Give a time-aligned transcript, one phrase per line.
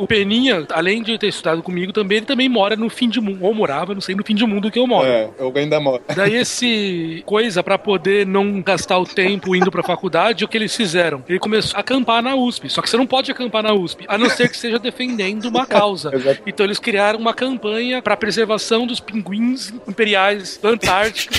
[0.00, 3.44] o Peninha, além de ter estudado comigo também, ele também mora no fim de mundo,
[3.44, 5.06] ou morava, não sei, no fim de mundo que eu moro.
[5.06, 6.02] É, eu ainda moro.
[6.14, 10.74] Daí esse coisa pra poder não gastar o tempo indo pra faculdade, o que eles
[10.74, 11.22] fizeram?
[11.28, 12.70] Ele começou a acampar na USP.
[12.70, 15.66] Só que você não pode acampar na USP, a não ser que seja defendendo uma
[15.66, 16.10] causa.
[16.46, 21.38] Então eles criaram uma campanha pra preservação dos pinguins imperiais da Antártica.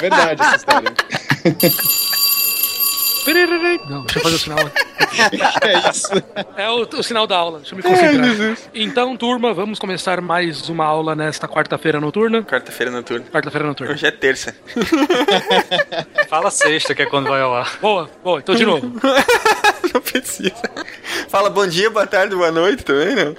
[0.00, 0.92] Verdade essa história.
[3.88, 4.58] Não, deixa eu fazer o sinal.
[5.62, 6.08] é isso.
[6.56, 8.56] É o, o sinal da aula, deixa eu me concentrar.
[8.74, 12.42] Então, turma, vamos começar mais uma aula nesta quarta-feira noturna.
[12.42, 13.26] Quarta-feira noturna.
[13.26, 13.92] Quarta-feira noturna.
[13.92, 14.54] Hoje é terça.
[16.28, 17.78] Fala sexta, que é quando vai ao ar.
[17.80, 18.92] Boa, boa, então de novo.
[19.96, 20.52] Não precisa.
[21.30, 23.34] Fala bom dia, boa tarde, boa noite também, não?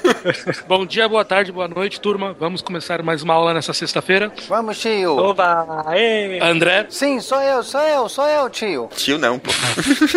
[0.66, 2.34] Bom dia, boa tarde, boa noite, turma.
[2.40, 4.32] Vamos começar mais uma aula nessa sexta-feira.
[4.48, 5.14] Vamos, tio.
[5.14, 5.84] Oba!
[5.94, 6.38] Ê!
[6.40, 8.88] André, Sim, sou eu, sou eu, sou eu, tio.
[8.96, 9.50] Tio não, pô.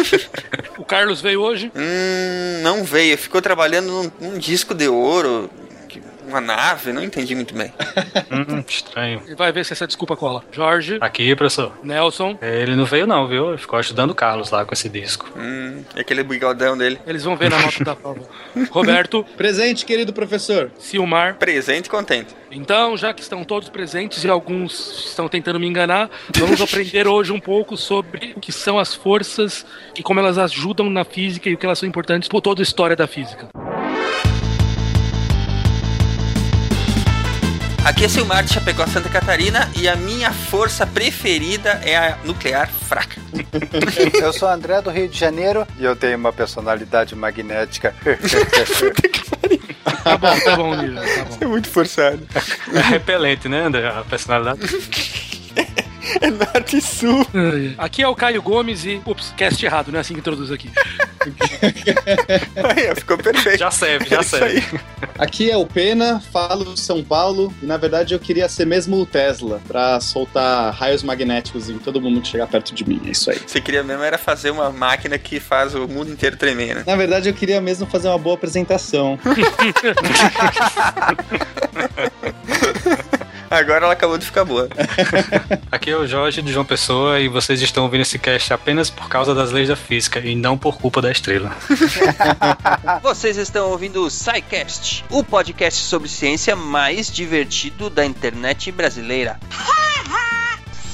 [0.79, 1.69] o Carlos veio hoje.
[1.75, 3.17] Hum, não veio.
[3.17, 5.49] Ficou trabalhando num, num disco de ouro.
[6.33, 7.71] Uma nave, não entendi muito bem.
[8.33, 9.21] Hum, estranho.
[9.27, 10.43] E vai ver se essa desculpa cola.
[10.51, 11.71] Jorge, Aqui, professor.
[11.83, 13.49] Nelson, Ele não veio não, viu?
[13.49, 15.29] Ele ficou ajudando o Carlos lá com esse disco.
[15.37, 16.99] Hum, e aquele bigodão dele.
[17.05, 18.21] eles vão ver na nota da prova.
[18.71, 20.71] Roberto, Presente, querido professor.
[20.79, 21.35] Silmar.
[21.35, 22.33] Presente e contente.
[22.49, 27.31] Então, já que estão todos presentes e alguns estão tentando me enganar, vamos aprender hoje
[27.31, 29.63] um pouco sobre o que são as forças
[29.95, 32.63] e como elas ajudam na física e o que elas são importantes por toda a
[32.63, 33.47] história da física.
[37.85, 42.69] Aqui é Silmar de Chapecó, Santa Catarina, e a minha força preferida é a nuclear
[42.69, 43.19] fraca.
[44.21, 47.93] Eu sou André do Rio de Janeiro e eu tenho uma personalidade magnética.
[50.03, 51.37] Tá bom, tá bom, Lívia, tá bom.
[51.39, 52.27] É muito forçado.
[52.73, 53.87] É repelente, né, André?
[53.87, 54.59] A personalidade.
[56.21, 57.25] É norte e sul.
[57.77, 59.01] Aqui é o Caio Gomes e.
[59.05, 60.69] Ups, cast errado, não é assim que introduz aqui.
[62.55, 63.57] Aí, ficou perfeito.
[63.59, 64.45] Já serve, já É serve.
[64.57, 64.63] aí.
[65.17, 68.97] Aqui é o Pena, falo de São Paulo e na verdade eu queria ser mesmo
[68.99, 73.01] o Tesla pra soltar raios magnéticos em todo mundo que chegar perto de mim.
[73.05, 73.39] É isso aí.
[73.45, 76.83] Você queria mesmo era fazer uma máquina que faz o mundo inteiro tremer, né?
[76.85, 79.17] Na verdade eu queria mesmo fazer uma boa apresentação.
[83.53, 84.67] Agora ela acabou de ficar boa.
[85.71, 89.07] Aqui é o Jorge de João Pessoa e vocês estão ouvindo esse cast apenas por
[89.07, 91.55] causa das leis da física e não por culpa da estrela.
[93.03, 99.39] Vocês estão ouvindo o SciCast, o podcast sobre ciência mais divertido da internet brasileira.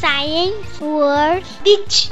[0.02, 2.10] Science World Beach.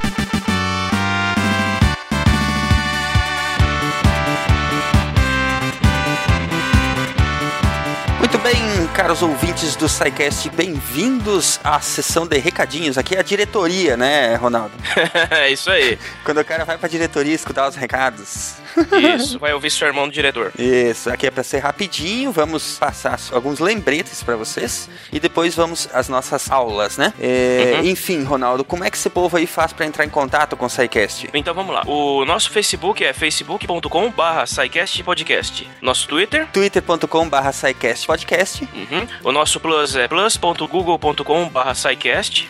[8.98, 12.98] Caros ouvintes do SciCast, bem-vindos à sessão de recadinhos.
[12.98, 14.72] Aqui é a diretoria, né, Ronaldo?
[15.30, 15.96] É isso aí.
[16.24, 18.54] Quando o cara vai pra diretoria escutar os recados.
[19.16, 20.52] Isso, vai ouvir seu irmão do diretor.
[20.58, 25.88] Isso, aqui é pra ser rapidinho, vamos passar alguns lembretes pra vocês e depois vamos
[25.92, 27.12] às nossas aulas, né?
[27.20, 30.66] É, Enfim, Ronaldo, como é que esse povo aí faz pra entrar em contato com
[30.66, 31.30] o SciCast?
[31.32, 31.82] Então vamos lá.
[31.86, 34.44] O nosso Facebook é facebook.com barra
[35.04, 35.70] Podcast.
[35.80, 37.52] Nosso Twitter, twitter.com barra
[38.06, 38.68] podcast.
[38.90, 39.06] Uhum.
[39.24, 41.74] o nosso plus é plus.google.com barra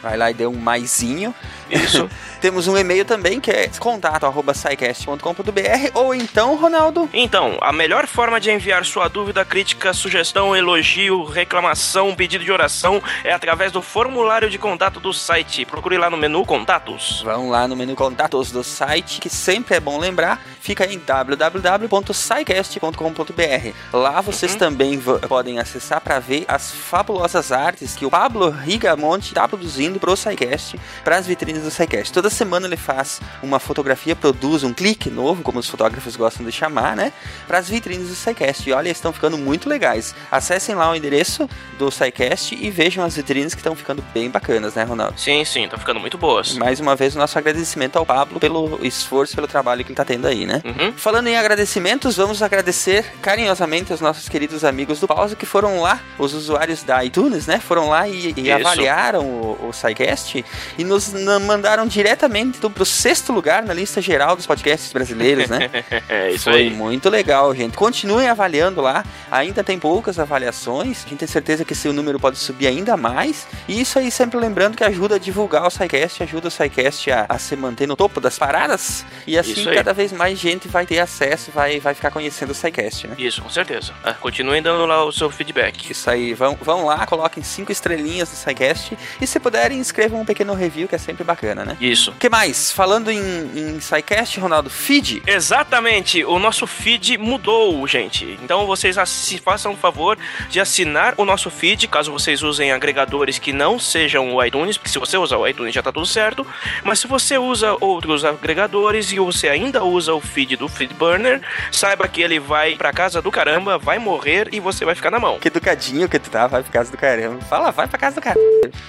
[0.03, 1.35] Vai lá e dê um maisinho.
[1.71, 2.09] Isso.
[2.41, 8.07] Temos um e-mail também que é contato arroba scicast.com.br ou então, Ronaldo, Então, a melhor
[8.07, 13.83] forma de enviar sua dúvida, crítica, sugestão, elogio, reclamação, pedido de oração é através do
[13.83, 15.65] formulário de contato do site.
[15.65, 17.23] Procure lá no menu Contatos.
[17.25, 23.73] vão lá no menu contatos do site, que sempre é bom lembrar, fica em www.scicast.com.br.
[23.93, 29.29] Lá vocês também v- podem acessar para ver as fabulosas artes que o Pablo Rigamonte
[29.29, 32.13] está produzindo pro SciCast, para as vitrines do SciCast.
[32.13, 36.53] Toda semana ele faz uma fotografia, produz um clique novo, como os fotógrafos gostam de
[36.53, 37.13] chamar, né?
[37.47, 38.69] Para as vitrines do SciCast.
[38.69, 40.15] E olha, estão ficando muito legais.
[40.31, 41.49] Acessem lá o endereço
[41.79, 45.19] do SciCast e vejam as vitrines que estão ficando bem bacanas, né, Ronaldo?
[45.19, 46.55] Sim, sim, tá ficando muito boas.
[46.55, 50.05] Mais uma vez, o nosso agradecimento ao Pablo pelo esforço, pelo trabalho que ele tá
[50.05, 50.63] tendo aí, né?
[50.65, 50.93] Uhum.
[50.97, 56.01] Falando em agradecimentos, vamos agradecer carinhosamente os nossos queridos amigos do Pause que foram lá,
[56.19, 57.59] os usuários da iTunes, né?
[57.61, 60.45] Foram lá e, e avaliaram o, o SciCast
[60.77, 65.49] e nos na- mandaram diretamente do, pro sexto lugar na lista geral dos podcasts brasileiros,
[65.49, 65.71] né?
[66.09, 66.71] É isso Foi aí.
[66.71, 67.77] muito legal, gente.
[67.77, 69.05] Continuem avaliando lá.
[69.31, 71.05] Ainda tem poucas avaliações.
[71.05, 73.47] A gente tem certeza que esse número pode subir ainda mais.
[73.67, 77.27] E isso aí, sempre lembrando que ajuda a divulgar o SciCast, ajuda o SciCast a,
[77.29, 79.05] a se manter no topo das paradas.
[79.27, 83.07] E assim, cada vez mais gente vai ter acesso, vai, vai ficar conhecendo o SciCast,
[83.07, 83.15] né?
[83.19, 83.93] Isso, com certeza.
[84.05, 85.91] Ah, continuem dando lá o seu feedback.
[85.91, 88.97] Isso aí, vão, vão lá, coloquem cinco estrelinhas no SciCast.
[89.21, 91.38] E se puderem, escrevam um pequeno review, que é sempre bacana.
[91.41, 91.77] Bacana, né?
[91.81, 92.11] Isso.
[92.11, 92.73] O que mais?
[92.73, 93.19] Falando em,
[93.55, 95.23] em SciCast, Ronaldo, feed.
[95.27, 98.39] Exatamente, o nosso feed mudou, gente.
[98.43, 100.19] Então vocês assi- façam o favor
[100.51, 104.91] de assinar o nosso feed, caso vocês usem agregadores que não sejam o iTunes, porque
[104.91, 106.47] se você usar o iTunes já tá tudo certo.
[106.83, 111.41] Mas se você usa outros agregadores e você ainda usa o feed do Feedburner,
[111.71, 115.19] saiba que ele vai pra casa do caramba, vai morrer e você vai ficar na
[115.19, 115.39] mão.
[115.39, 117.41] Que educadinho que tu tá, vai pra casa do caramba.
[117.43, 118.41] Fala, vai pra casa do caramba.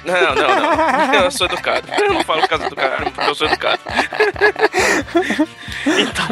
[0.04, 1.14] Não, não, não.
[1.26, 1.88] Eu sou educado.
[1.98, 3.82] Eu não falo casa do caramba porque eu sou educado.
[5.86, 6.28] Então,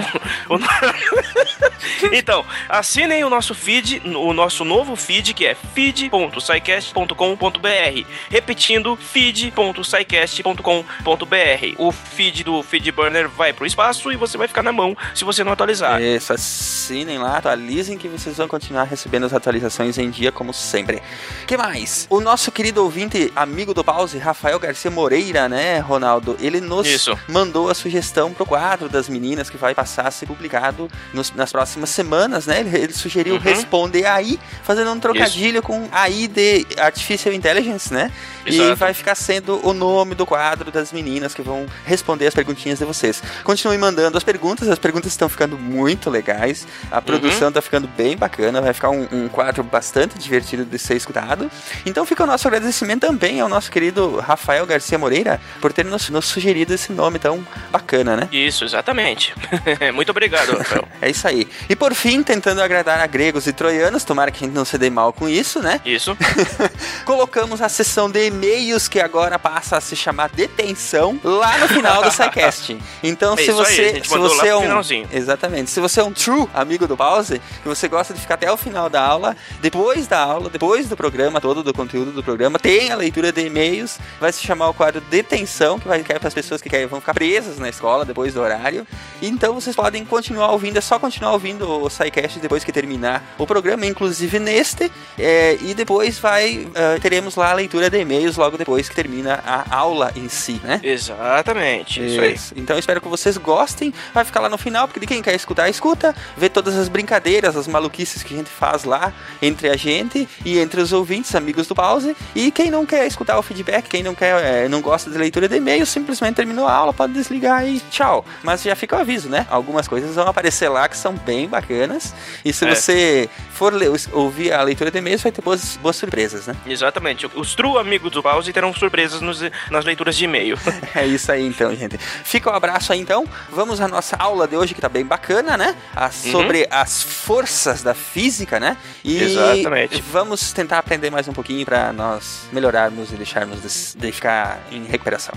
[2.11, 8.07] então, assinem o nosso feed, o nosso novo feed que é feed.sicast.com.br.
[8.29, 11.75] Repetindo, feed.sicast.com.br.
[11.77, 15.43] O feed do Feedburner vai pro espaço e você vai ficar na mão se você
[15.43, 16.01] não atualizar.
[16.01, 21.01] Isso, assinem lá, atualizem que vocês vão continuar recebendo as atualizações em dia, como sempre.
[21.45, 22.07] que mais?
[22.09, 26.37] O nosso querido ouvinte, amigo do pause, Rafael Garcia Moreira, né, Ronaldo?
[26.39, 27.17] Ele nos Isso.
[27.27, 31.51] mandou a sugestão pro quadro das meninas que vai passar a ser publicado nos- nas
[31.51, 32.59] próximas semanas, né?
[32.59, 33.39] Ele, ele sugeriu Uhum.
[33.41, 38.11] responder aí, fazendo um trocadilho com AI de Artificial Intelligence, né?
[38.45, 38.75] E Exato.
[38.75, 42.85] vai ficar sendo o nome do quadro das meninas que vão responder as perguntinhas de
[42.85, 43.21] vocês.
[43.43, 48.15] Continuem mandando as perguntas, as perguntas estão ficando muito legais, a produção tá ficando bem
[48.15, 51.49] bacana, vai ficar um, um quadro bastante divertido de ser escutado.
[51.85, 56.09] Então fica o nosso agradecimento também ao nosso querido Rafael Garcia Moreira por ter nos,
[56.09, 58.29] nos sugerido esse nome tão bacana, né?
[58.31, 59.33] Isso, exatamente.
[59.93, 60.87] Muito obrigado, Rafael.
[60.99, 61.47] É isso aí.
[61.69, 64.77] E por fim, tentando agradar a gregos e troianos, tomara que a gente não se
[64.77, 65.79] dê mal com isso, né?
[65.85, 66.17] Isso.
[67.05, 72.03] colocamos a seção de e-mails que agora passa a se chamar detenção lá no final
[72.03, 72.77] do SciCast.
[73.03, 75.99] Então, É se aí, você, a gente se você lá é um exatamente, se você
[75.99, 79.01] é um true amigo do pause, que você gosta de ficar até o final da
[79.01, 83.31] aula, depois da aula, depois do programa todo do conteúdo do programa, tem a leitura
[83.31, 86.69] de e-mails, vai se chamar o quadro detenção, que vai ficar para as pessoas que
[86.69, 88.87] querem, vão ficar presas na escola depois do horário.
[89.21, 93.45] Então, vocês podem continuar ouvindo, é só continuar ouvindo o SciCast depois que terminar o
[93.45, 98.57] programa, inclusive neste, é, e depois vai ah, teremos lá a leitura de e-mails logo
[98.57, 100.79] depois que termina a aula em si, né?
[100.83, 102.05] Exatamente.
[102.05, 102.33] Isso aí.
[102.33, 102.53] Isso.
[102.55, 103.93] Então eu espero que vocês gostem.
[104.13, 106.15] Vai ficar lá no final, porque de quem quer escutar, escuta.
[106.35, 109.11] Vê todas as brincadeiras, as maluquices que a gente faz lá
[109.41, 112.15] entre a gente e entre os ouvintes, amigos do pause.
[112.35, 115.47] E quem não quer escutar o feedback, quem não quer, é, não gosta de leitura
[115.47, 118.25] de e-mail, simplesmente terminou a aula, pode desligar e tchau.
[118.43, 119.45] Mas já fica o aviso, né?
[119.49, 122.13] Algumas coisas vão aparecer lá que são bem bacanas.
[122.43, 122.73] E se É.
[122.75, 126.55] você for ler- ouvir a leitura de e-mails, vai ter boas, boas surpresas, né?
[126.65, 127.29] Exatamente.
[127.35, 130.57] Os true amigos do pause terão surpresas nos- nas leituras de e-mail.
[130.95, 131.97] É isso aí então, gente.
[131.97, 133.25] Fica um abraço aí então.
[133.51, 135.75] Vamos à nossa aula de hoje que tá bem bacana, né?
[135.95, 138.77] A- sobre as forças da física, né?
[139.03, 140.01] E Exatamente.
[140.11, 144.85] vamos tentar aprender mais um pouquinho para nós melhorarmos e deixarmos de, de ficar em
[144.85, 145.33] recuperação.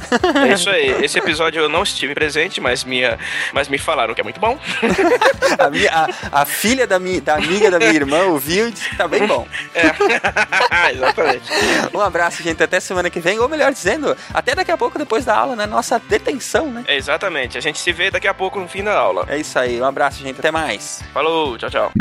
[0.48, 0.90] É isso aí.
[1.04, 3.18] Esse episódio eu não estive presente, mas, minha,
[3.52, 4.58] mas me falaram que é muito bom.
[5.58, 8.88] a, minha- a- a filha da, minha, da amiga da minha irmã ouviu e disse
[8.90, 9.46] que tá bem bom.
[9.74, 10.92] É.
[10.92, 11.50] Exatamente.
[11.94, 12.62] Um abraço, gente.
[12.62, 15.66] Até semana que vem, ou melhor dizendo, até daqui a pouco depois da aula, na
[15.66, 16.84] nossa detenção, né?
[16.86, 17.58] É exatamente.
[17.58, 19.24] A gente se vê daqui a pouco no fim da aula.
[19.28, 19.80] É isso aí.
[19.80, 20.38] Um abraço, gente.
[20.38, 21.02] Até mais.
[21.12, 21.92] Falou, tchau, tchau.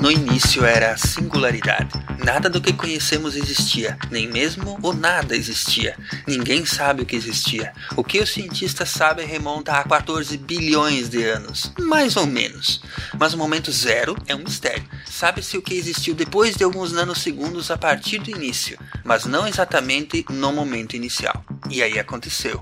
[0.00, 1.90] No início era a singularidade.
[2.24, 5.94] Nada do que conhecemos existia, nem mesmo o nada existia.
[6.26, 7.72] Ninguém sabe o que existia.
[7.94, 12.82] O que os cientistas sabem remonta a 14 bilhões de anos, mais ou menos.
[13.18, 14.88] Mas o momento zero é um mistério.
[15.04, 20.24] Sabe-se o que existiu depois de alguns nanosegundos a partir do início, mas não exatamente
[20.30, 21.44] no momento inicial.
[21.68, 22.58] E aí aconteceu.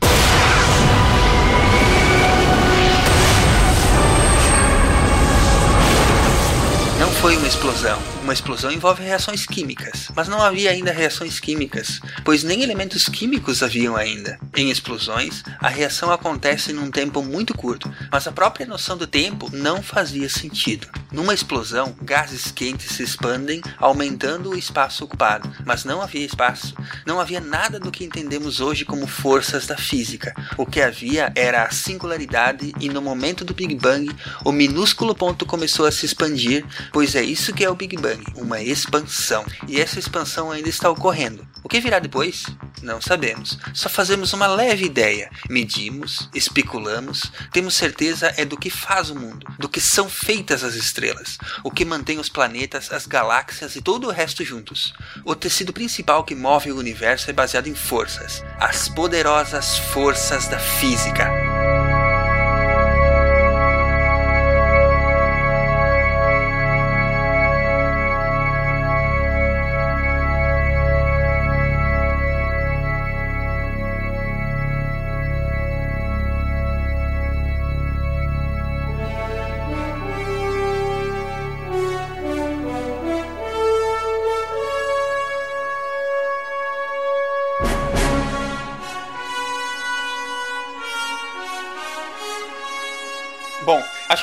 [7.21, 7.99] Foi uma explosão.
[8.23, 13.63] Uma explosão envolve reações químicas, mas não havia ainda reações químicas, pois nem elementos químicos
[13.63, 14.39] haviam ainda.
[14.55, 19.51] Em explosões, a reação acontece num tempo muito curto, mas a própria noção do tempo
[19.53, 20.87] não fazia sentido.
[21.11, 26.75] Numa explosão, gases quentes se expandem, aumentando o espaço ocupado, mas não havia espaço.
[27.07, 30.35] Não havia nada do que entendemos hoje como forças da física.
[30.57, 35.47] O que havia era a singularidade e no momento do Big Bang, o minúsculo ponto
[35.47, 36.65] começou a se expandir,
[37.09, 39.43] pois é isso que é o Big Bang, uma expansão.
[39.67, 41.49] E essa expansão ainda está ocorrendo.
[41.65, 42.45] O que virá depois?
[42.83, 43.59] Não sabemos.
[43.73, 45.31] Só fazemos uma leve ideia.
[45.49, 50.75] Medimos, especulamos, temos certeza é do que faz o mundo, do que são feitas as
[50.75, 54.93] estrelas, o que mantém os planetas, as galáxias e todo o resto juntos.
[55.25, 60.59] O tecido principal que move o universo é baseado em forças, as poderosas forças da
[60.59, 61.48] física.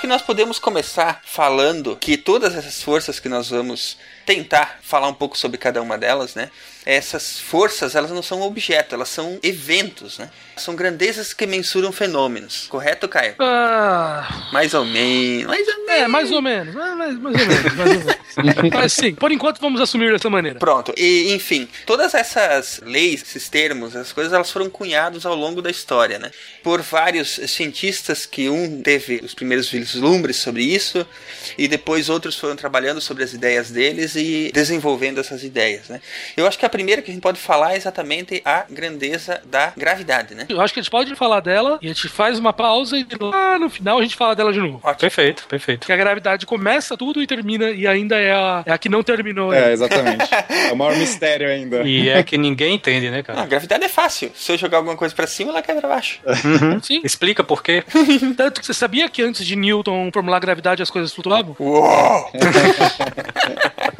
[0.05, 5.13] Que nós podemos começar falando que todas essas forças que nós vamos tentar falar um
[5.13, 6.49] pouco sobre cada uma delas, né?
[6.85, 10.29] Essas forças, elas não são objetos, elas são eventos, né?
[10.55, 12.67] São grandezas que mensuram fenômenos.
[12.69, 13.33] Correto, Caio?
[13.39, 15.47] Ah, Mais ou menos.
[15.47, 15.89] Mais ou menos.
[15.89, 16.75] é, mais ou menos.
[16.75, 17.75] é, mais, mais ou menos.
[17.75, 18.15] Mais ou menos.
[18.73, 20.59] Mas sim, por enquanto vamos assumir dessa maneira.
[20.59, 25.61] Pronto, e enfim, todas essas leis, esses termos, essas coisas, elas foram cunhados ao longo
[25.61, 26.29] da história, né?
[26.61, 31.07] Por vários cientistas que um teve os primeiros vislumbres sobre isso
[31.57, 36.01] e depois outros foram trabalhando sobre as ideias deles e desenvolvendo essas ideias, né?
[36.35, 39.73] Eu acho que a primeira que a gente pode falar é exatamente a grandeza da
[39.75, 40.45] gravidade, né?
[40.49, 43.05] Eu acho que a gente pode falar dela e a gente faz uma pausa e
[43.19, 44.81] lá no final a gente fala dela de novo.
[44.99, 45.79] Perfeito, perfeito.
[45.79, 49.03] Porque a gravidade começa tudo e termina e ainda é a, é a que não
[49.03, 49.53] terminou.
[49.53, 49.71] É, ainda.
[49.73, 50.25] exatamente.
[50.65, 51.83] É o maior mistério ainda.
[51.83, 53.45] E é que ninguém entende, né, Ah, a cara?
[53.45, 54.31] gravidade é fácil.
[54.35, 56.19] Se eu jogar alguma coisa pra cima, ela cai pra baixo.
[56.25, 56.81] Uhum.
[56.81, 57.01] Sim.
[57.03, 57.83] Explica por quê.
[58.35, 61.55] Tanto que você sabia que antes de Newton formular a gravidade as coisas flutuavam?
[61.59, 62.31] Uou!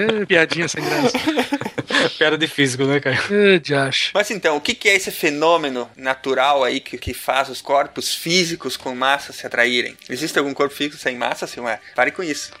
[0.00, 1.18] É, piadinha sem graça.
[2.16, 3.18] Piada de físico, né, cara?
[3.30, 4.12] É, de acho.
[4.14, 8.14] Mas então, o que, que é esse fenômeno natural aí que, que faz os corpos
[8.14, 9.96] físicos com massa se atraírem?
[10.08, 11.80] Existe algum corpo físico sem massa, Silmar?
[11.94, 12.52] Pare com isso.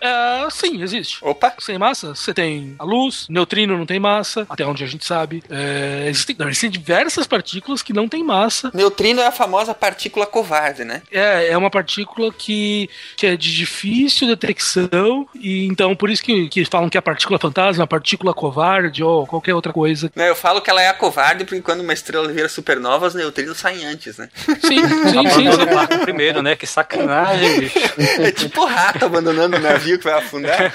[0.00, 1.18] É, sim, existe.
[1.22, 1.54] Opa!
[1.60, 5.42] Sem massa, você tem a luz, neutrino não tem massa, até onde a gente sabe.
[5.48, 8.70] É, existem, não, existem diversas partículas que não têm massa.
[8.74, 11.02] Neutrino é a famosa partícula covarde, né?
[11.10, 15.01] É, é uma partícula que, que é de difícil detecção,
[15.34, 19.26] e então por isso que, que falam que a partícula fantasma, a partícula covarde ou
[19.26, 20.10] qualquer outra coisa.
[20.14, 23.14] Né, Eu falo que ela é a covarde porque quando uma estrela vira supernova, os
[23.14, 24.28] neutrinos saem antes, né?
[24.34, 25.48] Sim, sim, sim.
[25.48, 25.74] Abandona o sim.
[25.74, 26.56] barco primeiro, né?
[26.56, 27.78] Que sacanagem, bicho.
[28.20, 30.72] É tipo rato abandonando o navio que vai afundar.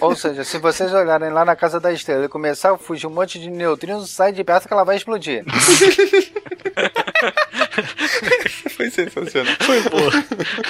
[0.00, 3.10] Ou seja, se vocês olharem lá na casa da estrela e começar a fugir um
[3.10, 5.44] monte de neutrinos, sai de perto que ela vai explodir.
[8.70, 9.54] Foi sensacional.
[9.60, 10.12] Foi boa.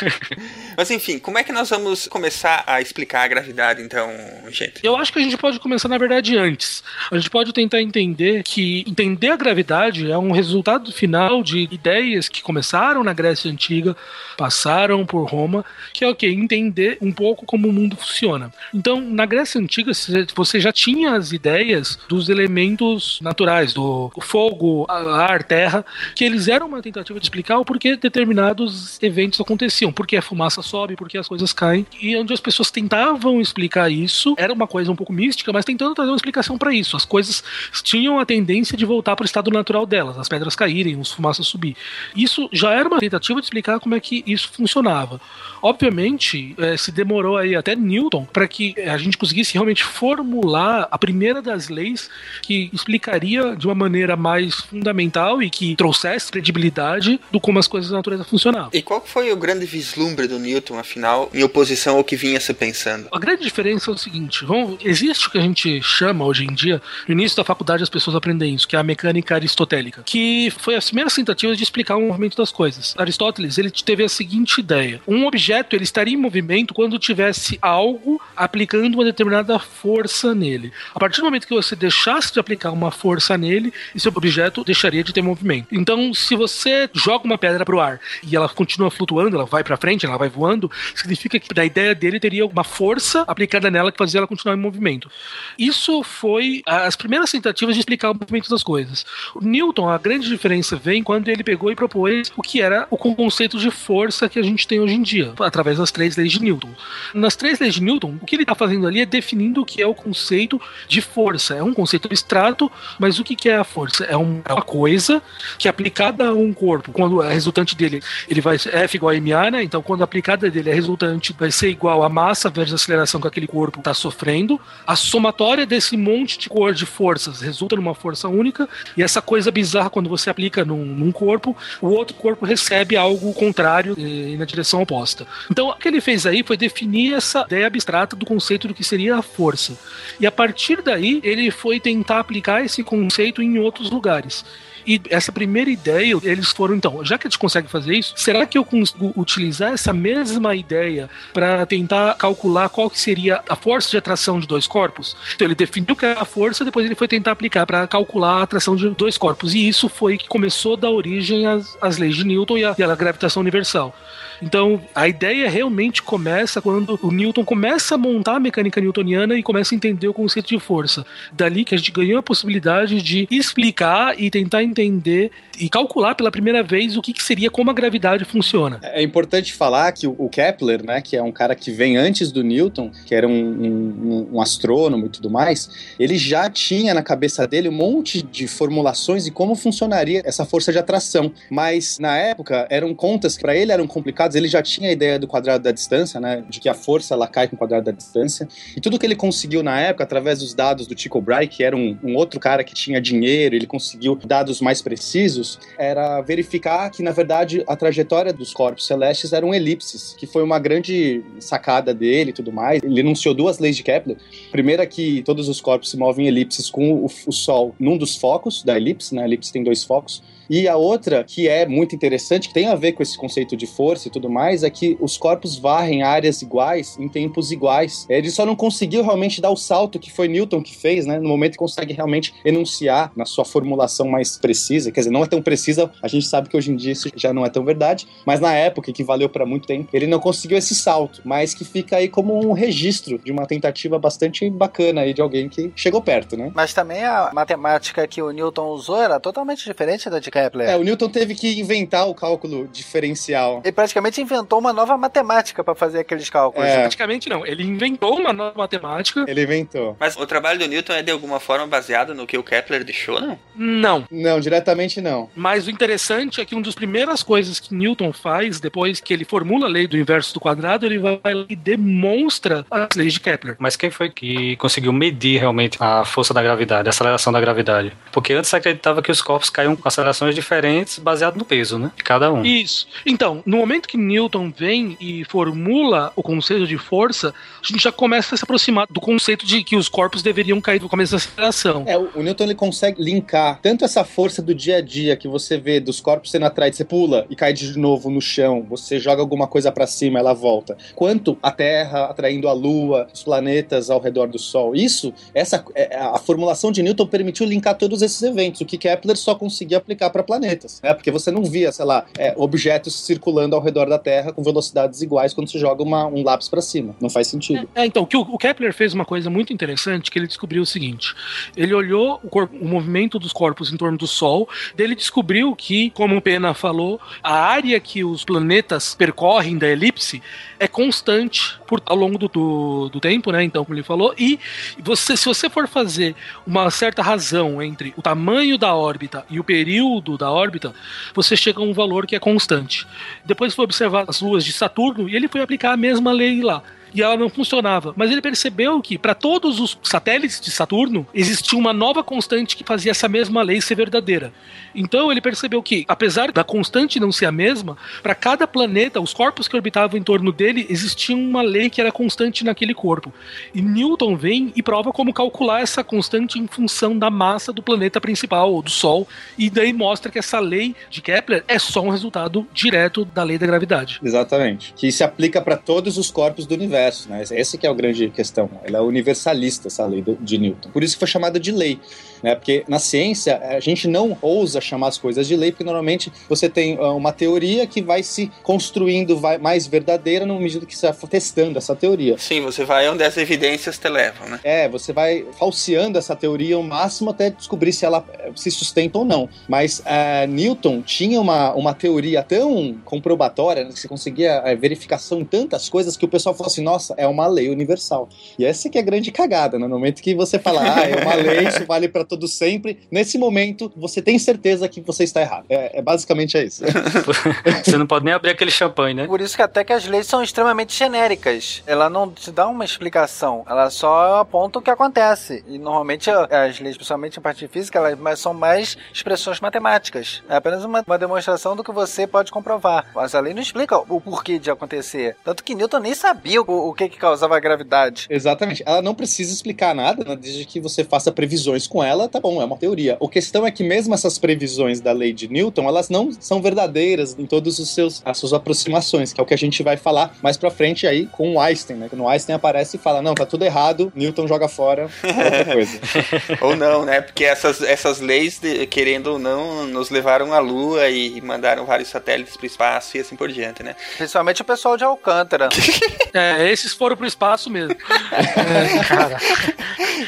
[0.76, 4.10] Mas enfim, como é que nós vamos começar a explicar a gravidade, então,
[4.50, 4.80] gente?
[4.82, 6.82] Eu acho que a gente pode começar, na verdade, antes.
[7.10, 12.28] A gente pode tentar entender que entender a gravidade é um resultado final de ideias
[12.28, 13.96] que começaram na Grécia Antiga,
[14.36, 16.26] passaram por Roma, que é o que?
[16.26, 18.52] Entender um pouco como o mundo funciona.
[18.72, 19.92] Então, na Grécia Antiga,
[20.34, 25.84] você já tinha as ideias dos elementos naturais, do fogo, ar, terra,
[26.14, 30.60] que eles eram uma tentativa de explicar o porquê determinados eventos aconteciam, porque a fumaça
[30.60, 34.92] sobe, porque as coisas caem, e onde as pessoas tentavam explicar isso, era uma coisa
[34.92, 36.98] um pouco mística, mas tentando trazer uma explicação para isso.
[36.98, 37.42] As coisas
[37.82, 41.46] tinham a tendência de voltar para o estado natural delas, as pedras caírem, os fumaças
[41.46, 41.74] subir.
[42.14, 45.18] Isso já era uma tentativa de explicar como é que isso funcionava.
[45.62, 50.98] Obviamente, eh, se demorou aí até Newton para que a gente conseguisse realmente formular a
[50.98, 52.10] primeira das leis
[52.42, 57.90] que explicaria de uma maneira mais fundamental e que trouxesse credibilidade do como as coisas
[57.90, 58.70] da natureza funcionavam.
[58.72, 62.52] E qual foi o grande vislumbre do Newton, afinal, em oposição ao que vinha se
[62.52, 63.08] pensando?
[63.10, 66.52] A grande diferença é o seguinte: vamos, existe o que a gente chama hoje em
[66.52, 70.52] dia, no início da faculdade as pessoas aprendem isso, que é a mecânica aristotélica, que
[70.58, 72.94] foi as primeiras tentativas de explicar o movimento das coisas.
[72.98, 78.20] Aristóteles ele teve a seguinte ideia: um objeto ele estaria em movimento quando tivesse algo
[78.36, 80.72] aplicando uma determinada força nele.
[80.94, 85.04] A partir do momento que você deixasse de aplicar uma força nele, esse objeto deixaria
[85.04, 85.68] de ter movimento.
[85.72, 89.64] Então, se você joga uma pedra para o ar e ela continua flutuando, ela vai
[89.64, 93.90] para frente, ela vai voando, significa que da ideia dele teria uma força aplicada nela
[93.90, 95.10] que fazia ela continuar em movimento.
[95.58, 99.04] Isso foi as primeiras tentativas de explicar o movimento das coisas.
[99.34, 102.96] O Newton, a grande diferença vem quando ele pegou e propôs o que era o
[102.96, 106.40] conceito de força que a gente tem hoje em dia, através das três leis de
[106.40, 106.70] Newton.
[107.12, 109.82] Nas três leis de Newton, o que ele está fazendo ali é definindo o que
[109.82, 111.54] é o conceito de força.
[111.54, 112.70] É um conceito abstrato,
[113.00, 114.04] mas o que é a força?
[114.04, 115.20] É uma coisa
[115.58, 119.50] que aplicada a um corpo, quando a resultante dele ele vai F igual a MA,
[119.50, 119.62] né?
[119.62, 123.20] Então, quando a aplicada dele a resultante vai ser igual a massa vezes a aceleração
[123.20, 127.94] que aquele corpo está sofrendo, a somatória desse monte de cor de forças resulta numa
[127.94, 132.44] força única, e essa coisa bizarra, quando você aplica num, num corpo, o outro corpo
[132.44, 135.26] recebe algo contrário e, na direção oposta.
[135.50, 138.84] Então, o que ele fez aí foi definir essa ideia abstrata do conceito do que
[138.84, 139.76] seria a força.
[140.20, 144.44] E a partir daí, ele foi tentar aplicar esse conceito em outros lugares.
[144.86, 148.46] E essa primeira ideia, eles foram então, já que a gente consegue fazer isso, será
[148.46, 153.90] que eu consigo utilizar essa mesma ideia para tentar calcular qual que seria a força
[153.90, 155.16] de atração de dois corpos?
[155.34, 158.42] Então ele definiu que era a força, depois ele foi tentar aplicar para calcular a
[158.42, 159.54] atração de dois corpos.
[159.54, 162.94] E isso foi que começou a dar origem às, às leis de Newton e à
[162.94, 163.94] gravitação universal.
[164.42, 169.42] Então, a ideia realmente começa quando o Newton começa a montar a mecânica newtoniana e
[169.42, 171.06] começa a entender o conceito de força.
[171.32, 176.30] Dali que a gente ganhou a possibilidade de explicar e tentar entender e calcular pela
[176.30, 178.80] primeira vez o que, que seria como a gravidade funciona.
[178.82, 182.42] É importante falar que o Kepler, né, que é um cara que vem antes do
[182.42, 187.46] Newton, que era um, um, um astrônomo e tudo mais, ele já tinha na cabeça
[187.46, 191.32] dele um monte de formulações e como funcionaria essa força de atração.
[191.50, 194.36] Mas na época eram contas que para ele eram complicadas.
[194.36, 197.26] Ele já tinha a ideia do quadrado da distância, né, de que a força ela
[197.26, 198.48] cai com o quadrado da distância.
[198.76, 201.76] E tudo que ele conseguiu na época através dos dados do Tycho Brahe, que era
[201.76, 207.02] um, um outro cara que tinha dinheiro, ele conseguiu dados mais precisos, era verificar que
[207.02, 212.30] na verdade a trajetória dos corpos celestes eram elipses, que foi uma grande sacada dele
[212.30, 212.82] e tudo mais.
[212.82, 214.16] Ele enunciou duas leis de Kepler.
[214.50, 218.16] Primeira que todos os corpos se movem em elipses com o, o Sol num dos
[218.16, 219.22] focos da elipse, né?
[219.22, 220.22] A elipse tem dois focos.
[220.52, 223.66] E a outra, que é muito interessante, que tem a ver com esse conceito de
[223.66, 228.04] força e tudo mais, é que os corpos varrem áreas iguais em tempos iguais.
[228.06, 231.18] Ele só não conseguiu realmente dar o salto que foi Newton que fez, né?
[231.18, 235.26] No momento que consegue realmente enunciar na sua formulação mais precisa, quer dizer, não é
[235.26, 238.06] tão precisa, a gente sabe que hoje em dia isso já não é tão verdade,
[238.26, 241.64] mas na época, que valeu para muito tempo, ele não conseguiu esse salto, mas que
[241.64, 246.02] fica aí como um registro de uma tentativa bastante bacana aí de alguém que chegou
[246.02, 246.52] perto, né?
[246.54, 250.68] Mas também a matemática que o Newton usou era totalmente diferente da de Kepler.
[250.68, 253.60] É, o Newton teve que inventar o cálculo diferencial.
[253.64, 256.68] Ele praticamente inventou uma nova matemática para fazer aqueles cálculos.
[256.68, 256.80] É.
[256.80, 259.24] Praticamente não, ele inventou uma nova matemática.
[259.26, 259.96] Ele inventou.
[259.98, 263.20] Mas o trabalho do Newton é de alguma forma baseado no que o Kepler deixou,
[263.20, 263.38] não?
[263.54, 264.06] Não.
[264.10, 265.30] Não, diretamente não.
[265.34, 269.24] Mas o interessante é que uma das primeiras coisas que Newton faz, depois que ele
[269.24, 273.56] formula a lei do inverso do quadrado, ele vai e demonstra as leis de Kepler.
[273.58, 277.92] Mas quem foi que conseguiu medir realmente a força da gravidade, a aceleração da gravidade?
[278.10, 279.88] Porque antes se acreditava que os corpos caíam com
[280.30, 281.90] diferentes baseado no peso, né?
[281.96, 282.44] De cada um.
[282.44, 282.86] Isso.
[283.06, 287.92] Então, no momento que Newton vem e formula o conceito de força, a gente já
[287.92, 291.16] começa a se aproximar do conceito de que os corpos deveriam cair no começo da
[291.16, 291.84] aceleração.
[291.86, 295.56] É, o Newton ele consegue linkar tanto essa força do dia a dia que você
[295.56, 299.20] vê dos corpos sendo atraídos, você pula e cai de novo no chão, você joga
[299.20, 304.00] alguma coisa para cima, ela volta, quanto a Terra atraindo a Lua, os planetas ao
[304.00, 304.74] redor do Sol.
[304.74, 309.34] Isso, essa a formulação de Newton permitiu linkar todos esses eventos, o que Kepler só
[309.34, 310.94] conseguia aplicar para planetas, né?
[310.94, 315.02] Porque você não via, sei lá, é, objetos circulando ao redor da Terra com velocidades
[315.02, 316.94] iguais quando você joga uma, um lápis para cima.
[317.00, 317.68] Não faz sentido.
[317.74, 320.66] É, então, que o, o, Kepler fez uma coisa muito interessante, que ele descobriu o
[320.66, 321.14] seguinte:
[321.56, 325.90] ele olhou o, corpo, o movimento dos corpos em torno do Sol, ele descobriu que,
[325.90, 330.22] como o Pena falou, a área que os planetas percorrem da elipse
[330.58, 333.42] é constante por, ao longo do, do, do, tempo, né?
[333.42, 334.38] Então, como ele falou, e
[334.78, 336.14] você, se você for fazer
[336.46, 340.74] uma certa razão entre o tamanho da órbita e o período da órbita,
[341.14, 342.86] você chega a um valor que é constante.
[343.24, 346.62] Depois foi observar as luas de Saturno e ele foi aplicar a mesma lei lá
[346.94, 347.92] e ela não funcionava.
[347.96, 352.64] Mas ele percebeu que para todos os satélites de Saturno existia uma nova constante que
[352.64, 354.32] fazia essa mesma lei ser verdadeira.
[354.74, 359.12] Então ele percebeu que, apesar da constante não ser a mesma, para cada planeta, os
[359.12, 363.12] corpos que orbitavam em torno dele, existia uma lei que era constante naquele corpo.
[363.54, 368.00] E Newton vem e prova como calcular essa constante em função da massa do planeta
[368.00, 371.90] principal, ou do Sol, e daí mostra que essa lei de Kepler é só um
[371.90, 374.00] resultado direto da lei da gravidade.
[374.02, 374.72] Exatamente.
[374.74, 377.22] Que se aplica para todos os corpos do universo, né?
[377.30, 378.48] Essa que é a grande questão.
[378.64, 380.70] Ela é universalista, essa lei de Newton.
[380.70, 381.78] Por isso que foi chamada de lei
[382.22, 382.34] né?
[382.34, 386.48] Porque na ciência a gente não ousa chamar as coisas de lei, porque normalmente você
[386.48, 390.90] tem ah, uma teoria que vai se construindo vai, mais verdadeira no medida que você
[390.90, 392.16] vai testando essa teoria.
[392.18, 394.40] Sim, você vai onde as evidências te levam, né?
[394.44, 398.98] É, você vai falseando essa teoria ao máximo até descobrir se ela eh, se sustenta
[398.98, 399.28] ou não.
[399.48, 405.20] Mas uh, Newton tinha uma, uma teoria tão comprobatória, né, que você conseguia a verificação
[405.20, 408.08] em tantas coisas que o pessoal falou assim, nossa, é uma lei universal.
[408.38, 409.66] E essa que é a grande cagada, né?
[409.66, 412.78] No momento que você fala, ah, é uma lei, isso vale para todo sempre.
[412.90, 415.46] Nesse momento, você tem certeza que você está errado.
[415.48, 416.62] É, é basicamente é isso.
[417.64, 419.06] você não pode nem abrir aquele champanhe, né?
[419.06, 421.62] Por isso que até que as leis são extremamente genéricas.
[421.66, 425.42] Ela não te dá uma explicação, ela só aponta o que acontece.
[425.48, 430.22] E normalmente as leis, principalmente em parte física, elas são mais expressões matemáticas.
[430.28, 432.86] É apenas uma, uma demonstração do que você pode comprovar.
[432.94, 435.16] Mas a lei não explica o porquê de acontecer.
[435.24, 438.06] Tanto que Newton nem sabia o, o que, que causava a gravidade.
[438.10, 438.62] Exatamente.
[438.66, 442.40] Ela não precisa explicar nada, né, desde que você faça previsões com ela tá bom,
[442.40, 442.96] é uma teoria.
[443.00, 447.16] A questão é que mesmo essas previsões da lei de Newton, elas não são verdadeiras
[447.18, 450.16] em todos os seus as suas aproximações, que é o que a gente vai falar
[450.22, 451.88] mais para frente aí com o Einstein, né?
[451.88, 455.80] Quando o Einstein aparece e fala: "Não, tá tudo errado, Newton joga fora outra coisa".
[456.40, 457.00] ou não, né?
[457.00, 461.88] Porque essas essas leis, de, querendo ou não, nos levaram à lua e mandaram vários
[461.88, 463.74] satélites para o espaço e assim por diante, né?
[463.96, 465.48] Principalmente o pessoal de Alcântara.
[466.12, 467.74] é, esses foram pro espaço mesmo.
[468.12, 469.18] é, cara.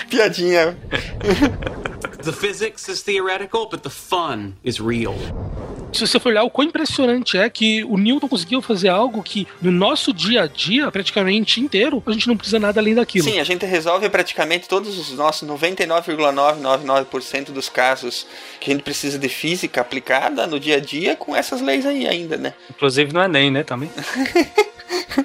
[0.09, 0.77] Piadinha.
[2.23, 5.15] The physics is theoretical, but the fun is real.
[5.93, 9.47] Se você for olhar, o quão impressionante é que o Newton conseguiu fazer algo que
[9.63, 13.25] no nosso dia a dia, praticamente inteiro, a gente não precisa nada além daquilo.
[13.25, 18.27] Sim, a gente resolve praticamente todos os nossos 99,999% dos casos
[18.59, 22.09] que a gente precisa de física aplicada no dia a dia com essas leis aí
[22.09, 22.55] ainda, né?
[22.71, 23.89] Inclusive no Enem, né, também.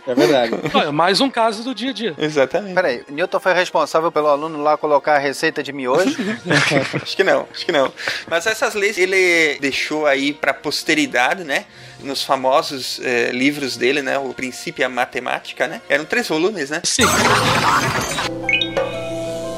[0.08, 0.54] É verdade.
[0.74, 2.16] Olha, mais um caso do dia a dia.
[2.18, 2.76] Exatamente.
[2.76, 6.16] Peraí, Newton foi responsável pelo aluno lá colocar a receita de miojo?
[7.02, 7.92] acho que não, acho que não.
[8.28, 11.66] Mas essas leis ele deixou aí para posteridade, né?
[12.02, 14.18] Nos famosos eh, livros dele, né?
[14.18, 15.82] O Princípio e a Matemática, né?
[15.90, 16.82] Eram três volumes, né?
[16.84, 17.04] Sim.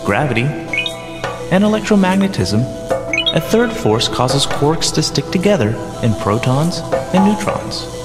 [0.05, 0.45] Gravity
[1.51, 2.59] and electromagnetism.
[3.33, 6.81] A third force causes quarks to stick together in protons
[7.13, 8.00] and neutrons.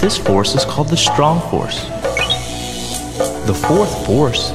[0.00, 1.84] This force is called the strong force.
[3.44, 4.50] The fourth force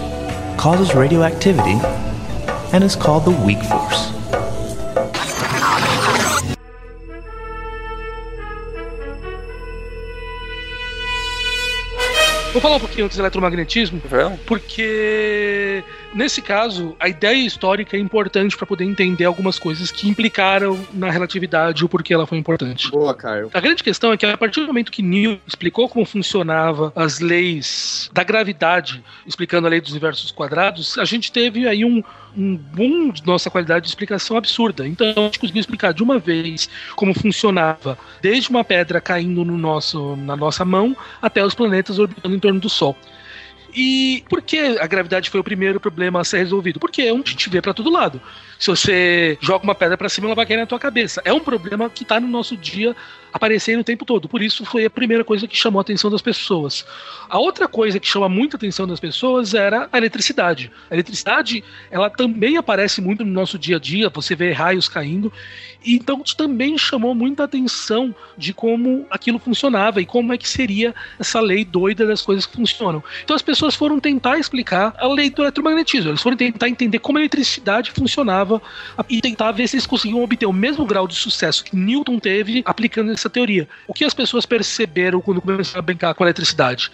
[0.58, 1.80] causes radioactivity
[2.74, 4.12] and is called the weak force.
[12.52, 14.02] Vou falar um pouquinho antes do eletromagnetismo,
[14.48, 15.84] porque
[16.16, 21.12] nesse caso a ideia histórica é importante para poder entender algumas coisas que implicaram na
[21.12, 22.90] relatividade e o porquê ela foi importante.
[22.90, 23.52] Boa, Caio.
[23.54, 27.20] A grande questão é que a partir do momento que Newton explicou como funcionava as
[27.20, 32.02] leis da gravidade, explicando a lei dos universos quadrados, a gente teve aí um,
[32.36, 34.88] um boom de nossa qualidade de explicação absurda.
[34.88, 39.58] Então a gente conseguiu explicar de uma vez como funcionava, desde uma pedra caindo no
[39.58, 42.96] nosso, na nossa mão até os planetas orbitando em torno do Sol.
[43.76, 46.80] E por que a gravidade foi o primeiro problema a ser resolvido?
[46.80, 48.22] Porque é um que gente vê para todo lado.
[48.58, 51.22] Se você joga uma pedra para cima, ela vai cair na tua cabeça.
[51.26, 52.96] É um problema que está no nosso dia
[53.36, 54.30] aparecendo o tempo todo.
[54.30, 56.86] Por isso foi a primeira coisa que chamou a atenção das pessoas.
[57.30, 60.72] A outra coisa que chama muita atenção das pessoas era a eletricidade.
[60.90, 65.34] A eletricidade, ela também aparece muito no nosso dia a dia, você vê raios caindo.
[65.84, 70.96] E então também chamou muita atenção de como aquilo funcionava e como é que seria
[71.20, 73.04] essa lei doida das coisas que funcionam.
[73.24, 77.18] Então as pessoas foram tentar explicar a lei do eletromagnetismo, eles foram tentar entender como
[77.18, 78.62] a eletricidade funcionava
[79.10, 82.64] e tentar ver se eles conseguiam obter o mesmo grau de sucesso que Newton teve
[82.66, 83.68] aplicando essa teoria.
[83.88, 86.92] O que as pessoas perceberam quando começaram a brincar com a eletricidade?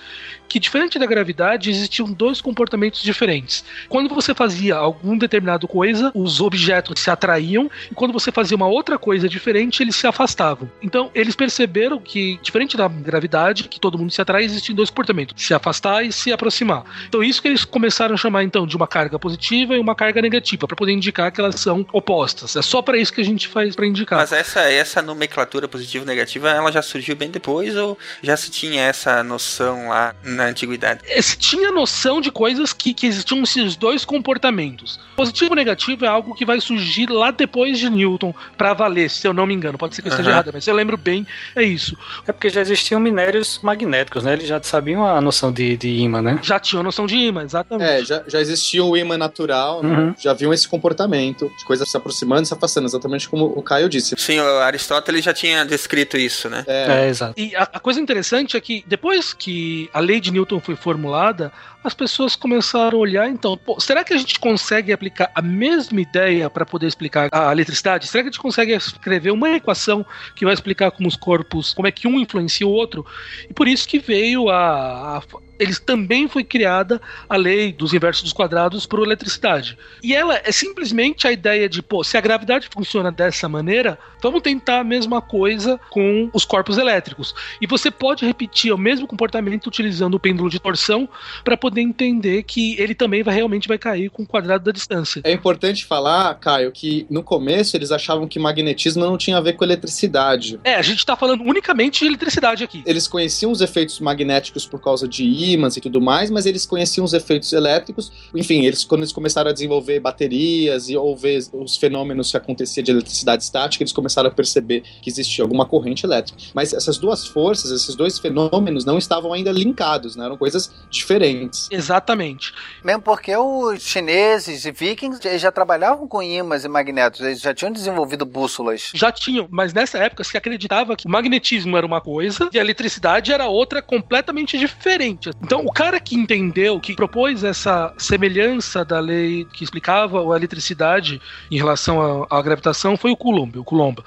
[0.51, 3.63] Que diferente da gravidade, existiam dois comportamentos diferentes.
[3.87, 8.67] Quando você fazia algum determinado coisa, os objetos se atraíam, e quando você fazia uma
[8.67, 10.69] outra coisa diferente, eles se afastavam.
[10.81, 15.41] Então, eles perceberam que, diferente da gravidade, que todo mundo se atrai, existem dois comportamentos:
[15.41, 16.83] se afastar e se aproximar.
[17.07, 20.21] Então, isso que eles começaram a chamar então de uma carga positiva e uma carga
[20.21, 22.57] negativa, para poder indicar que elas são opostas.
[22.57, 24.19] É só para isso que a gente faz para indicar.
[24.19, 28.51] Mas essa, essa nomenclatura positiva e negativa, ela já surgiu bem depois ou já se
[28.51, 31.01] tinha essa noção lá na antiguidade?
[31.21, 34.99] Se tinha noção de coisas que, que existiam esses dois comportamentos.
[35.15, 39.27] Positivo e negativo é algo que vai surgir lá depois de Newton para valer, se
[39.27, 39.77] eu não me engano.
[39.77, 41.25] Pode ser que eu esteja errado, mas se eu lembro bem,
[41.55, 41.97] é isso.
[42.27, 44.33] É porque já existiam minérios magnéticos, né?
[44.33, 46.39] Eles já sabiam a noção de, de imã, né?
[46.41, 47.89] Já tinham noção de imã, exatamente.
[47.89, 49.91] É, já, já existia o imã natural, né?
[49.91, 50.15] Uhum.
[50.19, 53.89] já viam esse comportamento de coisas se aproximando e se afastando, exatamente como o Caio
[53.89, 54.15] disse.
[54.17, 56.63] Sim, o Aristóteles já tinha descrito isso, né?
[56.67, 57.33] É, É, exato.
[57.39, 61.51] E a, a coisa interessante é que depois que a lei de Newton foi formulada,
[61.83, 65.99] as pessoas começaram a olhar, então, pô, será que a gente consegue aplicar a mesma
[65.99, 68.07] ideia para poder explicar a eletricidade?
[68.07, 71.87] Será que a gente consegue escrever uma equação que vai explicar como os corpos, como
[71.87, 73.05] é que um influencia o outro?
[73.49, 75.21] E por isso que veio a, a
[75.61, 79.77] eles também foi criada a lei dos inversos dos quadrados por eletricidade.
[80.01, 84.41] E ela é simplesmente a ideia de, pô, se a gravidade funciona dessa maneira, vamos
[84.41, 87.35] tentar a mesma coisa com os corpos elétricos.
[87.61, 91.07] E você pode repetir o mesmo comportamento utilizando o pêndulo de torção
[91.43, 95.21] para poder entender que ele também vai realmente vai cair com o quadrado da distância.
[95.23, 99.53] É importante falar, Caio, que no começo eles achavam que magnetismo não tinha a ver
[99.53, 100.59] com eletricidade.
[100.63, 102.83] É, a gente está falando unicamente de eletricidade aqui.
[102.85, 107.05] Eles conheciam os efeitos magnéticos por causa de ímãs e tudo mais, mas eles conheciam
[107.05, 108.11] os efeitos elétricos.
[108.35, 112.83] Enfim, eles quando eles começaram a desenvolver baterias e ou ver os fenômenos que acontecia
[112.83, 116.37] de eletricidade estática, eles começaram a perceber que existia alguma corrente elétrica.
[116.53, 120.25] Mas essas duas forças, esses dois fenômenos não estavam ainda linkados, né?
[120.25, 121.60] Eram coisas diferentes.
[121.69, 122.53] Exatamente.
[122.83, 127.53] Mesmo porque os chineses e vikings eles já trabalhavam com ímãs e magnetos, eles já
[127.53, 128.91] tinham desenvolvido bússolas.
[128.93, 132.61] Já tinham, mas nessa época se acreditava que o magnetismo era uma coisa e a
[132.61, 135.29] eletricidade era outra completamente diferente.
[135.41, 141.21] Então, o cara que entendeu, que propôs essa semelhança da lei que explicava a eletricidade
[141.49, 143.99] em relação à, à gravitação foi o Coulomb, o Coulomb,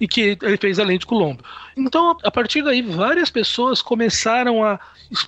[0.00, 1.38] e que ele fez a lei de Coulomb.
[1.76, 4.78] Então, a partir daí, várias pessoas começaram a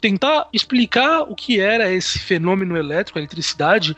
[0.00, 3.96] tentar explicar o que era esse fenômeno elétrico, a eletricidade,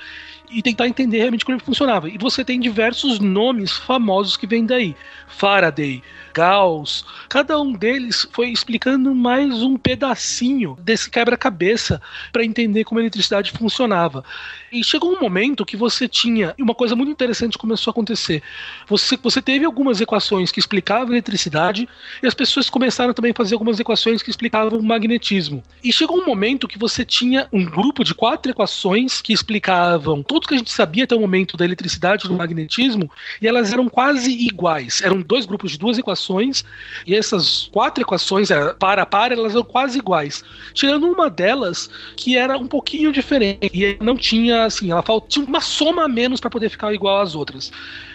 [0.50, 2.08] e tentar entender realmente como ele funcionava.
[2.08, 4.94] E você tem diversos nomes famosos que vêm daí.
[5.26, 12.00] Faraday, Gauss, cada um deles foi explicando mais um pedacinho desse quebra-cabeça
[12.32, 14.24] para entender como a eletricidade funcionava.
[14.72, 18.42] E chegou um momento que você tinha, e uma coisa muito interessante começou a acontecer.
[18.88, 21.88] Você, você teve algumas equações que explicavam a eletricidade,
[22.22, 25.62] e as pessoas começaram também a fazer algumas equações que explicavam o magnetismo.
[25.82, 30.48] E chegou um momento que você tinha um grupo de quatro equações que explicavam tudo
[30.48, 33.10] que a gente sabia até o momento da eletricidade e do magnetismo,
[33.40, 35.00] e elas eram quase iguais.
[35.02, 36.64] Eram dois grupos de duas equações,
[37.06, 38.48] e essas quatro equações,
[38.78, 40.42] para a para, elas eram quase iguais.
[40.72, 45.60] Tirando uma delas que era um pouquinho diferente, e não tinha assim, ela tinha uma
[45.60, 47.70] soma a menos para poder ficar igual às outras.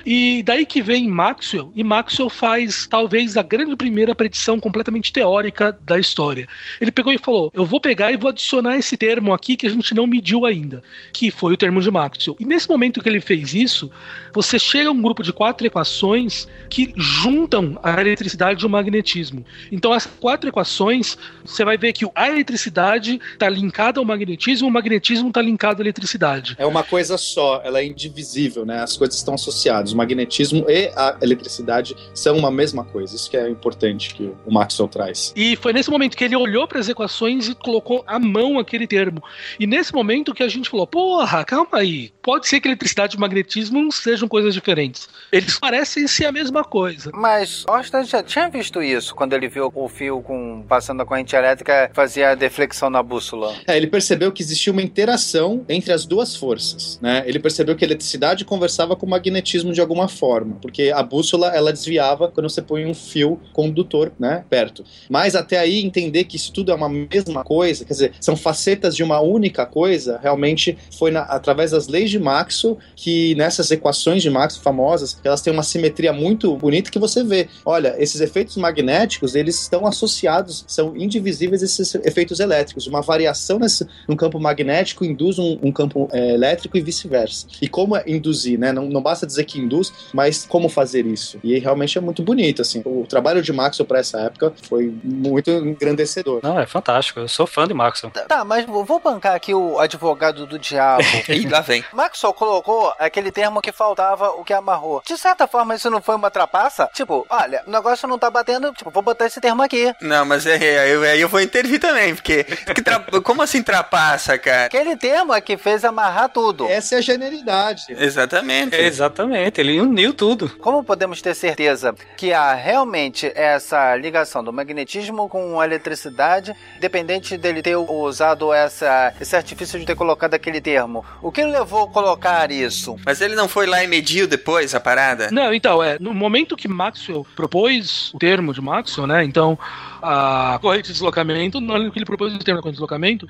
[0.05, 5.77] E daí que vem Maxwell, e Maxwell faz talvez a grande primeira predição completamente teórica
[5.83, 6.47] da história.
[6.79, 9.69] Ele pegou e falou: Eu vou pegar e vou adicionar esse termo aqui que a
[9.69, 10.81] gente não mediu ainda,
[11.13, 12.37] que foi o termo de Maxwell.
[12.39, 13.91] E nesse momento que ele fez isso,
[14.33, 19.45] você chega a um grupo de quatro equações que juntam a eletricidade e o magnetismo.
[19.71, 24.71] Então, essas quatro equações, você vai ver que a eletricidade está linkada ao magnetismo, o
[24.71, 26.55] magnetismo está linkado à eletricidade.
[26.57, 28.81] É uma coisa só, ela é indivisível, né?
[28.81, 29.91] As coisas estão associadas.
[29.91, 33.15] O magnetismo e a eletricidade são uma mesma coisa.
[33.15, 35.33] Isso que é importante que o Maxwell traz.
[35.35, 38.87] E foi nesse momento que ele olhou para as equações e colocou a mão aquele
[38.87, 39.21] termo.
[39.59, 42.11] E nesse momento que a gente falou: porra, calma aí.
[42.21, 45.09] Pode ser que eletricidade e magnetismo sejam coisas diferentes.
[45.31, 46.78] Eles parecem ser a mesma coisa.
[47.13, 51.35] Mas Austin já tinha visto isso quando ele viu o fio com passando a corrente
[51.35, 53.53] elétrica fazia a deflexão na bússola.
[53.67, 57.23] É, ele percebeu que existia uma interação entre as duas forças, né?
[57.25, 61.47] Ele percebeu que a eletricidade conversava com o magnetismo de alguma forma, porque a bússola
[61.55, 64.83] ela desviava quando você põe um fio condutor, né, perto.
[65.09, 68.95] Mas até aí entender que isso tudo é uma mesma coisa, quer dizer, são facetas
[68.95, 74.21] de uma única coisa, realmente foi na, através das leis de Maxwell que nessas equações
[74.21, 77.47] de Maxwell famosas, elas têm uma simetria muito bonita que você vê.
[77.65, 82.87] Olha, esses efeitos magnéticos, eles estão associados, são indivisíveis esses efeitos elétricos.
[82.87, 87.47] Uma variação nesse, no campo magnético induz um, um campo é, elétrico e vice-versa.
[87.61, 88.71] E como induzir, né?
[88.71, 91.39] Não, não basta dizer que induz, mas como fazer isso.
[91.43, 92.81] E realmente é muito bonito, assim.
[92.85, 96.39] O trabalho de Maxwell para essa época foi muito engrandecedor.
[96.43, 97.19] Não, é fantástico.
[97.19, 98.11] Eu sou fã de Maxwell.
[98.27, 101.03] Tá, mas vou bancar aqui o advogado do diabo.
[101.29, 101.83] e lá vem.
[101.93, 105.01] Maxwell colocou aquele termo que faltava, o que amarrou.
[105.05, 106.89] De certa forma, isso não foi uma trapaça?
[106.93, 109.93] Tipo, olha, o negócio não tá batendo, tipo, vou botar esse termo aqui.
[110.01, 112.43] Não, mas é, é, aí é, eu vou intervir também, porque.
[112.83, 112.99] Tra...
[113.23, 114.65] como assim trapaça, cara?
[114.65, 116.67] Aquele termo é que fez amarrar tudo.
[116.67, 117.83] Essa é a genialidade.
[117.89, 118.75] Exatamente.
[118.75, 120.49] É, exatamente, ele uniu tudo.
[120.59, 127.37] Como podemos ter certeza que há realmente essa ligação do magnetismo com a eletricidade, dependente
[127.37, 131.05] dele ter usado essa, esse artifício de ter colocado aquele termo?
[131.21, 132.97] O que levou a colocar isso?
[133.05, 135.29] Mas ele não foi lá e mediu depois a parada?
[135.31, 139.57] Não, então, é, no momento que Maxwell propôs o termo de Maxwell, né, então
[140.01, 143.27] a corrente de deslocamento, na hora que ele propôs o termo da corrente de deslocamento,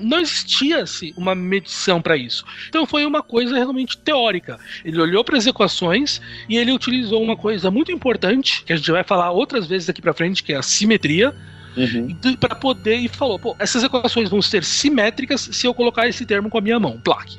[0.00, 2.44] não existia-se uma medição para isso.
[2.68, 4.58] Então foi uma coisa realmente teórica.
[4.84, 8.90] Ele olhou para as equações e ele utilizou uma coisa muito importante, que a gente
[8.90, 11.34] vai falar outras vezes daqui para frente, que é a simetria.
[11.78, 12.36] Uhum.
[12.36, 16.50] para poder e falou, pô, essas equações vão ser simétricas se eu colocar esse termo
[16.50, 17.36] com a minha mão, plaque.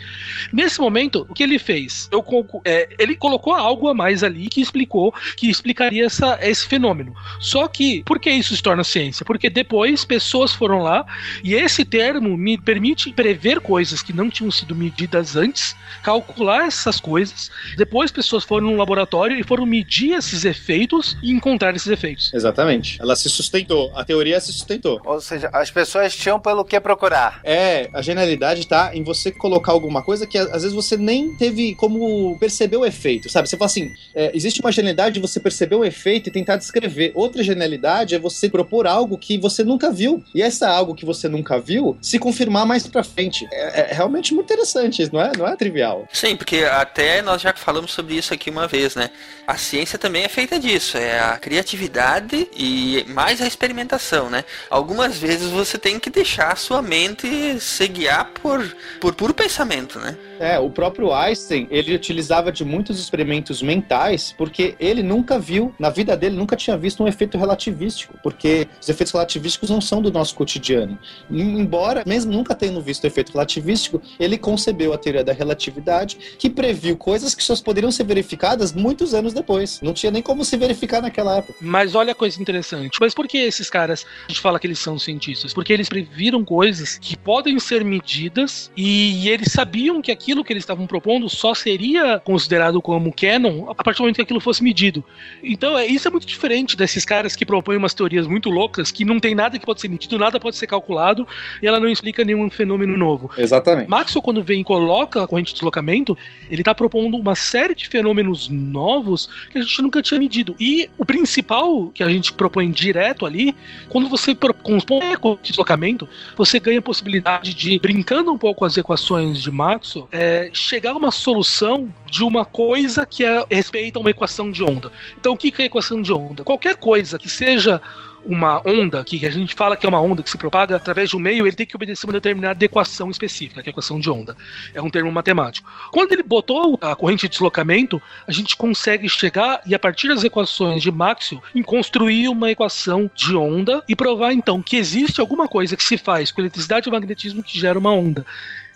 [0.52, 2.08] Nesse momento, o que ele fez?
[2.12, 2.24] Eu,
[2.64, 7.14] é, ele colocou algo a mais ali que explicou, que explicaria essa, esse fenômeno.
[7.40, 9.26] Só que, por que isso se torna ciência?
[9.26, 11.06] Porque depois pessoas foram lá
[11.44, 17.00] e esse termo me permite prever coisas que não tinham sido medidas antes, calcular essas
[17.00, 17.52] coisas.
[17.78, 22.34] Depois pessoas foram no laboratório e foram medir esses efeitos e encontrar esses efeitos.
[22.34, 23.00] Exatamente.
[23.02, 23.92] Ela se sustentou.
[23.96, 25.00] A teoria se sustentou.
[25.06, 27.40] Ou seja, as pessoas tinham pelo que procurar.
[27.44, 31.76] É, a genialidade tá em você colocar alguma coisa que às vezes você nem teve
[31.76, 33.48] como perceber o efeito, sabe?
[33.48, 37.12] Você fala assim, é, existe uma genialidade de você perceber o efeito e tentar descrever.
[37.16, 40.24] Outra genialidade é você propor algo que você nunca viu.
[40.34, 43.48] E essa algo que você nunca viu se confirmar mais pra frente.
[43.52, 46.08] É, é realmente muito interessante, não é, não é trivial.
[46.12, 49.10] Sim, porque até nós já falamos sobre isso aqui uma vez, né?
[49.48, 54.44] A ciência também é feita disso, é a criatividade e mais a experimentação, né?
[54.72, 60.00] Algumas vezes você tem que deixar a sua mente se guiar por, por puro pensamento,
[60.00, 60.18] né?
[60.40, 65.90] É, o próprio Einstein, ele utilizava de muitos experimentos mentais, porque ele nunca viu, na
[65.90, 70.12] vida dele, nunca tinha visto um efeito relativístico, porque os efeitos relativísticos não são do
[70.12, 70.98] nosso cotidiano.
[71.30, 76.96] Embora, mesmo nunca tendo visto efeito relativístico, ele concebeu a teoria da relatividade, que previu
[76.96, 79.82] coisas que só poderiam ser verificadas muitos anos depois.
[79.82, 81.56] Não tinha nem como se verificar naquela época.
[81.60, 82.98] Mas olha a coisa interessante.
[83.02, 85.54] Mas por que esses caras, a gente fala que eles são cientistas?
[85.54, 90.64] Porque eles previram coisas que podem ser medidas e eles sabiam que aquilo que eles
[90.64, 95.04] estavam propondo só seria considerado como canon a partir do momento que aquilo fosse medido.
[95.44, 99.04] Então, é, isso é muito diferente desses caras que propõem umas teorias muito loucas que
[99.04, 101.28] não tem nada que pode ser medido, nada pode ser calculado
[101.62, 103.30] e ela não explica nenhum fenômeno novo.
[103.38, 103.90] Exatamente.
[103.90, 106.18] Maxwell, quando vem e coloca a corrente de deslocamento,
[106.50, 110.56] ele está propondo uma série de fenômenos novos que a gente nunca tinha medido.
[110.60, 113.56] E o principal que a gente propõe direto ali,
[113.88, 118.60] quando você compõe a corrente de deslocamento, você ganha a possibilidade de, brincando um pouco
[118.60, 123.46] com as equações de Maxwell, é, chegar a uma solução de uma coisa que é,
[123.50, 124.92] respeita uma equação de onda.
[125.18, 126.44] Então, o que é equação de onda?
[126.44, 127.82] Qualquer coisa que seja
[128.26, 131.16] uma onda, que a gente fala que é uma onda que se propaga através de
[131.16, 134.10] um meio, ele tem que obedecer uma determinada equação específica, que é a equação de
[134.10, 134.36] onda.
[134.74, 135.72] É um termo matemático.
[135.90, 140.26] Quando ele botou a corrente de deslocamento, a gente consegue chegar e, a partir das
[140.26, 145.48] equações de Maxwell, em construir uma equação de onda e provar então que existe alguma
[145.48, 148.26] coisa que se faz com eletricidade e magnetismo que gera uma onda.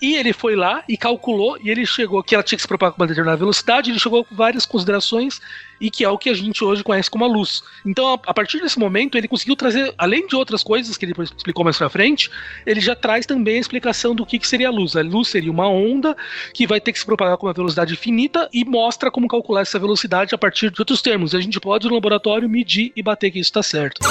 [0.03, 2.93] E ele foi lá e calculou, e ele chegou que ela tinha que se propagar
[2.93, 5.39] com uma determinada velocidade, ele chegou com várias considerações,
[5.79, 7.63] e que é o que a gente hoje conhece como a luz.
[7.85, 11.63] Então, a, partir desse momento, ele conseguiu trazer, além de outras coisas que ele explicou
[11.63, 12.29] mais pra frente,
[12.65, 14.93] ele já traz também a explicação do que, que seria a luz.
[14.97, 16.17] A luz seria uma onda
[16.53, 19.79] que vai ter que se propagar com uma velocidade finita e mostra como calcular essa
[19.79, 21.33] velocidade a partir de outros termos.
[21.33, 24.01] A gente pode, no laboratório, medir e bater que isso está certo.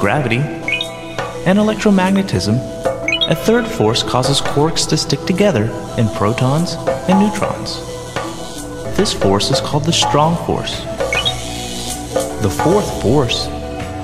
[0.00, 0.40] Gravity
[1.46, 2.97] and electromagnetism
[3.28, 5.64] A third force causes quarks to stick together
[5.98, 6.76] in protons
[7.10, 7.76] and neutrons.
[8.96, 10.80] This force is called the strong force.
[12.40, 13.48] The fourth force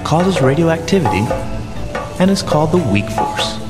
[0.06, 1.24] causes radioactivity
[2.20, 3.63] and is called the weak force.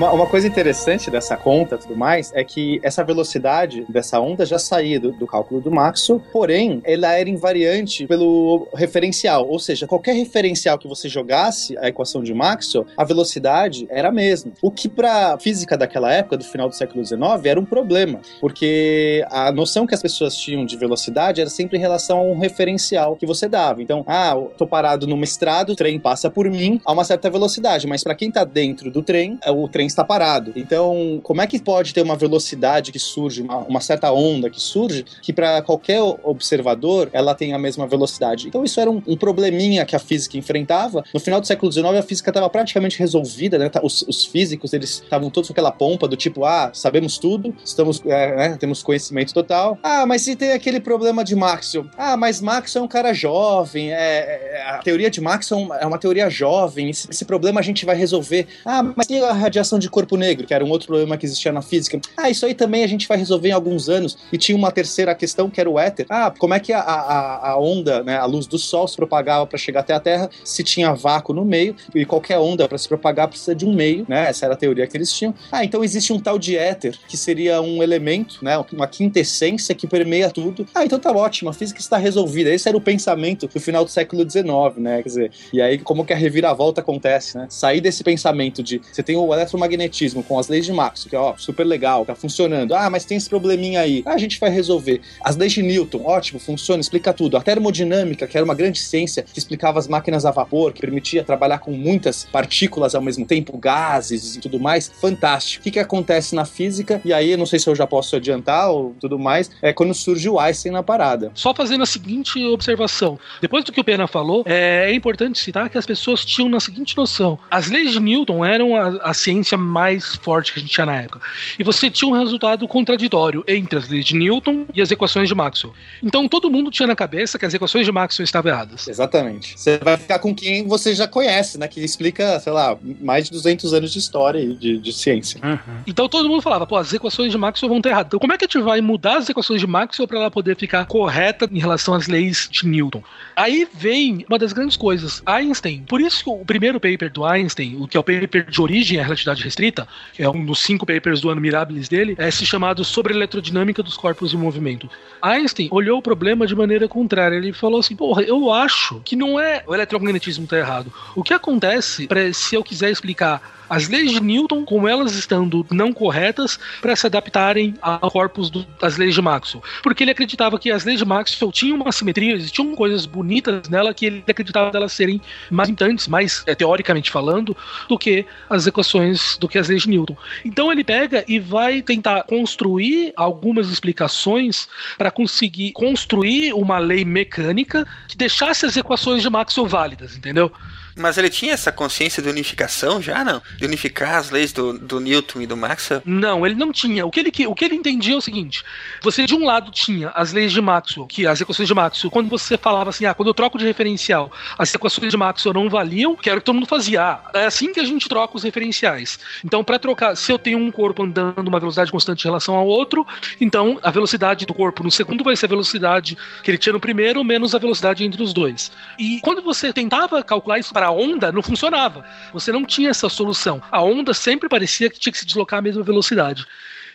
[0.00, 4.46] Uma, uma coisa interessante dessa conta e tudo mais é que essa velocidade dessa onda
[4.46, 9.86] já saía do, do cálculo do Maxwell, porém, ela era invariante pelo referencial, ou seja,
[9.86, 14.52] qualquer referencial que você jogasse a equação de Maxwell, a velocidade era a mesma.
[14.62, 19.22] O que para física daquela época, do final do século XIX, era um problema, porque
[19.30, 23.16] a noção que as pessoas tinham de velocidade era sempre em relação a um referencial
[23.16, 23.82] que você dava.
[23.82, 27.28] Então, ah, eu tô parado numa estrada, o trem passa por mim a uma certa
[27.28, 30.52] velocidade, mas para quem tá dentro do trem, o trem está parado.
[30.56, 34.60] Então, como é que pode ter uma velocidade que surge, uma, uma certa onda que
[34.60, 38.48] surge, que para qualquer observador ela tem a mesma velocidade?
[38.48, 41.04] Então, isso era um, um, probleminha que a física enfrentava.
[41.12, 43.68] No final do século XIX, a física estava praticamente resolvida, né?
[43.68, 47.54] Tá, os, os físicos eles estavam todos com aquela pompa do tipo, ah, sabemos tudo,
[47.64, 49.78] estamos, é, né, temos conhecimento total.
[49.82, 51.86] Ah, mas se tem aquele problema de Maxwell?
[51.96, 55.98] Ah, mas Maxwell é um cara jovem, é, é a teoria de Maxwell é uma
[55.98, 58.46] teoria jovem, esse, esse problema a gente vai resolver.
[58.64, 61.52] Ah, mas e a radiação de corpo negro, que era um outro problema que existia
[61.52, 62.00] na física.
[62.16, 64.16] Ah, isso aí também a gente vai resolver em alguns anos.
[64.32, 66.06] E tinha uma terceira questão que era o éter.
[66.08, 69.46] Ah, como é que a, a, a onda, né, a luz do Sol se propagava
[69.46, 72.88] para chegar até a Terra se tinha vácuo no meio e qualquer onda para se
[72.88, 74.28] propagar precisa de um meio, né?
[74.28, 75.34] Essa era a teoria que eles tinham.
[75.50, 79.86] Ah, então existe um tal de éter que seria um elemento, né, uma quintessência que
[79.86, 80.66] permeia tudo.
[80.74, 82.50] Ah, então tá ótimo, a física está resolvida.
[82.50, 84.44] Esse era o pensamento do final do século XIX,
[84.78, 85.02] né?
[85.02, 87.46] Quer dizer, e aí como que a reviravolta acontece, né?
[87.48, 91.18] Sair desse pensamento de você tem o eletromagnetismo com as leis de Maxwell, que é
[91.18, 92.74] ó, super legal, tá funcionando.
[92.74, 94.02] Ah, mas tem esse probleminha aí.
[94.06, 95.00] Ah, a gente vai resolver.
[95.22, 97.36] As leis de Newton, ótimo, funciona, explica tudo.
[97.36, 101.22] A termodinâmica, que era uma grande ciência que explicava as máquinas a vapor, que permitia
[101.24, 105.60] trabalhar com muitas partículas ao mesmo tempo, gases e tudo mais, fantástico.
[105.60, 107.00] O que, que acontece na física?
[107.04, 110.28] E aí, não sei se eu já posso adiantar ou tudo mais, é quando surge
[110.28, 111.30] o Einstein na parada.
[111.34, 113.18] Só fazendo a seguinte observação.
[113.40, 116.60] Depois do que o Pena falou, é, é importante citar que as pessoas tinham na
[116.60, 120.72] seguinte noção: as leis de Newton eram a, a ciência mais forte que a gente
[120.72, 121.20] tinha na época.
[121.58, 125.34] E você tinha um resultado contraditório entre as leis de Newton e as equações de
[125.34, 125.74] Maxwell.
[126.02, 128.88] Então todo mundo tinha na cabeça que as equações de Maxwell estavam erradas.
[128.88, 129.58] Exatamente.
[129.58, 131.68] Você vai ficar com quem você já conhece, né?
[131.68, 135.40] Que explica, sei lá, mais de 200 anos de história e de, de ciência.
[135.42, 135.82] Uhum.
[135.86, 138.08] Então todo mundo falava, pô, as equações de Maxwell vão estar erradas.
[138.08, 140.56] Então como é que a gente vai mudar as equações de Maxwell para ela poder
[140.56, 143.02] ficar correta em relação às leis de Newton?
[143.36, 145.22] Aí vem uma das grandes coisas.
[145.24, 148.60] Einstein, por isso que o primeiro paper do Einstein, o que é o paper de
[148.60, 152.28] origem à relatividade restrita, que é um dos cinco papers do ano Mirabilis dele, é
[152.28, 154.88] esse chamado sobre eletrodinâmica dos corpos em movimento.
[155.22, 157.36] Einstein olhou o problema de maneira contrária.
[157.36, 160.92] Ele falou assim: porra, eu acho que não é o eletromagnetismo tá errado.
[161.14, 165.64] O que acontece, pra, se eu quiser explicar as leis de Newton, como elas estando
[165.70, 169.62] não corretas, para se adaptarem ao corpus do, das leis de Maxwell.
[169.80, 173.94] Porque ele acreditava que as leis de Maxwell tinham uma simetria, existiam coisas bonitas nela
[173.94, 177.56] que ele acreditava delas serem mais importantes, mais é, teoricamente falando,
[177.88, 180.16] do que as equações, do que as leis de Newton.
[180.44, 184.68] Então ele pega e vai tentar construir algumas explicações
[184.98, 190.52] para conseguir construir uma lei mecânica que deixasse as equações de Maxwell válidas, entendeu?
[190.96, 193.40] Mas ele tinha essa consciência de unificação já, não?
[193.60, 196.00] De unificar as leis do, do Newton e do Maxwell?
[196.06, 197.04] Não, ele não tinha.
[197.04, 198.64] O que ele, o que ele entendia é o seguinte:
[199.02, 202.30] você de um lado tinha as leis de Maxwell, que as equações de Maxwell, quando
[202.30, 206.16] você falava assim, ah, quando eu troco de referencial, as equações de Maxwell não valiam,
[206.16, 207.02] que era o que todo mundo fazia.
[207.02, 209.18] Ah, é assim que a gente troca os referenciais.
[209.44, 212.66] Então, para trocar, se eu tenho um corpo andando uma velocidade constante em relação ao
[212.66, 213.06] outro,
[213.38, 216.80] então a velocidade do corpo no segundo vai ser a velocidade que ele tinha no
[216.80, 218.72] primeiro, menos a velocidade entre os dois.
[218.98, 222.02] E quando você tentava calcular isso para a onda, não funcionava.
[222.32, 223.49] Você não tinha essa solução.
[223.70, 226.46] A onda sempre parecia que tinha que se deslocar à mesma velocidade.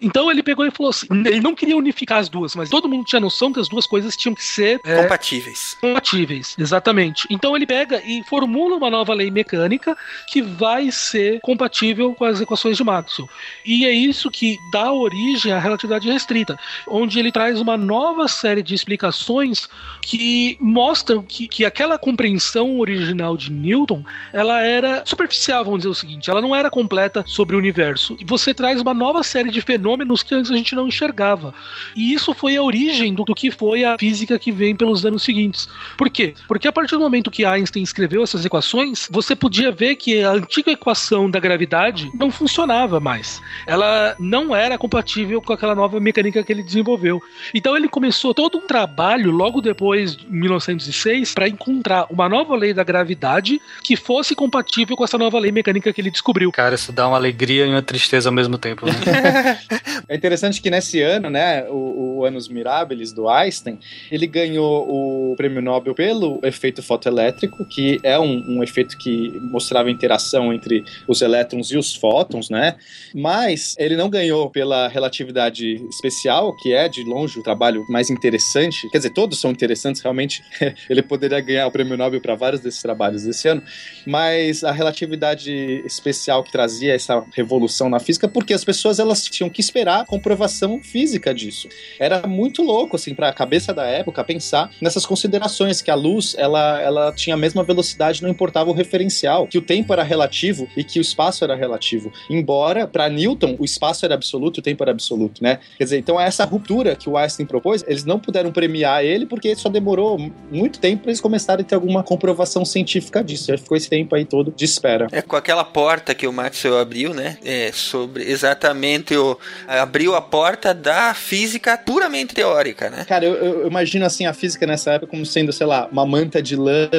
[0.01, 3.05] Então ele pegou e falou assim: ele não queria unificar as duas, mas todo mundo
[3.05, 5.77] tinha noção que as duas coisas tinham que ser é, compatíveis.
[5.79, 7.25] Compatíveis, exatamente.
[7.29, 9.95] Então ele pega e formula uma nova lei mecânica
[10.27, 13.29] que vai ser compatível com as equações de Maxwell.
[13.65, 18.61] E é isso que dá origem à relatividade restrita, onde ele traz uma nova série
[18.61, 19.67] de explicações
[20.01, 25.95] que mostram que, que aquela compreensão original de Newton ela era superficial, vamos dizer o
[25.95, 28.15] seguinte, ela não era completa sobre o universo.
[28.19, 31.53] E você traz uma nova série de fenômenos fenômenos que antes a gente não enxergava.
[31.95, 35.21] E isso foi a origem do, do que foi a física que vem pelos anos
[35.23, 35.69] seguintes.
[35.95, 36.33] Por quê?
[36.47, 40.31] Porque a partir do momento que Einstein escreveu essas equações, você podia ver que a
[40.31, 43.41] antiga equação da gravidade não funcionava mais.
[43.67, 47.21] Ela não era compatível com aquela nova mecânica que ele desenvolveu.
[47.53, 52.73] Então ele começou todo um trabalho logo depois, em 1906, para encontrar uma nova lei
[52.73, 56.51] da gravidade que fosse compatível com essa nova lei mecânica que ele descobriu.
[56.51, 58.85] Cara, isso dá uma alegria e uma tristeza ao mesmo tempo.
[58.85, 58.93] Né?
[60.07, 63.79] É interessante que nesse ano, né, o, o Anos Mirabilis do Einstein,
[64.11, 69.89] ele ganhou o prêmio Nobel pelo efeito fotoelétrico, que é um, um efeito que mostrava
[69.89, 72.75] interação entre os elétrons e os fótons, né?
[73.13, 78.89] Mas ele não ganhou pela relatividade especial, que é de longe o trabalho mais interessante.
[78.89, 80.43] Quer dizer, todos são interessantes, realmente.
[80.89, 83.63] ele poderia ganhar o prêmio Nobel para vários desses trabalhos desse ano,
[84.05, 85.51] mas a relatividade
[85.85, 90.79] especial que trazia essa revolução na física, porque as pessoas elas tinham que esperar comprovação
[90.81, 91.67] física disso.
[91.99, 96.35] Era muito louco, assim, para a cabeça da época pensar nessas considerações que a luz
[96.37, 100.67] ela, ela tinha a mesma velocidade, não importava o referencial, que o tempo era relativo
[100.75, 102.11] e que o espaço era relativo.
[102.29, 105.59] Embora para Newton o espaço era absoluto e o tempo era absoluto, né?
[105.77, 109.55] Quer dizer, então essa ruptura que o Einstein propôs, eles não puderam premiar ele porque
[109.55, 110.17] só demorou
[110.51, 113.47] muito tempo para eles começarem a ter alguma comprovação científica disso.
[113.47, 115.07] Já ficou esse tempo aí todo de espera.
[115.11, 117.37] É com aquela porta que o Maxwell abriu, né?
[117.43, 123.05] É sobre exatamente o abriu a porta da física puramente teórica, né?
[123.05, 126.41] Cara, eu, eu imagino assim a física nessa época como sendo, sei lá, uma manta
[126.41, 126.89] de lã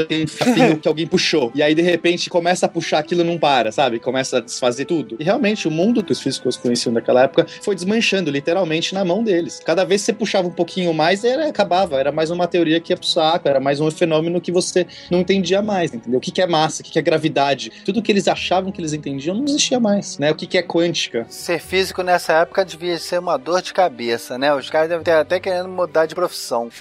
[0.71, 1.51] um que alguém puxou.
[1.55, 3.99] E aí, de repente, começa a puxar aquilo não para, sabe?
[3.99, 5.17] Começa a desfazer tudo.
[5.19, 9.23] E realmente, o mundo que os físicos conheciam daquela época foi desmanchando, literalmente, na mão
[9.23, 9.61] deles.
[9.65, 11.99] Cada vez que você puxava um pouquinho mais, era, acabava.
[11.99, 15.21] Era mais uma teoria que ia pro saco, era mais um fenômeno que você não
[15.21, 16.19] entendia mais, entendeu?
[16.19, 17.73] O que, que é massa, o que, que é gravidade.
[17.85, 20.31] Tudo que eles achavam que eles entendiam não existia mais, né?
[20.31, 21.27] O que, que é quântica.
[21.29, 24.55] Ser físico nessa época devia ser uma dor de cabeça, né?
[24.55, 26.71] Os caras devem ter até querendo mudar de profissão.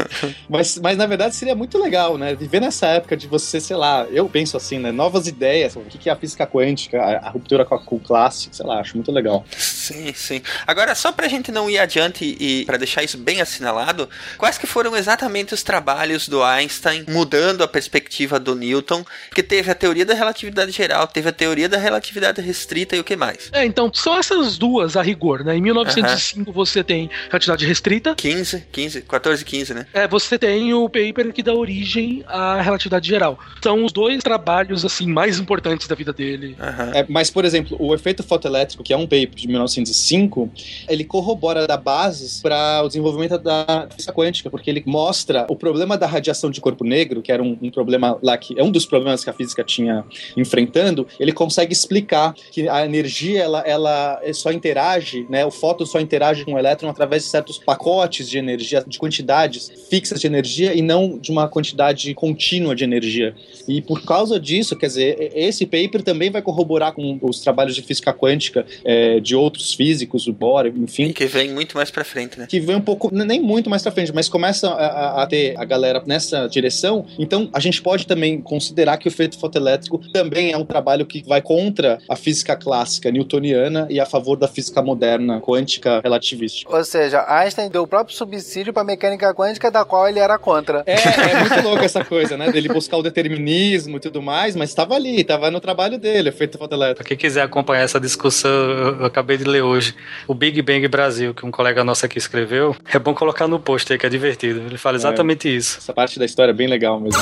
[0.48, 2.34] mas, mas na verdade seria muito legal, né?
[2.34, 4.92] Viver nessa época de você, sei lá, eu penso assim, né?
[4.92, 8.00] Novas ideias, o que é a física quântica, a, a ruptura com, a, com o
[8.00, 9.44] clássico, sei lá, acho muito legal.
[9.56, 10.42] Sim, sim.
[10.66, 14.66] Agora, só pra gente não ir adiante e para deixar isso bem assinalado, quais que
[14.66, 19.04] foram exatamente os trabalhos do Einstein mudando a perspectiva do Newton?
[19.28, 23.04] Porque teve a teoria da relatividade geral, teve a teoria da relatividade restrita e o
[23.04, 23.48] que mais?
[23.52, 25.56] É, então, são essas duas a rigor, né?
[25.56, 28.14] Em 1905 você tem relatividade restrita.
[28.14, 29.86] 15, 15, 14, 15, né?
[29.92, 33.38] É, você tem o paper que dá origem à relatividade geral.
[33.62, 36.56] São os dois trabalhos, assim, mais importantes da vida dele.
[36.94, 40.50] É, mas, por exemplo, o efeito fotoelétrico, que é um paper de 1905,
[40.88, 45.96] ele corrobora da bases para o desenvolvimento da física quântica, porque ele mostra o problema
[45.96, 48.86] da radiação de corpo negro, que era um, um problema lá que é um dos
[48.86, 50.04] problemas que a física tinha
[50.36, 56.00] enfrentando, ele consegue explicar que a energia ela, ela só interage, né, o fóton só
[56.00, 60.74] interage com o elétron através de certos pacotes de energia, de quantidades fixas de energia
[60.74, 63.34] e não de uma quantidade contínua de energia.
[63.68, 67.82] E por causa disso, quer dizer, esse paper também vai corroborar com os trabalhos de
[67.82, 71.12] física quântica é, de outros físicos, o Bohr, enfim.
[71.12, 72.46] Que vem muito mais para frente, né?
[72.46, 75.64] Que vem um pouco, nem muito mais para frente, mas começa a, a, ter a
[75.64, 77.06] galera nessa direção.
[77.18, 81.22] Então, a gente pode também considerar que o efeito fotoelétrico também é um trabalho que
[81.26, 86.68] vai contra a física clássica newtoniana e a favor da física moderna quântica relativista.
[86.74, 90.82] Ou seja, Einstein deu o próprio subsídio para mecânica quântica da qual ele era contra.
[90.86, 92.50] É, é muito louco essa coisa, né?
[92.50, 96.58] Dele buscar o determinismo e tudo mais, mas estava ali, estava no trabalho dele, efeito
[96.58, 97.00] fotoelétrico.
[97.00, 99.94] Pra quem quiser acompanhar essa discussão, eu, eu acabei de ler hoje
[100.26, 102.76] o Big Bang Brasil, que um colega nosso aqui escreveu.
[102.92, 104.60] É bom colocar no post aí, que é divertido.
[104.60, 105.78] Ele fala exatamente é, isso.
[105.78, 107.20] Essa parte da história é bem legal mesmo.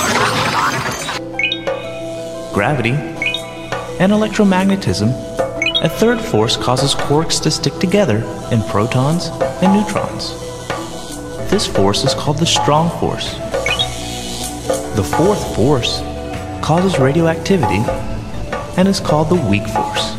[2.53, 2.93] Gravity
[3.99, 5.34] and electromagnetism.
[5.81, 8.17] A third force causes quarks to stick together
[8.51, 9.27] in protons
[9.61, 10.31] and neutrons.
[11.51, 13.33] This force is called the strong force.
[14.95, 15.99] The fourth force
[16.63, 17.83] causes radioactivity
[18.77, 20.15] and is called the weak force.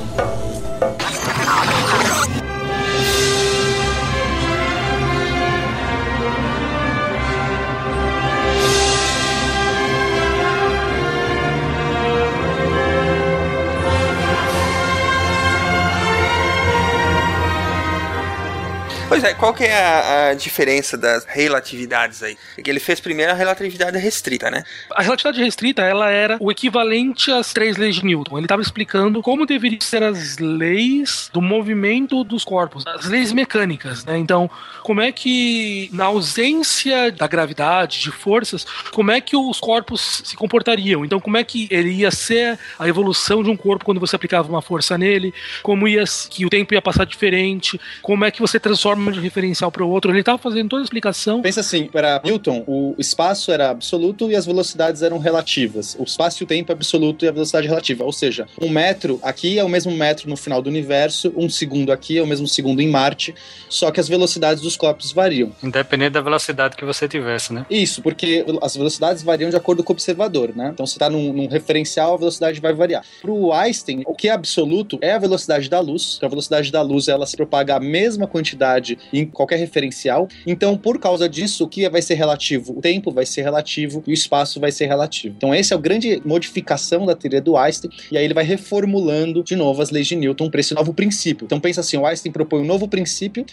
[19.09, 22.37] Pois é, qual que é a, a, diferença das relatividades aí?
[22.57, 24.65] Porque ele fez primeiro a relatividade restrita, né?
[24.91, 28.37] A relatividade restrita, ela era o equivalente às três leis de Newton.
[28.37, 34.05] Ele estava explicando como deveriam ser as leis do movimento dos corpos, as leis mecânicas,
[34.05, 34.19] né?
[34.19, 34.51] Então,
[34.83, 40.37] como é que, na ausência da gravidade, de forças, como é que os corpos se
[40.37, 41.05] comportariam?
[41.05, 44.49] Então, como é que ele ia ser a evolução de um corpo quando você aplicava
[44.49, 45.33] uma força nele?
[45.63, 47.81] Como ia que o tempo ia passar diferente?
[48.03, 50.11] Como é que você transforma de referencial para o outro.
[50.11, 51.43] Ele estava fazendo toda a explicação.
[51.43, 55.97] Pensa assim, para Newton, o espaço era absoluto e as velocidades eram relativas.
[55.99, 58.05] O espaço e o tempo é absoluto e a velocidade é relativa.
[58.05, 61.93] Ou seja, um metro aqui é o mesmo metro no final do universo, um segundo
[61.93, 63.35] aqui é o mesmo segundo em Marte,
[63.69, 65.53] só que as velocidades dos corpos variam.
[65.63, 67.67] Independente da velocidade que você tivesse, né?
[67.71, 70.71] Isso, porque as velocidades variam de acordo com o observador, né?
[70.73, 73.05] Então, se está num, num, referencial, a velocidade vai variar.
[73.21, 76.19] Para o Einstein, o que é absoluto é a velocidade da luz.
[76.23, 80.29] A velocidade da luz ela se propaga a mesma quantidade em qualquer referencial.
[80.47, 82.79] Então, por causa disso, o que vai ser relativo?
[82.79, 85.35] O tempo vai ser relativo e o espaço vai ser relativo.
[85.37, 89.43] Então, essa é a grande modificação da teoria do Einstein, e aí ele vai reformulando
[89.43, 91.45] de novo as leis de Newton para esse novo princípio.
[91.45, 93.45] Então, pensa assim: o Einstein propõe um novo princípio,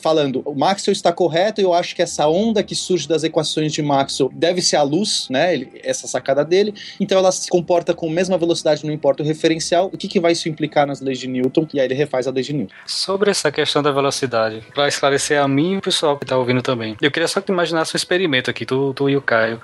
[0.00, 3.82] falando, o Maxwell está correto, eu acho que essa onda que surge das equações de
[3.82, 5.66] Maxwell deve ser a luz, né?
[5.82, 6.74] Essa sacada dele.
[6.98, 9.90] Então, ela se comporta com a mesma velocidade, não importa o referencial.
[9.92, 11.66] O que, que vai isso implicar nas leis de Newton?
[11.74, 12.72] E aí ele refaz a lei de Newton.
[12.86, 16.62] Sobre essa questão da velocidade, para esclarecer a mim e o pessoal que está ouvindo
[16.62, 16.96] também.
[17.00, 19.60] Eu queria só que imaginasse um experimento aqui, tu, tu e o Caio.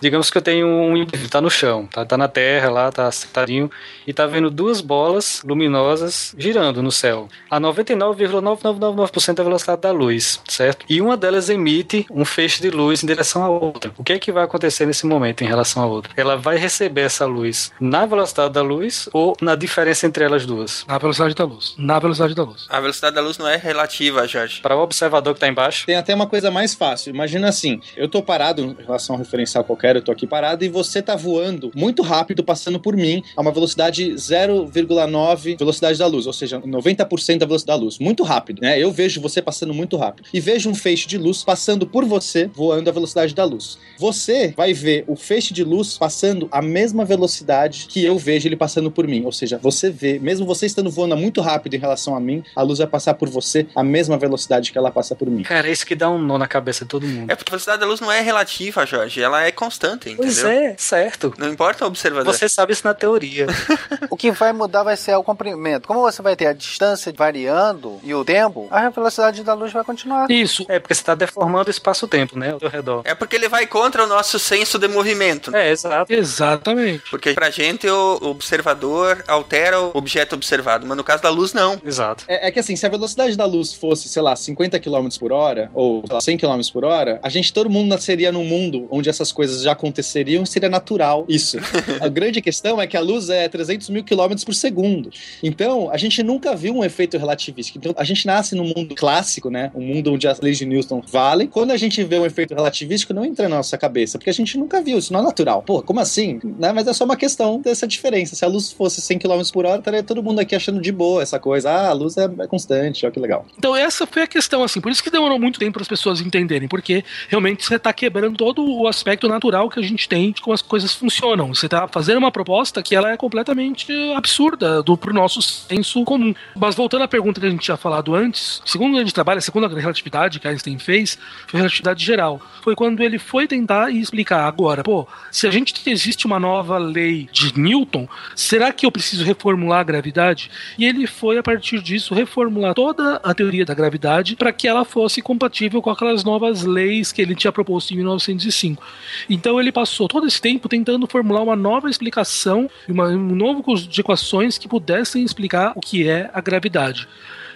[0.00, 3.10] Digamos que eu tenho um indivíduo, tá no chão, tá, tá na terra lá, tá
[3.10, 3.70] sentadinho,
[4.06, 10.40] e tá vendo duas bolas luminosas girando no céu, a 99,9999% da velocidade da luz,
[10.48, 10.86] certo?
[10.88, 13.92] E uma delas emite um feixe de luz em direção à outra.
[13.98, 16.12] O que é que vai acontecer nesse momento em relação à outra?
[16.16, 20.84] Ela vai receber essa luz na velocidade da luz ou na diferença entre elas duas?
[20.86, 21.74] Na velocidade da luz.
[21.76, 22.66] Na velocidade da luz.
[22.68, 24.60] A velocidade da luz não é relativa, Jorge.
[24.60, 25.86] Para o observador que tá embaixo.
[25.86, 27.10] Tem até uma coisa mais fácil.
[27.10, 30.68] Imagina assim, eu tô parado em relação ao referencial qualquer eu tô aqui parado e
[30.68, 36.26] você tá voando muito rápido, passando por mim, a uma velocidade 0,9 velocidade da luz,
[36.26, 37.98] ou seja, 90% da velocidade da luz.
[37.98, 38.78] Muito rápido, né?
[38.78, 40.28] Eu vejo você passando muito rápido.
[40.32, 43.78] E vejo um feixe de luz passando por você, voando a velocidade da luz.
[43.98, 48.56] Você vai ver o feixe de luz passando a mesma velocidade que eu vejo ele
[48.56, 49.24] passando por mim.
[49.24, 52.62] Ou seja, você vê, mesmo você estando voando muito rápido em relação a mim, a
[52.62, 55.42] luz vai passar por você a mesma velocidade que ela passa por mim.
[55.42, 57.30] Cara, é isso que dá um nó na cabeça de todo mundo.
[57.30, 59.22] É porque a velocidade da luz não é relativa, Jorge.
[59.22, 60.16] Ela é constante constante, entendeu?
[60.16, 61.32] Pois é, certo.
[61.38, 62.32] Não importa o observador.
[62.32, 63.46] Você sabe isso na teoria.
[64.10, 65.88] o que vai mudar vai ser o comprimento.
[65.88, 69.82] Como você vai ter a distância variando e o tempo, a velocidade da luz vai
[69.82, 70.30] continuar.
[70.30, 70.64] Isso.
[70.68, 72.56] É porque você está deformando o espaço-tempo, né?
[72.60, 73.02] Ao redor.
[73.04, 75.54] É porque ele vai contra o nosso senso de movimento.
[75.54, 76.12] É, exato.
[76.12, 77.10] Exatamente.
[77.10, 81.80] Porque pra gente o observador altera o objeto observado, mas no caso da luz não.
[81.84, 82.24] Exato.
[82.28, 85.32] É, é que assim, se a velocidade da luz fosse, sei lá, 50 km por
[85.32, 88.86] hora, ou sei lá, 100 km por hora, a gente, todo mundo nasceria num mundo
[88.90, 91.58] onde essas coisas já aconteceriam e seria natural isso.
[92.00, 95.10] a grande questão é que a luz é 300 mil km por segundo.
[95.42, 97.78] Então, a gente nunca viu um efeito relativístico.
[97.78, 99.70] Então, a gente nasce num mundo clássico, né?
[99.74, 101.46] Um mundo onde as leis de Newton valem.
[101.46, 104.58] Quando a gente vê um efeito relativístico, não entra na nossa cabeça, porque a gente
[104.58, 105.62] nunca viu, isso não é natural.
[105.62, 106.40] Pô, como assim?
[106.58, 106.72] Né?
[106.72, 108.34] Mas é só uma questão dessa diferença.
[108.34, 111.22] Se a luz fosse 100 km por hora, estaria todo mundo aqui achando de boa
[111.22, 111.70] essa coisa.
[111.70, 113.46] Ah, a luz é, é constante, olha que legal.
[113.58, 114.80] Então, essa foi a questão, assim.
[114.80, 118.36] Por isso que demorou muito tempo para as pessoas entenderem, porque realmente você está quebrando
[118.36, 121.54] todo o aspecto natural que a gente tem de como as coisas funcionam.
[121.54, 126.34] Você está fazendo uma proposta que ela é completamente absurda do, pro nosso senso comum.
[126.54, 129.42] Mas voltando à pergunta que a gente tinha falado antes, segundo a gente trabalha, a
[129.42, 132.40] segunda relatividade que Einstein fez foi a relatividade geral.
[132.62, 137.28] Foi quando ele foi tentar explicar agora, pô, se a gente existe uma nova lei
[137.32, 140.50] de Newton, será que eu preciso reformular a gravidade?
[140.78, 144.84] E ele foi a partir disso reformular toda a teoria da gravidade para que ela
[144.84, 148.82] fosse compatível com aquelas novas leis que ele tinha proposto em 1905.
[149.28, 153.90] Então ele passou todo esse tempo tentando formular uma nova explicação, uma, um novo conjunto
[153.90, 157.08] de equações que pudessem explicar o que é a gravidade.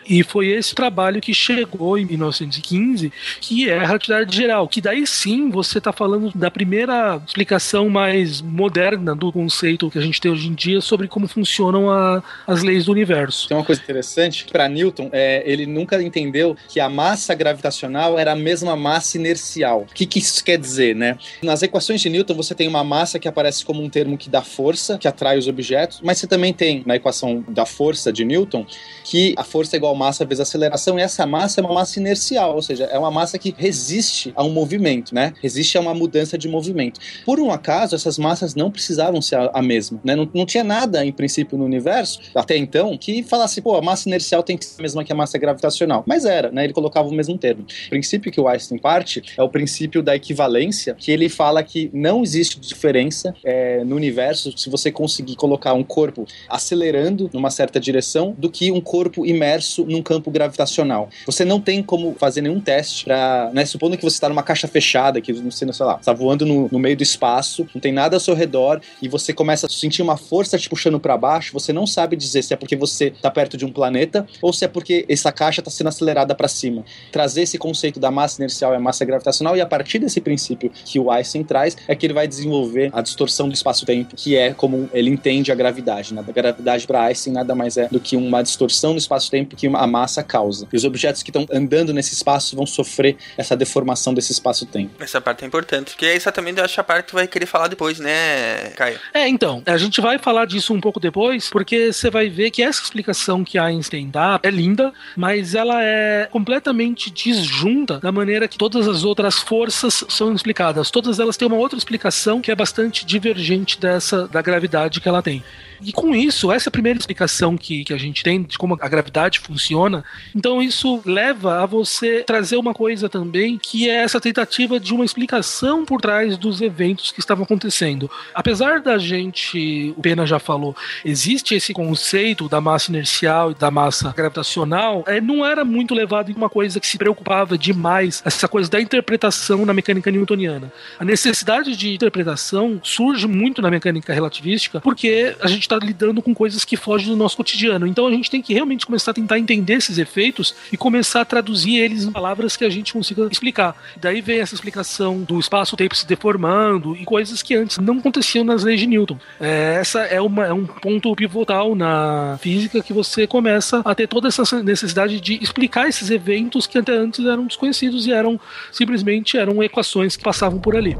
[0.06, 5.06] E foi esse trabalho que chegou em 1915, que é a relatividade geral, que daí
[5.06, 10.30] sim você está falando da primeira explicação mais moderna do conceito que a gente tem
[10.30, 13.48] hoje em dia sobre como funcionam a, as leis do universo.
[13.48, 18.32] Tem uma coisa interessante, para Newton, é, ele nunca entendeu que a massa gravitacional era
[18.32, 19.86] a mesma massa inercial.
[19.90, 21.18] O que, que isso quer dizer, né?
[21.42, 24.42] Nas equações de Newton, você tem uma massa que aparece como um termo que dá
[24.42, 28.66] força, que atrai os objetos, mas você também tem na equação da força de Newton
[29.04, 32.54] que a força é igual massa vezes aceleração, e essa massa é uma massa inercial,
[32.54, 35.32] ou seja, é uma massa que resiste a um movimento, né?
[35.42, 37.00] Resiste a uma mudança de movimento.
[37.24, 40.14] Por um acaso, essas massas não precisavam ser a, a mesma, né?
[40.14, 44.08] Não, não tinha nada, em princípio, no universo, até então, que falasse, pô, a massa
[44.08, 46.04] inercial tem que ser a mesma que a massa gravitacional.
[46.06, 46.64] Mas era, né?
[46.64, 47.64] Ele colocava o mesmo termo.
[47.86, 51.90] O princípio que o Einstein parte é o princípio da equivalência, que ele fala que
[51.92, 57.78] não existe diferença é, no universo se você conseguir colocar um corpo acelerando numa certa
[57.80, 61.08] direção do que um corpo imerso num campo gravitacional.
[61.26, 64.66] Você não tem como fazer nenhum teste para, né, supondo que você está numa caixa
[64.68, 68.16] fechada, que você, sei lá, está voando no, no, meio do espaço, não tem nada
[68.16, 71.72] ao seu redor e você começa a sentir uma força te puxando para baixo, você
[71.72, 74.68] não sabe dizer se é porque você está perto de um planeta ou se é
[74.68, 76.84] porque essa caixa está sendo acelerada para cima.
[77.10, 80.70] Trazer esse conceito da massa inercial e a massa gravitacional e a partir desse princípio
[80.84, 84.52] que o Einstein traz é que ele vai desenvolver a distorção do espaço-tempo, que é
[84.52, 86.14] como ele entende a gravidade.
[86.14, 86.24] Né?
[86.26, 89.86] A gravidade para Einstein nada mais é do que uma distorção do espaço-tempo que a
[89.86, 90.66] massa causa.
[90.72, 95.02] E os objetos que estão andando nesse espaço vão sofrer essa deformação desse espaço-tempo.
[95.02, 97.68] Essa parte é importante, porque é exatamente eu acho a parte que vai querer falar
[97.68, 98.98] depois, né, Caio?
[99.12, 102.62] É, então, a gente vai falar disso um pouco depois, porque você vai ver que
[102.62, 108.58] essa explicação que Einstein dá é linda, mas ela é completamente disjunta da maneira que
[108.58, 110.90] todas as outras forças são explicadas.
[110.90, 115.22] Todas elas têm uma outra explicação que é bastante divergente dessa da gravidade que ela
[115.22, 115.42] tem.
[115.82, 118.76] E com isso, essa é a primeira explicação que, que a gente tem de como
[118.80, 120.04] a gravidade funciona.
[120.34, 125.04] Então, isso leva a você trazer uma coisa também que é essa tentativa de uma
[125.04, 128.10] explicação por trás dos eventos que estavam acontecendo.
[128.34, 133.70] Apesar da gente, o Pena já falou, existe esse conceito da massa inercial e da
[133.70, 138.48] massa gravitacional, é, não era muito levado em uma coisa que se preocupava demais, essa
[138.48, 140.72] coisa da interpretação na mecânica newtoniana.
[140.98, 146.34] A necessidade de interpretação surge muito na mecânica relativística porque a gente está lidando com
[146.34, 147.86] coisas que fogem do nosso cotidiano.
[147.86, 151.24] Então a gente tem que realmente começar a tentar entender esses efeitos e começar a
[151.24, 153.76] traduzir eles em palavras que a gente consiga explicar.
[153.96, 158.62] Daí vem essa explicação do espaço-tempo se deformando e coisas que antes não aconteciam nas
[158.62, 159.18] leis de Newton.
[159.40, 164.06] É, essa é, uma, é um ponto pivotal na física que você começa a ter
[164.06, 168.38] toda essa necessidade de explicar esses eventos que até antes eram desconhecidos e eram
[168.70, 170.96] simplesmente eram equações que passavam por ali.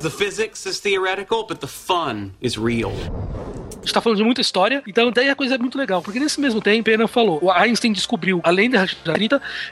[0.00, 2.92] The physics is theoretical, but the fun is real
[3.88, 6.60] está falando de muita história, então daí a coisa é muito legal, porque nesse mesmo
[6.60, 9.18] tempo, Pena falou, o Einstein descobriu, além da relatividade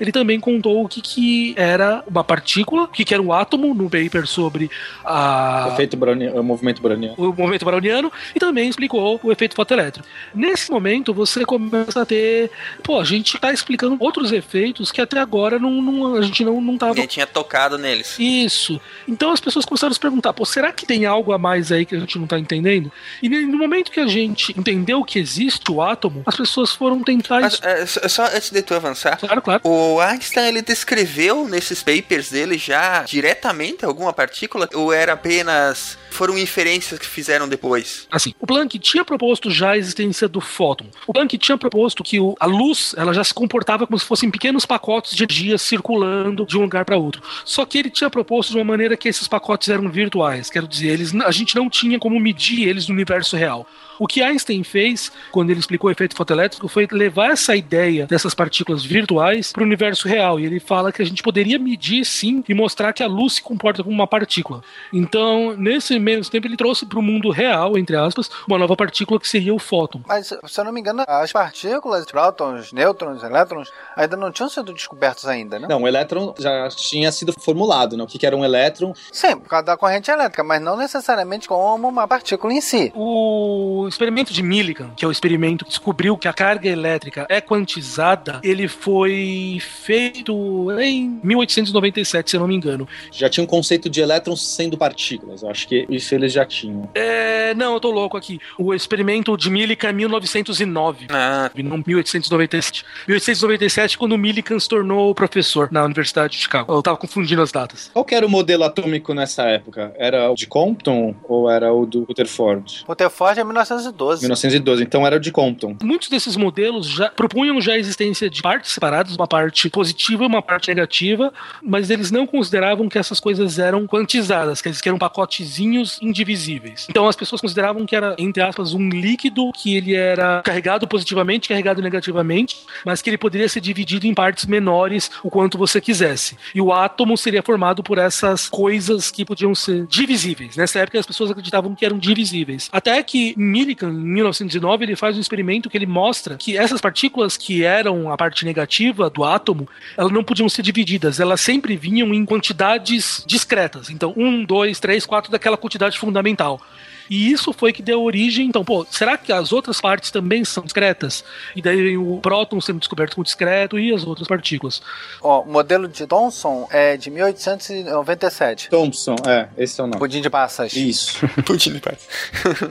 [0.00, 3.74] ele também contou o que, que era uma partícula, o que, que era um átomo,
[3.74, 4.70] no paper sobre
[5.04, 5.68] a...
[5.70, 7.14] o, efeito browniano, o movimento browniano.
[7.16, 10.06] O movimento browniano, e também explicou o efeito fotoelétrico.
[10.34, 12.50] Nesse momento, você começa a ter,
[12.82, 16.60] pô, a gente está explicando outros efeitos que até agora não, não a gente não,
[16.60, 16.94] não tava...
[16.94, 18.16] Ninguém tinha tocado neles.
[18.18, 18.80] Isso.
[19.06, 21.70] Então as pessoas começaram a se perguntar perguntar, pô, será que tem algo a mais
[21.70, 22.90] aí que a gente não tá entendendo?
[23.22, 27.40] E no momento que a gente entendeu que existe o átomo, as pessoas foram tentar.
[27.40, 29.60] Mas, é, só antes de tu avançar, claro, claro.
[29.64, 36.38] o Einstein ele descreveu nesses papers dele já diretamente alguma partícula ou era apenas foram
[36.38, 38.06] inferências que fizeram depois?
[38.10, 40.86] Assim, o Planck tinha proposto já a existência do fóton.
[41.06, 44.30] O Planck tinha proposto que o, a luz ela já se comportava como se fossem
[44.30, 47.22] pequenos pacotes de energia circulando de um lugar para outro.
[47.44, 50.88] Só que ele tinha proposto de uma maneira que esses pacotes eram virtuais, quero dizer,
[50.88, 53.66] eles, a gente não tinha como medir eles no universo real.
[53.98, 58.34] O que Einstein fez quando ele explicou o efeito fotoelétrico foi levar essa ideia dessas
[58.34, 60.38] partículas virtuais para o universo real.
[60.38, 63.42] E ele fala que a gente poderia medir sim e mostrar que a luz se
[63.42, 64.62] comporta como uma partícula.
[64.92, 69.18] Então, nesse mesmo tempo, ele trouxe para o mundo real, entre aspas, uma nova partícula
[69.18, 70.02] que seria o fóton.
[70.06, 74.72] Mas, se eu não me engano, as partículas, prótons, nêutrons, elétrons, ainda não tinham sido
[74.74, 75.66] descobertos ainda, né?
[75.68, 78.04] Não, o elétron já tinha sido formulado, né?
[78.04, 78.92] O que era um elétron?
[79.10, 82.92] Sim, por causa da corrente elétrica, mas não necessariamente como uma partícula em si.
[82.94, 87.40] O experimento de Millikan, que é o experimento que descobriu que a carga elétrica é
[87.40, 92.88] quantizada, ele foi feito em 1897, se eu não me engano.
[93.10, 96.88] Já tinha um conceito de elétrons sendo partículas, eu acho que isso eles já tinham.
[96.94, 98.38] É, não, eu tô louco aqui.
[98.58, 101.50] O experimento de Millikan é 1909, ah.
[101.56, 102.84] não 1897.
[103.06, 106.72] 1897, quando o Millikan se tornou professor na Universidade de Chicago.
[106.72, 107.90] Eu tava confundindo as datas.
[107.92, 109.85] Qual era o modelo atômico nessa época?
[109.96, 112.84] Era o de Compton ou era o do Rutherford?
[112.86, 114.22] Rutherford é 1912.
[114.22, 115.76] 1912, então era o de Compton.
[115.82, 120.26] Muitos desses modelos já propunham já a existência de partes separadas, uma parte positiva e
[120.26, 121.32] uma parte negativa,
[121.62, 126.86] mas eles não consideravam que essas coisas eram quantizadas, quer dizer, que eram pacotezinhos indivisíveis.
[126.88, 131.48] Então as pessoas consideravam que era, entre aspas, um líquido que ele era carregado positivamente,
[131.48, 136.36] carregado negativamente, mas que ele poderia ser dividido em partes menores o quanto você quisesse.
[136.54, 140.56] E o átomo seria formado por essas coisas que podiam ser divisíveis.
[140.56, 142.68] Nessa época as pessoas acreditavam que eram divisíveis.
[142.72, 147.36] Até que Millikan, em 1909, ele faz um experimento que ele mostra que essas partículas
[147.36, 152.14] que eram a parte negativa do átomo, elas não podiam ser divididas, elas sempre vinham
[152.14, 153.90] em quantidades discretas.
[153.90, 156.60] Então, um, dois, três, quatro daquela quantidade fundamental.
[157.08, 158.46] E isso foi que deu origem.
[158.46, 161.24] Então, pô, será que as outras partes também são discretas?
[161.54, 164.82] E daí vem o próton sendo descoberto como discreto e as outras partículas.
[165.22, 168.70] Ó, o modelo de Thomson é de 1897.
[168.70, 169.98] Thomson, é, esse é o nome.
[169.98, 170.74] Pudim de passas.
[170.74, 171.26] Isso.
[171.44, 172.06] pudim de passas.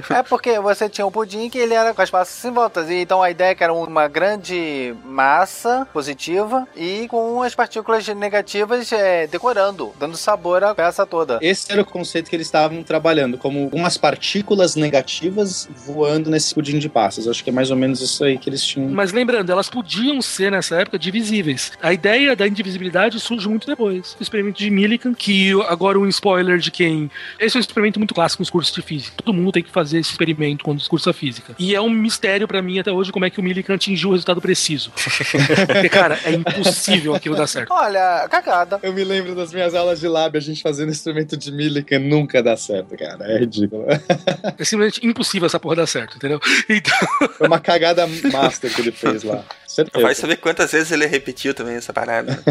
[0.10, 2.90] é porque você tinha um pudim que ele era com as passas em voltas.
[2.90, 8.08] E então a ideia é que era uma grande massa positiva e com as partículas
[8.08, 11.40] negativas é, decorando, dando sabor à peça toda.
[11.42, 16.54] Esse era o conceito que eles estavam trabalhando, como umas partículas partículas negativas voando nesse
[16.54, 17.28] pudim de passas.
[17.28, 18.90] Acho que é mais ou menos isso aí que eles tinham.
[18.90, 21.72] Mas lembrando, elas podiam ser nessa época divisíveis.
[21.80, 24.18] A ideia da indivisibilidade surge muito depois.
[24.20, 27.10] O experimento de Millikan, que agora um spoiler de quem.
[27.40, 29.14] Esse é um experimento muito clássico nos cursos de física.
[29.24, 31.56] Todo mundo tem que fazer esse experimento quando discursa física.
[31.60, 34.12] E é um mistério para mim até hoje como é que o Millikan atingiu o
[34.14, 34.92] resultado preciso.
[35.68, 37.72] Porque, cara, é impossível aquilo dar certo.
[37.72, 38.80] Olha, cagada.
[38.82, 42.42] Eu me lembro das minhas aulas de lab, a gente fazendo experimento de Millikan nunca
[42.42, 43.24] dá certo, cara.
[43.32, 43.86] É ridículo.
[44.58, 46.40] É simplesmente impossível essa porra dar certo, entendeu?
[46.70, 46.96] Então...
[47.38, 49.44] Foi uma cagada master que ele fez lá.
[49.68, 50.06] Certeza.
[50.06, 52.42] Vai saber quantas vezes ele repetiu também essa parada.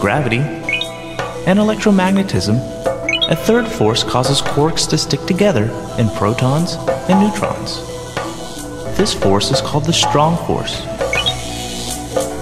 [0.00, 0.40] Gravity
[1.46, 2.56] and electromagnetism.
[3.30, 6.74] A third force causes quarks to stick together in protons
[7.08, 7.80] and neutrons.
[8.96, 10.82] This force is called the strong force.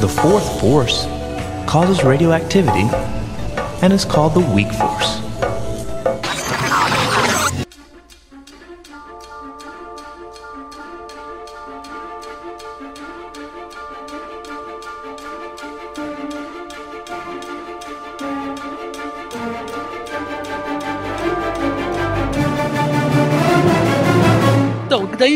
[0.01, 1.07] The fourth force
[1.66, 2.88] causes radioactivity
[3.82, 5.20] and is called the weak force.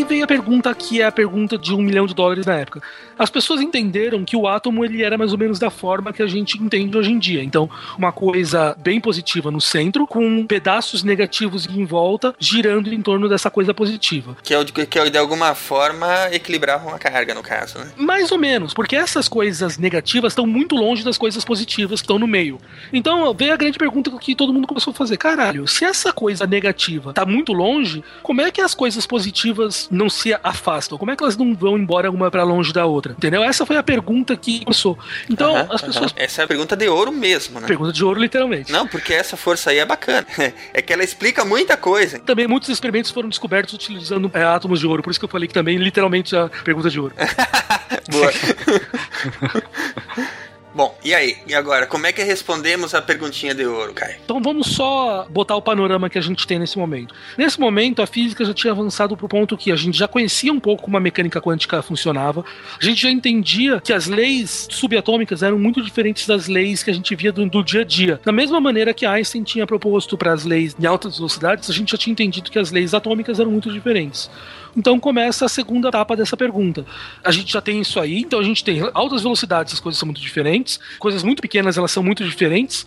[0.04, 2.82] Vem a pergunta que é a pergunta de um milhão de dólares na época.
[3.18, 6.26] As pessoas entenderam que o átomo ele era mais ou menos da forma que a
[6.26, 7.42] gente entende hoje em dia.
[7.42, 13.28] Então, uma coisa bem positiva no centro, com pedaços negativos em volta, girando em torno
[13.28, 14.36] dessa coisa positiva.
[14.42, 17.92] Que é, que é de alguma forma equilibravam a carga, no caso, né?
[17.96, 22.18] Mais ou menos, porque essas coisas negativas estão muito longe das coisas positivas que estão
[22.18, 22.58] no meio.
[22.92, 26.46] Então, veio a grande pergunta que todo mundo começou a fazer: caralho, se essa coisa
[26.46, 30.98] negativa está muito longe, como é que as coisas positivas não se afastam?
[30.98, 33.12] Como é que elas não vão embora uma para longe da outra?
[33.12, 33.42] Entendeu?
[33.42, 34.98] Essa foi a pergunta que começou.
[35.30, 36.12] Então, uhum, as pessoas.
[36.12, 36.18] Uhum.
[36.18, 37.66] Essa é a pergunta de ouro mesmo, né?
[37.66, 38.72] Pergunta de ouro, literalmente.
[38.72, 40.26] Não, porque essa força aí é bacana.
[40.72, 42.18] É que ela explica muita coisa.
[42.18, 45.46] Também muitos experimentos foram descobertos utilizando é, átomos de ouro, por isso que eu falei
[45.46, 47.14] que também, literalmente, a pergunta de ouro.
[48.10, 48.32] Boa.
[50.74, 51.36] Bom, e aí?
[51.46, 54.16] E agora, como é que respondemos a perguntinha de ouro, Caio?
[54.24, 57.14] Então vamos só botar o panorama que a gente tem nesse momento.
[57.38, 60.52] Nesse momento, a física já tinha avançado para o ponto que a gente já conhecia
[60.52, 62.44] um pouco como a mecânica quântica funcionava,
[62.80, 66.94] a gente já entendia que as leis subatômicas eram muito diferentes das leis que a
[66.94, 68.20] gente via do, do dia a dia.
[68.24, 71.92] Da mesma maneira que Einstein tinha proposto para as leis em altas velocidades, a gente
[71.92, 74.28] já tinha entendido que as leis atômicas eram muito diferentes.
[74.76, 76.84] Então começa a segunda etapa dessa pergunta.
[77.22, 80.06] A gente já tem isso aí, então a gente tem altas velocidades, as coisas são
[80.06, 82.86] muito diferentes, coisas muito pequenas, elas são muito diferentes.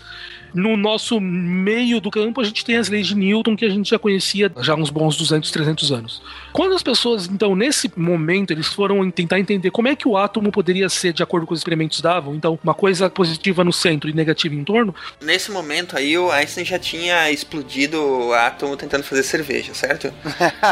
[0.54, 3.90] No nosso meio do campo, a gente tem as leis de Newton que a gente
[3.90, 6.22] já conhecia já há uns bons 200, 300 anos.
[6.58, 10.52] Quando as pessoas, então, nesse momento, eles foram tentar entender como é que o átomo
[10.52, 14.14] poderia ser de acordo com os experimentos davam, então, uma coisa positiva no centro e
[14.14, 14.96] negativa em torno.
[15.22, 20.12] Nesse momento aí, o Einstein já tinha explodido o átomo tentando fazer cerveja, certo?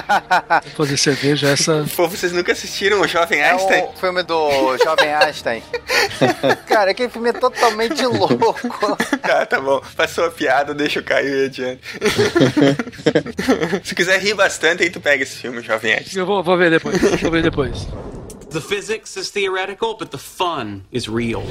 [0.76, 1.86] fazer cerveja, essa.
[1.96, 3.82] Pô, vocês nunca assistiram o Jovem Einstein?
[3.82, 5.62] É o filme do Jovem Einstein.
[6.66, 8.58] Cara, aquele filme é totalmente louco.
[9.22, 9.80] Tá, tá bom.
[9.96, 11.82] Passou a piada, deixa eu cair adiante.
[13.84, 16.20] Se quiser rir bastante, aí tu pega esse filme, Jovem Einstein.
[16.20, 16.98] Eu vou, vou ver depois.
[17.22, 17.88] Vou ver depois.
[18.56, 21.44] The physics is theoretical, but the fun is real.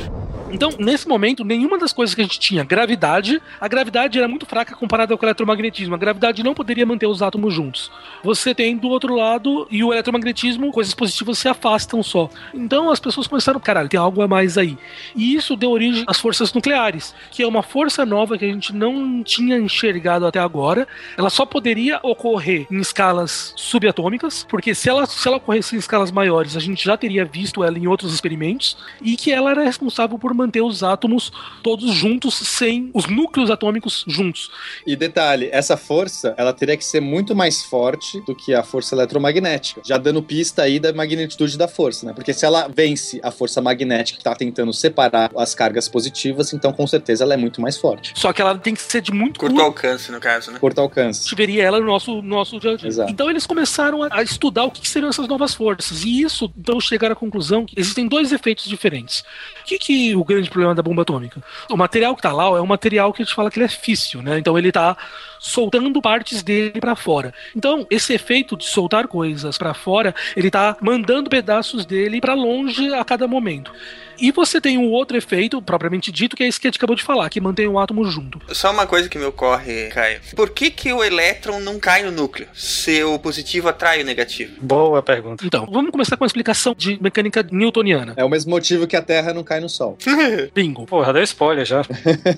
[0.51, 4.47] Então, nesse momento, nenhuma das coisas que a gente tinha, gravidade, a gravidade era muito
[4.47, 5.95] fraca comparada com o eletromagnetismo.
[5.95, 7.91] A gravidade não poderia manter os átomos juntos.
[8.23, 12.31] Você tem do outro lado e o eletromagnetismo, coisas positivas se afastam só.
[12.55, 14.79] Então as pessoas começaram, caralho, tem algo a mais aí.
[15.15, 18.73] E isso deu origem às forças nucleares, que é uma força nova que a gente
[18.73, 20.89] não tinha enxergado até agora.
[21.19, 26.11] Ela só poderia ocorrer em escalas subatômicas, porque se ela, se ela ocorresse em escalas
[26.11, 30.19] maiores, a gente já teria visto ela em outros experimentos, e que ela era responsável
[30.19, 31.33] por manter os átomos
[31.63, 34.51] todos juntos, sem os núcleos atômicos juntos.
[34.87, 38.95] E detalhe, essa força, ela teria que ser muito mais forte do que a força
[38.95, 42.13] eletromagnética, já dando pista aí da magnitude da força, né?
[42.13, 46.73] Porque se ela vence a força magnética que está tentando separar as cargas positivas, então
[46.73, 48.13] com certeza ela é muito mais forte.
[48.15, 50.59] Só que ela tem que ser de muito curto alcance, no caso, né?
[50.59, 51.21] Curto alcance.
[51.21, 52.89] A gente veria ela no nosso, no nosso dia a dia.
[52.89, 53.11] Exato.
[53.11, 56.05] Então eles começaram a, a estudar o que seriam essas novas forças.
[56.05, 59.21] E isso, então, chegaram à conclusão que existem dois efeitos diferentes.
[59.61, 61.43] O que, que o grande problema da bomba atômica?
[61.71, 63.69] O material que está lá é um material que a gente fala que ele é
[63.69, 64.39] físsil, né?
[64.39, 64.97] Então ele está
[65.39, 67.33] soltando partes dele para fora.
[67.55, 72.93] Então, esse efeito de soltar coisas para fora, ele tá mandando pedaços dele para longe
[72.95, 73.73] a cada momento.
[74.19, 76.97] E você tem um outro efeito, propriamente dito, que é esse que a gente acabou
[76.97, 78.41] de falar, que mantém o átomo junto.
[78.55, 80.21] Só uma coisa que me ocorre, Caio.
[80.37, 82.47] Por que, que o elétron não cai no núcleo?
[82.55, 84.53] Se o positivo atrai o negativo?
[84.61, 85.45] Boa pergunta.
[85.45, 88.15] Então, vamos começar com uma explicação de mecânica newtoniana.
[88.17, 89.99] É o mesmo motivo que a Terra não cai no Sol.
[90.55, 90.87] Bingo.
[90.87, 91.83] Porra, deu spoiler já.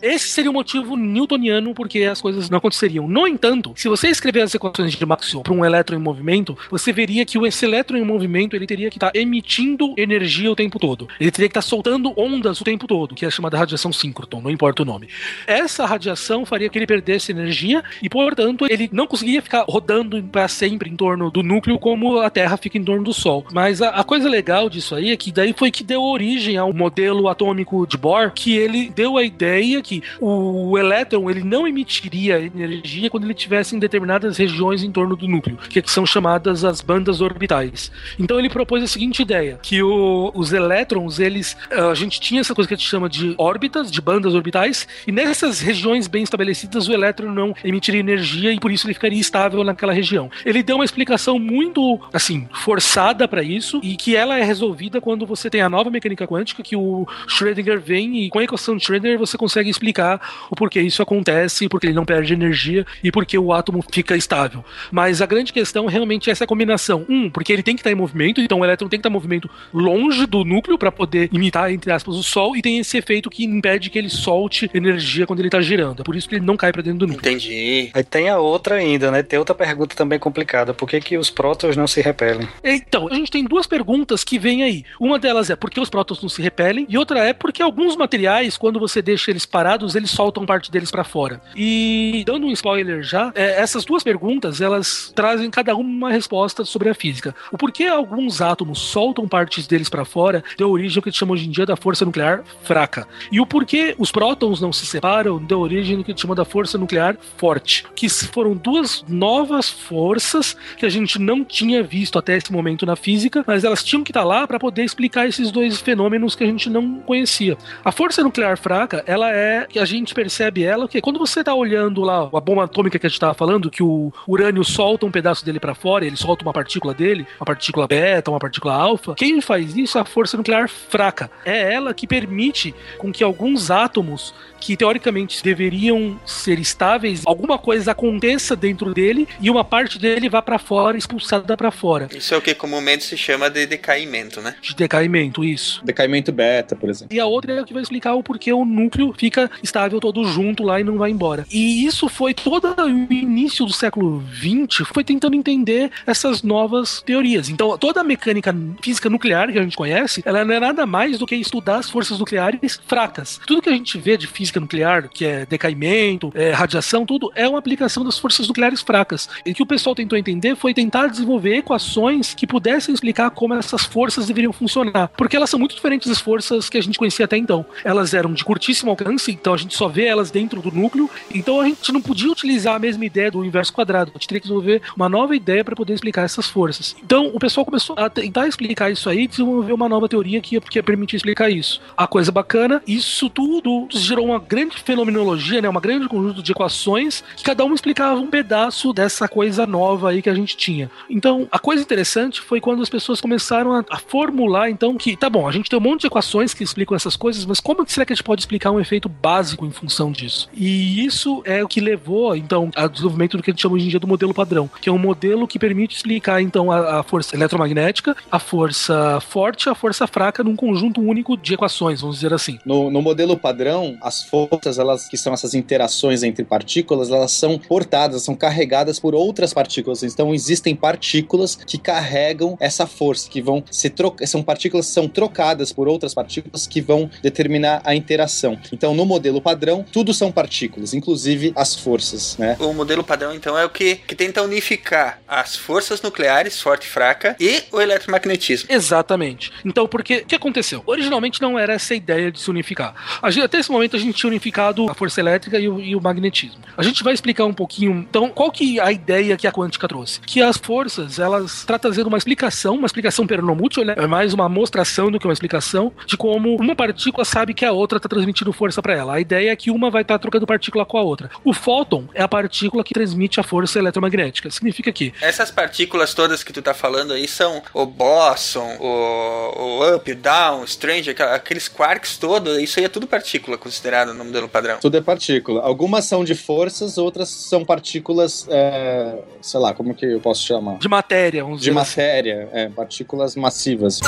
[0.01, 2.86] Esse seria o motivo newtoniano porque as coisas não aconteceriam.
[2.95, 6.93] No entanto, se você escrever as equações de Maxwell para um elétron em movimento, você
[6.93, 11.09] veria que esse elétron em movimento ele teria que estar emitindo energia o tempo todo.
[11.21, 14.51] Ele teria que estar soltando ondas o tempo todo, que é chamada radiação síncroton, não
[14.51, 15.09] importa o nome.
[15.47, 20.49] Essa radiação faria que ele perdesse energia e, portanto, ele não conseguiria ficar rodando para
[20.49, 23.45] sempre em torno do núcleo como a Terra fica em torno do Sol.
[23.53, 26.73] Mas a, a coisa legal disso aí é que daí foi que deu origem ao
[26.73, 32.41] modelo atômico de Bohr, que ele deu a ideia que o elétron ele não emitiria
[32.41, 32.76] energia
[33.11, 37.21] quando ele estivesse em determinadas regiões em torno do núcleo, que são chamadas as bandas
[37.21, 37.91] orbitais.
[38.19, 42.55] Então ele propôs a seguinte ideia, que o, os elétrons, eles a gente tinha essa
[42.55, 46.89] coisa que a gente chama de órbitas, de bandas orbitais, e nessas regiões bem estabelecidas
[46.89, 50.31] o elétron não emitiria energia e por isso ele ficaria estável naquela região.
[50.45, 55.27] Ele deu uma explicação muito, assim, forçada para isso e que ela é resolvida quando
[55.27, 58.85] você tem a nova mecânica quântica que o Schrödinger vem e com a equação de
[58.85, 60.21] Schrödinger você consegue explicar
[60.51, 62.66] o porquê isso acontece, porque ele não perde energia
[63.03, 64.65] e porque o átomo fica estável.
[64.91, 67.05] Mas a grande questão realmente é essa combinação.
[67.09, 69.13] Um, porque ele tem que estar em movimento, então o elétron tem que estar em
[69.13, 73.31] movimento longe do núcleo para poder imitar, entre aspas, o Sol, e tem esse efeito
[73.31, 76.01] que impede que ele solte energia quando ele está girando.
[76.01, 77.31] É por isso que ele não cai para dentro do núcleo.
[77.31, 77.91] Entendi.
[77.95, 79.23] Aí tem a outra ainda, né?
[79.23, 80.75] Tem outra pergunta também complicada.
[80.75, 82.49] Por que, que os prótons não se repelem?
[82.63, 84.85] Então, a gente tem duas perguntas que vêm aí.
[85.01, 87.97] Uma delas é por que os prótons não se repelem, e outra é porque alguns
[87.97, 91.41] materiais, quando você deixa eles parados, eles soltam parte deles para fora.
[91.55, 96.65] E dando um spoiler já, é, essas duas perguntas, elas trazem cada uma uma resposta
[96.65, 97.35] sobre a física.
[97.51, 101.19] O porquê alguns átomos soltam partes deles para fora deu origem ao que a gente
[101.19, 103.09] chama hoje em dia da força nuclear fraca.
[103.33, 106.35] E o porquê os prótons não se separam deu origem ao que a gente chama
[106.35, 107.85] da força nuclear forte.
[107.95, 112.97] Que foram duas novas forças que a gente não tinha visto até esse momento na
[112.97, 116.47] física, mas elas tinham que estar lá para poder explicar esses dois fenômenos que a
[116.47, 117.57] gente não conhecia.
[117.85, 121.55] A força nuclear fraca, ela é que a gente percebe ela que quando você tá
[121.55, 125.11] olhando lá a bomba atômica que a gente tava falando, que o urânio solta um
[125.11, 129.17] pedaço dele para fora, ele solta uma partícula dele, uma partícula beta, uma partícula alfa.
[129.17, 131.29] Quem faz isso é a força nuclear fraca.
[131.45, 137.91] É ela que permite com que alguns átomos que teoricamente deveriam ser estáveis, alguma coisa
[137.91, 142.09] aconteça dentro dele e uma parte dele vá para fora, expulsada para fora.
[142.15, 144.55] Isso é o que comumente se chama de decaimento, né?
[144.63, 145.85] De decaimento, isso.
[145.85, 147.15] Decaimento beta, por exemplo.
[147.15, 150.25] E a outra é o que vai explicar o porquê o núcleo fica estável todo
[150.25, 151.45] junto lá e não vai embora.
[151.51, 157.49] E isso foi todo o início do século XX, foi tentando entender essas novas teorias.
[157.49, 161.19] Então, toda a mecânica física nuclear que a gente conhece, ela não é nada mais
[161.19, 163.41] do que estudar as forças nucleares fracas.
[163.47, 167.49] Tudo que a gente vê de física nuclear, que é decaimento, é radiação, tudo é
[167.49, 169.29] uma aplicação das forças nucleares fracas.
[169.45, 173.55] E o que o pessoal tentou entender foi tentar desenvolver equações que pudessem explicar como
[173.55, 177.25] essas forças deveriam funcionar, porque elas são muito diferentes das forças que a gente conhecia
[177.25, 177.65] até então.
[177.85, 181.61] Elas eram de curtíssimo alcance, então a gente só vê elas dentro do núcleo, então
[181.61, 184.11] a gente não podia utilizar a mesma ideia do inverso quadrado.
[184.15, 186.97] A gente teria que desenvolver uma nova ideia para poder explicar essas forças.
[187.03, 190.61] Então o pessoal começou a tentar explicar isso aí, desenvolver uma nova teoria que ia,
[190.61, 191.81] que ia permitir explicar isso.
[191.97, 197.23] A coisa bacana, isso tudo gerou uma grande fenomenologia, né, uma grande conjunto de equações
[197.37, 200.91] que cada uma explicava um pedaço dessa coisa nova aí que a gente tinha.
[201.09, 205.29] Então, a coisa interessante foi quando as pessoas começaram a, a formular, então, que, tá
[205.29, 208.05] bom, a gente tem um monte de equações que explicam essas coisas, mas como será
[208.05, 210.49] que a gente pode explicar um efeito básico em função disso?
[210.55, 213.87] E isso é o que levou, então, ao desenvolvimento do que a gente chama hoje
[213.87, 217.03] em dia do modelo padrão, que é um modelo que permite explicar, então, a, a
[217.03, 222.33] força eletromagnética, a força forte a força fraca num conjunto único de equações, vamos dizer
[222.33, 222.59] assim.
[222.65, 227.59] No, no modelo padrão, as forças, elas que são essas interações entre partículas, elas são
[227.59, 230.03] portadas, são carregadas por outras partículas.
[230.03, 235.09] Então existem partículas que carregam essa força, que vão se trocar, são partículas que são
[235.09, 238.59] trocadas por outras partículas que vão determinar a interação.
[238.73, 242.06] Então no modelo padrão, tudo são partículas, inclusive as forças,
[242.39, 242.57] né?
[242.59, 246.89] O modelo padrão então é o que, que tenta unificar as forças nucleares, forte e
[246.89, 248.69] fraca, e o eletromagnetismo.
[248.71, 249.53] Exatamente.
[249.65, 250.83] Então, porque o que aconteceu?
[250.87, 252.95] Originalmente não era essa ideia de se unificar.
[253.23, 255.97] A gente, até esse momento a gente tinha unificado a força elétrica e o, e
[255.97, 256.61] o, magnetismo.
[256.77, 259.89] A gente vai explicar um pouquinho, então, qual que é a ideia que a quântica
[259.89, 260.21] trouxe?
[260.21, 263.95] Que as forças, elas está trazendo uma explicação, uma explicação pernomútil, né?
[263.97, 267.73] É mais uma mostração do que uma explicação de como uma partícula sabe que a
[267.73, 269.15] outra está transmitindo força para ela.
[269.15, 271.31] A ideia é que uma vai estar tá trocando partícula com a outra.
[271.45, 271.53] O
[271.87, 274.51] fóton é a partícula que transmite a força eletromagnética.
[274.51, 279.95] Significa que essas partículas todas que tu tá falando aí são o boson, o, o
[279.95, 284.79] up, down, strange, aqueles quarks todos, isso aí é tudo partícula considerado no modelo padrão.
[284.81, 285.63] Tudo é partícula.
[285.63, 290.79] Algumas são de forças, outras são partículas, é, sei lá, como que eu posso chamar?
[290.79, 292.51] De matéria, vamos De matéria, assim.
[292.53, 294.01] é, partículas massivas.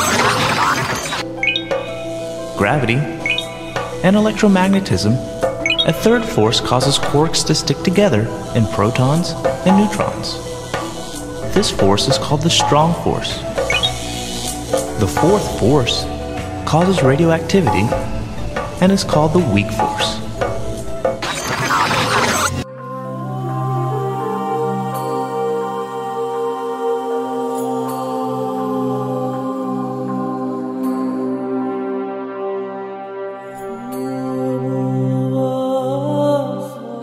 [2.59, 2.99] Gravity
[4.03, 5.13] and electromagnetism.
[5.89, 9.31] A third force causes quarks to stick together in protons
[9.65, 10.35] and neutrons.
[11.55, 13.39] This force is called the strong force.
[15.01, 16.05] The fourth force
[16.67, 17.89] causes radioactivity
[18.83, 20.28] and is called the weak force.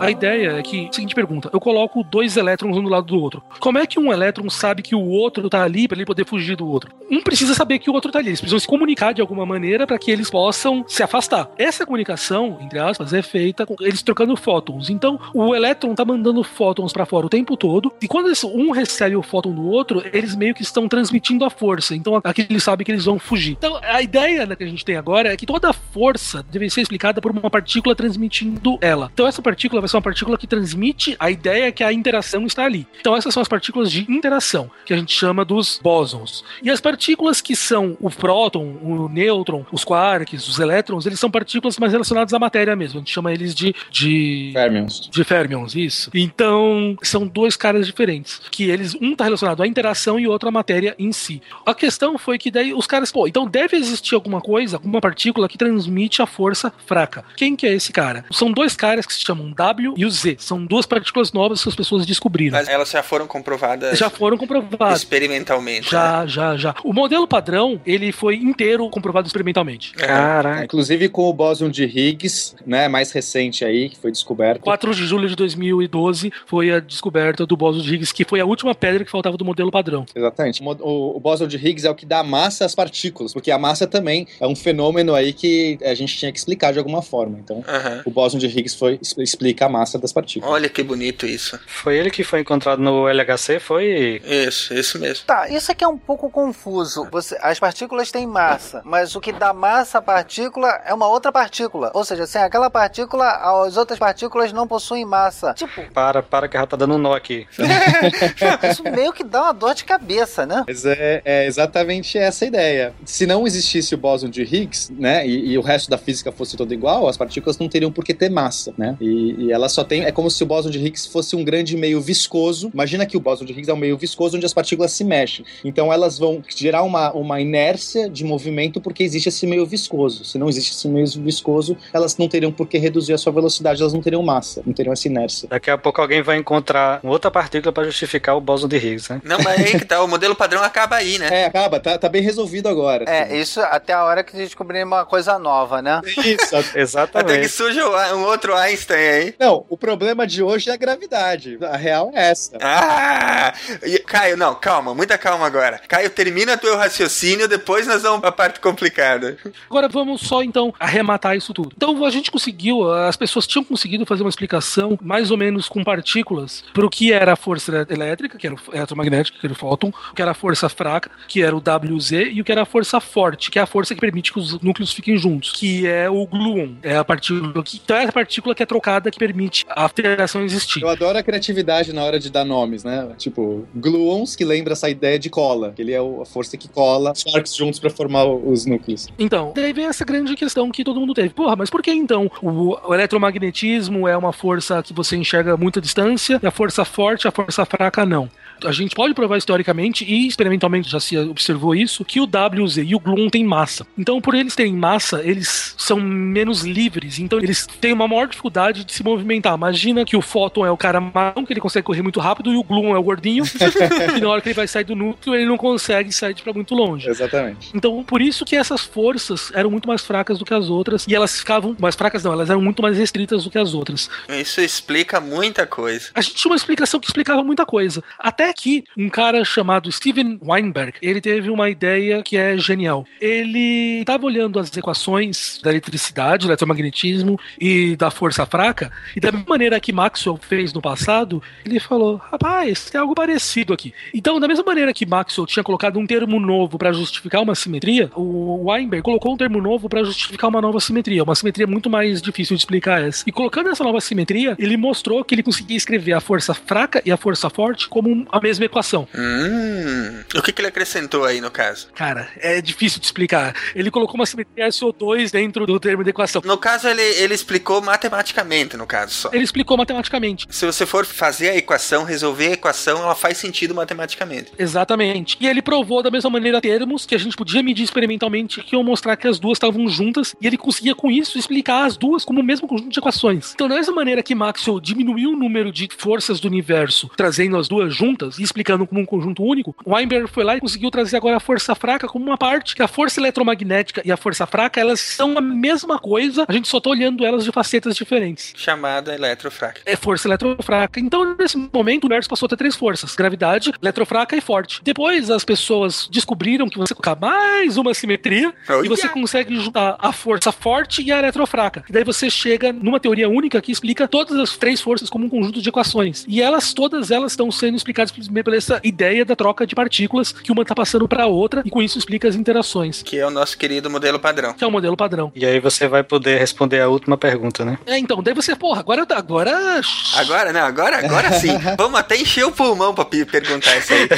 [0.06, 3.42] A ideia é que, seguinte pergunta, eu coloco dois elétrons um do lado do outro.
[3.58, 6.54] Como é que um elétron sabe que o outro tá ali para ele poder fugir
[6.54, 6.94] do outro?
[7.10, 9.84] Um precisa saber que o outro tá ali, eles precisam se comunicar de alguma maneira
[9.84, 11.50] para que eles possam se afastar.
[11.58, 14.90] Essa comunicação, entre aspas, é feita com eles trocando fótons.
[14.90, 19.16] Então, o elétron tá mandando fótons para fora o tempo todo, e quando um recebe
[19.16, 21.96] o fóton do outro, eles meio que estão transmitindo a força.
[21.96, 23.56] Então, aqui eles sabem que eles vão fugir.
[23.58, 27.20] Então, a ideia que a gente tem agora é que toda força deve ser explicada
[27.20, 29.10] por uma partícula transmitindo ela.
[29.12, 32.64] Então, essa partícula vai ser uma partícula que transmite a ideia que a interação está
[32.64, 32.86] ali.
[33.00, 36.44] Então essas são as partículas de interação, que a gente chama dos bósons.
[36.62, 41.30] E as partículas que são o próton, o nêutron, os quarks, os elétrons, eles são
[41.30, 42.98] partículas mais relacionadas à matéria mesmo.
[42.98, 45.08] A gente chama eles de de férmions.
[45.10, 46.10] De férmions, isso.
[46.14, 50.52] Então, são dois caras diferentes, que eles um está relacionado à interação e outro à
[50.52, 51.40] matéria em si.
[51.64, 55.48] A questão foi que daí os caras, pô, então deve existir alguma coisa, alguma partícula
[55.48, 57.24] que transmite a força fraca.
[57.36, 58.24] Quem que é esse cara?
[58.30, 60.36] São dois caras que se chamam W W e o Z.
[60.38, 62.56] São duas partículas novas que as pessoas descobriram.
[62.58, 64.98] Mas elas já foram comprovadas Já foram comprovadas.
[64.98, 65.82] experimentalmente.
[65.84, 65.90] né?
[65.90, 66.74] Já, já, já.
[66.84, 69.92] O modelo padrão, ele foi inteiro comprovado experimentalmente.
[69.94, 70.64] Caraca.
[70.64, 74.60] Inclusive com o bóson de Higgs, né, mais recente aí, que foi descoberto.
[74.62, 78.44] 4 de julho de 2012 foi a descoberta do bóson de Higgs, que foi a
[78.44, 80.04] última pedra que faltava do modelo padrão.
[80.14, 80.62] Exatamente.
[80.80, 84.26] O, bóson de Higgs é o que dá massa às partículas, porque a massa também
[84.40, 87.38] é um fenômeno aí que a gente tinha que explicar de alguma forma.
[87.38, 88.02] Então, Aham.
[88.04, 90.52] o bóson de Higgs foi, explica a massa das partículas.
[90.52, 91.58] Olha que bonito isso.
[91.66, 94.20] Foi ele que foi encontrado no LHC, foi.
[94.24, 95.26] Isso, isso mesmo.
[95.26, 97.08] Tá, isso aqui é um pouco confuso.
[97.10, 101.30] Você, as partículas têm massa, mas o que dá massa à partícula é uma outra
[101.30, 101.90] partícula.
[101.94, 103.28] Ou seja, sem aquela partícula,
[103.66, 105.52] as outras partículas não possuem massa.
[105.54, 107.46] Tipo, Para, para que já tá dando um nó aqui.
[108.70, 110.64] isso meio que dá uma dor de cabeça, né?
[110.66, 112.94] Mas é, é exatamente essa a ideia.
[113.04, 116.56] Se não existisse o bóson de Higgs, né, e, e o resto da física fosse
[116.56, 118.96] todo igual, as partículas não teriam por que ter massa, né?
[119.00, 120.04] E, e ela só tem.
[120.04, 122.70] É como se o bóson de Higgs fosse um grande meio viscoso.
[122.72, 125.44] Imagina que o bóson de Higgs é um meio viscoso onde as partículas se mexem.
[125.64, 130.24] Então elas vão gerar uma, uma inércia de movimento porque existe esse meio viscoso.
[130.24, 133.80] Se não existe esse meio viscoso, elas não teriam por que reduzir a sua velocidade,
[133.80, 135.48] elas não teriam massa, não teriam essa inércia.
[135.48, 139.20] Daqui a pouco alguém vai encontrar outra partícula para justificar o bóson de Higgs, né?
[139.24, 141.28] Não, mas aí que tá, o modelo padrão acaba aí, né?
[141.30, 143.04] É, acaba, tá, tá bem resolvido agora.
[143.08, 146.00] É, isso até a hora que descobrimos uma coisa nova, né?
[146.04, 147.48] Isso, Até que Exatamente.
[147.48, 149.34] surge um outro Einstein aí.
[149.38, 151.58] Não, o problema de hoje é a gravidade.
[151.62, 152.56] A real é essa.
[152.60, 153.52] Ah!
[153.82, 155.80] E- Caio, não, calma, muita calma agora.
[155.88, 159.36] Caio, termina teu raciocínio, depois nós vamos pra parte complicada.
[159.68, 161.72] Agora vamos só então arrematar isso tudo.
[161.76, 165.82] Então a gente conseguiu, as pessoas tinham conseguido fazer uma explicação mais ou menos com
[165.84, 169.56] partículas para o que era a força elétrica, que era o eletromagnética, que era o
[169.56, 172.62] fóton, o que era a força fraca, que era o WZ, e o que era
[172.62, 175.86] a força forte, que é a força que permite que os núcleos fiquem juntos, que
[175.86, 176.74] é o gluon.
[176.82, 180.42] É a partícula que, então é a partícula que é trocada que permite a alteração
[180.42, 180.82] existir.
[180.82, 183.08] Eu adoro a criatividade na hora de dar nomes, né?
[183.16, 185.72] Tipo, gluons, que lembra essa ideia de cola.
[185.74, 189.08] que Ele é a força que cola os quarks juntos pra formar os núcleos.
[189.18, 191.30] Então, daí vem essa grande questão que todo mundo teve.
[191.30, 195.56] Porra, mas por que então o, o eletromagnetismo é uma força que você enxerga a
[195.56, 198.28] muita distância e a força forte, a força fraca não?
[198.66, 202.94] A gente pode provar historicamente e experimentalmente já se observou isso, que o WZ e
[202.94, 203.86] o gluon têm massa.
[203.96, 207.18] Então, por eles terem massa, eles são menos livres.
[207.18, 209.54] Então, eles têm uma maior dificuldade de se movimentar.
[209.54, 212.56] Imagina que o fóton é o cara marrom, que ele consegue correr muito rápido, e
[212.56, 213.44] o gluon é o gordinho,
[214.16, 216.52] e na hora que ele vai sair do núcleo, ele não consegue sair de pra
[216.52, 217.08] muito longe.
[217.08, 217.70] Exatamente.
[217.74, 221.14] Então, por isso que essas forças eram muito mais fracas do que as outras, e
[221.14, 224.10] elas ficavam mais fracas, não, elas eram muito mais restritas do que as outras.
[224.28, 226.10] Isso explica muita coisa.
[226.14, 228.02] A gente tinha uma explicação que explicava muita coisa.
[228.18, 233.04] Até que um cara chamado Steven Weinberg, ele teve uma ideia que é genial.
[233.20, 239.30] Ele estava olhando as equações da eletricidade, do eletromagnetismo e da força fraca, e da
[239.30, 243.92] mesma maneira que Maxwell fez no passado, ele falou: rapaz, tem algo parecido aqui.
[244.14, 248.10] Então, da mesma maneira que Maxwell tinha colocado um termo novo para justificar uma simetria,
[248.14, 252.22] o Weinberg colocou um termo novo para justificar uma nova simetria, uma simetria muito mais
[252.22, 253.24] difícil de explicar essa.
[253.26, 257.10] E colocando essa nova simetria, ele mostrou que ele conseguia escrever a força fraca e
[257.10, 259.08] a força forte como a mesma equação.
[259.14, 260.20] Hum.
[260.34, 261.88] O que, que ele acrescentou aí no caso?
[261.94, 263.54] Cara, é difícil de explicar.
[263.74, 266.42] Ele colocou uma simetria SO2 dentro do termo da equação.
[266.44, 269.30] No caso, ele, ele explicou matematicamente, no caso só.
[269.32, 270.46] Ele explicou matematicamente.
[270.50, 274.52] Se você for fazer a equação, resolver a equação, ela faz sentido matematicamente.
[274.58, 275.36] Exatamente.
[275.40, 278.82] E ele provou da mesma maneira termos que a gente podia medir experimentalmente que iam
[278.82, 282.40] mostrar que as duas estavam juntas e ele conseguia com isso explicar as duas como
[282.40, 283.52] o mesmo conjunto de equações.
[283.54, 287.68] Então, da mesma maneira que Maxwell diminuiu o número de forças do universo, trazendo as
[287.68, 291.36] duas juntas e explicando como um conjunto único, Weinberg foi lá e conseguiu trazer agora
[291.36, 295.00] a força fraca como uma parte que a força eletromagnética e a força fraca, elas
[295.00, 298.52] são a mesma coisa, a gente só tá olhando elas de facetas diferentes.
[298.56, 299.80] Chamada eletrofraca.
[299.84, 301.00] É força eletrofraca.
[301.00, 304.80] Então, nesse momento, o universo passou a ter três forças: gravidade, eletrofraca e forte.
[304.82, 308.86] Depois, as pessoas descobriram que você colocar mais uma simetria Olha!
[308.86, 311.84] e você consegue juntar a força forte e a eletrofraca.
[311.88, 315.28] E daí você chega numa teoria única que explica todas as três forças como um
[315.28, 316.24] conjunto de equações.
[316.28, 318.10] E elas, todas elas, estão sendo explicadas
[318.44, 321.70] pela essa ideia da troca de partículas que uma está passando para a outra e
[321.70, 323.02] com isso explica as interações.
[323.02, 324.52] Que é o nosso querido modelo padrão.
[324.54, 325.32] Que é o modelo padrão.
[325.34, 327.78] E aí você vai poder responder a última pergunta, né?
[327.86, 329.06] É, então, daí você, porra, agora.
[329.16, 329.80] Agora.
[330.16, 331.56] Agora, não, agora, agora sim.
[331.76, 334.08] Vamos até encher o pulmão pra pe- perguntar isso aí.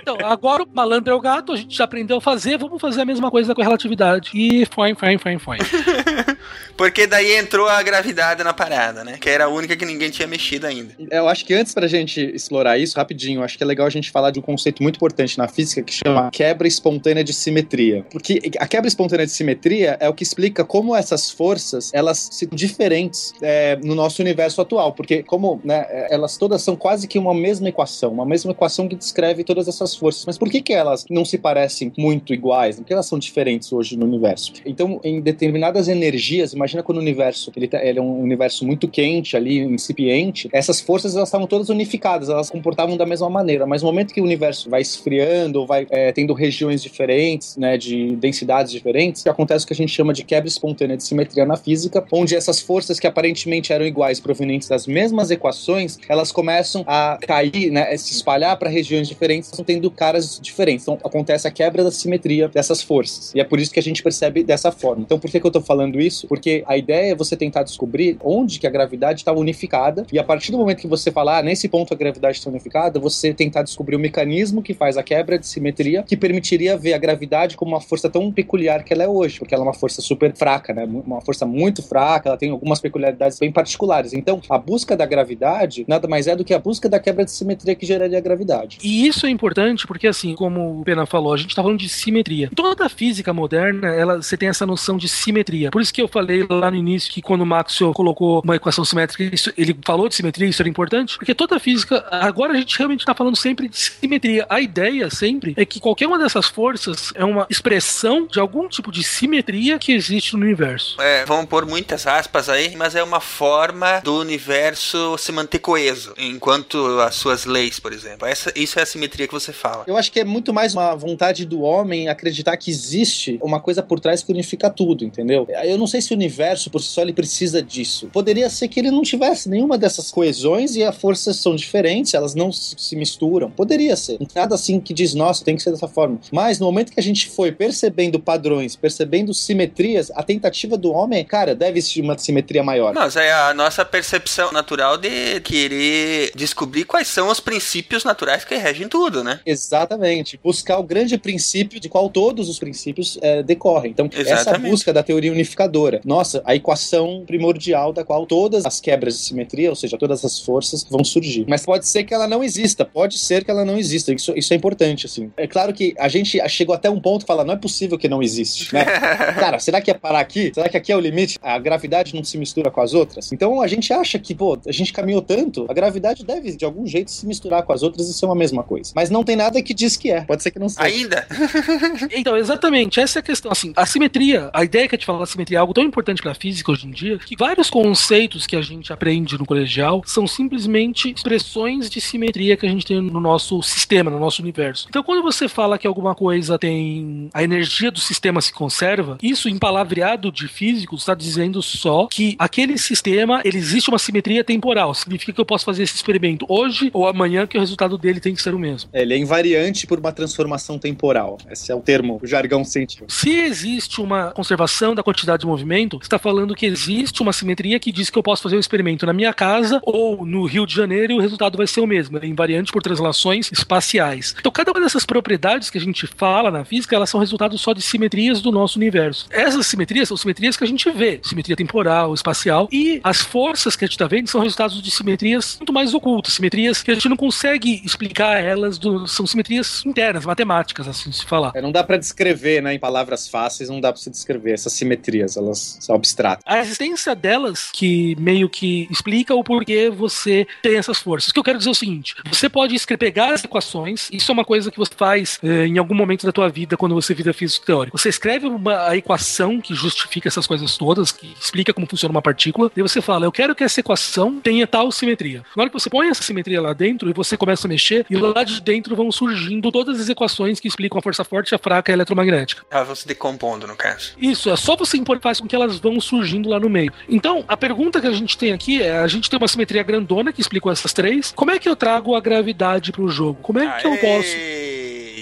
[0.00, 3.00] Então, agora o malandro é o gato, a gente já aprendeu a fazer, vamos fazer
[3.02, 4.30] a mesma coisa com a relatividade.
[4.34, 5.58] E foi, foi, foi, foi.
[6.76, 9.16] Porque daí entrou a gravidade na parada, né?
[9.20, 10.94] Que era a única que ninguém tinha mexido ainda.
[11.10, 14.10] Eu acho que antes pra gente explorar isso, rapidinho, acho que é legal a gente
[14.10, 18.04] falar de um conceito muito importante na física que chama quebra espontânea de simetria.
[18.10, 22.48] Porque a quebra espontânea de simetria é o que explica como essas forças, elas são
[22.52, 24.92] diferentes é, no nosso universo atual.
[24.92, 28.96] Porque como né, elas todas são quase que uma mesma equação, uma mesma equação que
[28.96, 30.24] descreve todas essas forças.
[30.26, 32.76] Mas por que, que elas não se parecem muito iguais?
[32.76, 34.54] Por que elas são diferentes hoje no universo?
[34.64, 38.86] Então, em determinadas energias, imagina quando o universo ele, tá, ele é um universo muito
[38.86, 43.66] quente ali, incipiente, essas forças elas estavam todas unificadas, elas comportavam da mesma maneira.
[43.66, 48.14] Mas no momento que o universo vai esfriando, vai é, tendo regiões diferentes, né, de
[48.16, 52.04] densidades diferentes, acontece o que a gente chama de quebra espontânea de simetria na física,
[52.12, 57.70] onde essas forças que aparentemente eram iguais, provenientes das mesmas equações, elas começam a cair,
[57.70, 60.84] né, a se espalhar para regiões diferentes, estão tendo caras diferentes.
[60.84, 63.34] Então acontece a quebra da simetria dessas forças.
[63.34, 65.02] E é por isso que a gente percebe dessa forma.
[65.02, 66.26] Então por que, que eu estou falando isso?
[66.26, 70.24] Porque a ideia é você tentar descobrir onde que a gravidade está unificada e a
[70.24, 73.62] partir do momento que você falar, ah, nesse ponto a gravidade está unificada, você tentar
[73.62, 77.72] descobrir o mecanismo que faz a quebra de simetria que permitiria ver a gravidade como
[77.72, 80.72] uma força tão peculiar que ela é hoje, porque ela é uma força super fraca,
[80.72, 80.84] né?
[80.84, 84.12] Uma força muito fraca, ela tem algumas peculiaridades bem particulares.
[84.12, 87.30] Então, a busca da gravidade nada mais é do que a busca da quebra de
[87.30, 88.78] simetria que geraria a gravidade.
[88.82, 91.88] E isso é importante porque, assim, como o Pena falou, a gente está falando de
[91.88, 92.50] simetria.
[92.54, 95.70] Toda a física moderna, ela, você tem essa noção de simetria.
[95.70, 98.84] Por isso que eu falei lá no início que quando o Maxwell colocou uma equação
[98.84, 102.56] simétrica, isso, ele falou de simetria, isso era importante, porque toda a física, agora a
[102.56, 104.46] gente realmente está falando sempre de simetria.
[104.48, 108.90] A ideia sempre é que qualquer uma dessas forças é uma expressão de algum tipo
[108.90, 111.00] de simetria que existe no universo.
[111.00, 116.14] É, vamos pôr muitas aspas aí, mas é uma forma do universo se manter coeso,
[116.18, 118.26] enquanto as suas leis, por exemplo.
[118.26, 119.84] Essa, isso é a simetria que você fala.
[119.86, 123.82] Eu acho que é muito mais uma vontade do homem acreditar que existe uma coisa
[123.82, 125.46] por trás que unifica tudo, entendeu?
[125.64, 126.31] Eu não sei se o universo
[126.70, 128.08] por si só ele precisa disso.
[128.12, 132.34] Poderia ser que ele não tivesse nenhuma dessas coesões e as forças são diferentes, elas
[132.34, 133.50] não se misturam.
[133.50, 134.18] Poderia ser.
[134.34, 136.20] Nada assim que diz, nossa, tem que ser dessa forma.
[136.30, 141.24] Mas no momento que a gente foi percebendo padrões, percebendo simetrias, a tentativa do homem,
[141.24, 142.94] cara, deve existir uma simetria maior.
[142.94, 148.54] Mas é a nossa percepção natural de querer descobrir quais são os princípios naturais que
[148.54, 149.40] regem tudo, né?
[149.44, 150.38] Exatamente.
[150.42, 153.90] Buscar o grande princípio de qual todos os princípios é, decorrem.
[153.90, 154.48] Então, Exatamente.
[154.48, 156.00] essa busca da teoria unificadora.
[156.04, 160.40] Nossa, a equação primordial da qual todas as quebras de simetria, ou seja, todas as
[160.40, 161.44] forças, vão surgir.
[161.48, 164.12] Mas pode ser que ela não exista, pode ser que ela não exista.
[164.12, 165.30] Isso, isso é importante, assim.
[165.36, 168.08] É claro que a gente chegou até um ponto e fala, não é possível que
[168.08, 168.84] não existe, né?
[169.38, 170.52] Cara, será que é parar aqui?
[170.54, 171.38] Será que aqui é o limite?
[171.42, 173.32] A gravidade não se mistura com as outras?
[173.32, 176.86] Então a gente acha que, pô, a gente caminhou tanto, a gravidade deve, de algum
[176.86, 178.92] jeito, se misturar com as outras e ser uma mesma coisa.
[178.94, 180.22] Mas não tem nada que diz que é.
[180.22, 180.82] Pode ser que não seja.
[180.82, 181.26] Ainda?
[182.12, 183.00] então, exatamente.
[183.00, 183.52] Essa é a questão.
[183.52, 186.11] Assim, a simetria, a ideia que a gente fala da simetria é algo tão importante
[186.20, 190.26] pra física hoje em dia, que vários conceitos que a gente aprende no colegial são
[190.26, 194.86] simplesmente expressões de simetria que a gente tem no nosso sistema, no nosso universo.
[194.88, 197.30] Então, quando você fala que alguma coisa tem.
[197.32, 202.36] a energia do sistema se conserva, isso em palavreado de físico está dizendo só que
[202.38, 204.94] aquele sistema ele existe uma simetria temporal.
[204.94, 208.34] Significa que eu posso fazer esse experimento hoje ou amanhã, que o resultado dele tem
[208.34, 208.90] que ser o mesmo.
[208.92, 211.38] É, ele é invariante por uma transformação temporal.
[211.50, 213.10] Esse é o termo, o jargão científico.
[213.10, 217.92] Se existe uma conservação da quantidade de movimento, está falando que existe uma simetria que
[217.92, 220.74] diz que eu posso fazer o um experimento na minha casa ou no Rio de
[220.74, 222.18] Janeiro e o resultado vai ser o mesmo.
[222.18, 224.34] É invariante por translações espaciais.
[224.38, 227.72] Então, cada uma dessas propriedades que a gente fala na física, elas são resultado só
[227.72, 229.26] de simetrias do nosso universo.
[229.30, 233.84] Essas simetrias são simetrias que a gente vê, simetria temporal, espacial, e as forças que
[233.84, 237.08] a gente está vendo são resultados de simetrias muito mais ocultas, simetrias que a gente
[237.08, 241.52] não consegue explicar elas, do, são simetrias internas, matemáticas, assim se falar.
[241.54, 244.72] É, não dá para descrever, né, em palavras fáceis, não dá para se descrever essas
[244.72, 246.44] simetrias, elas são abstratas.
[246.46, 251.30] A existência delas que meio que explica o porquê você tem essas forças.
[251.30, 254.34] O que eu quero dizer é o seguinte: você pode pegar as equações, isso é
[254.34, 257.32] uma coisa que você faz eh, em algum momento da tua vida quando você vira
[257.32, 257.96] físico teórico.
[257.98, 262.22] Você escreve uma a equação que justifica essas coisas todas, que explica como funciona uma
[262.22, 265.42] partícula, e você fala, eu quero que essa equação tenha tal simetria.
[265.56, 268.16] Na hora que você põe essa simetria lá dentro e você começa a mexer, e
[268.16, 271.90] lá de dentro vão surgindo todas as equações que explicam a força forte, a fraca
[271.90, 272.64] e a eletromagnética.
[272.70, 274.12] Ah, você decompondo, no caso.
[274.18, 276.92] Isso, é só você impor faz com que elas vão surgindo lá no meio.
[277.08, 280.32] Então, a pergunta que a gente tem aqui é: a gente tem uma simetria grandona
[280.32, 281.32] que explicou essas três.
[281.34, 283.38] Como é que eu trago a gravidade para o jogo?
[283.42, 284.36] Como é que eu posso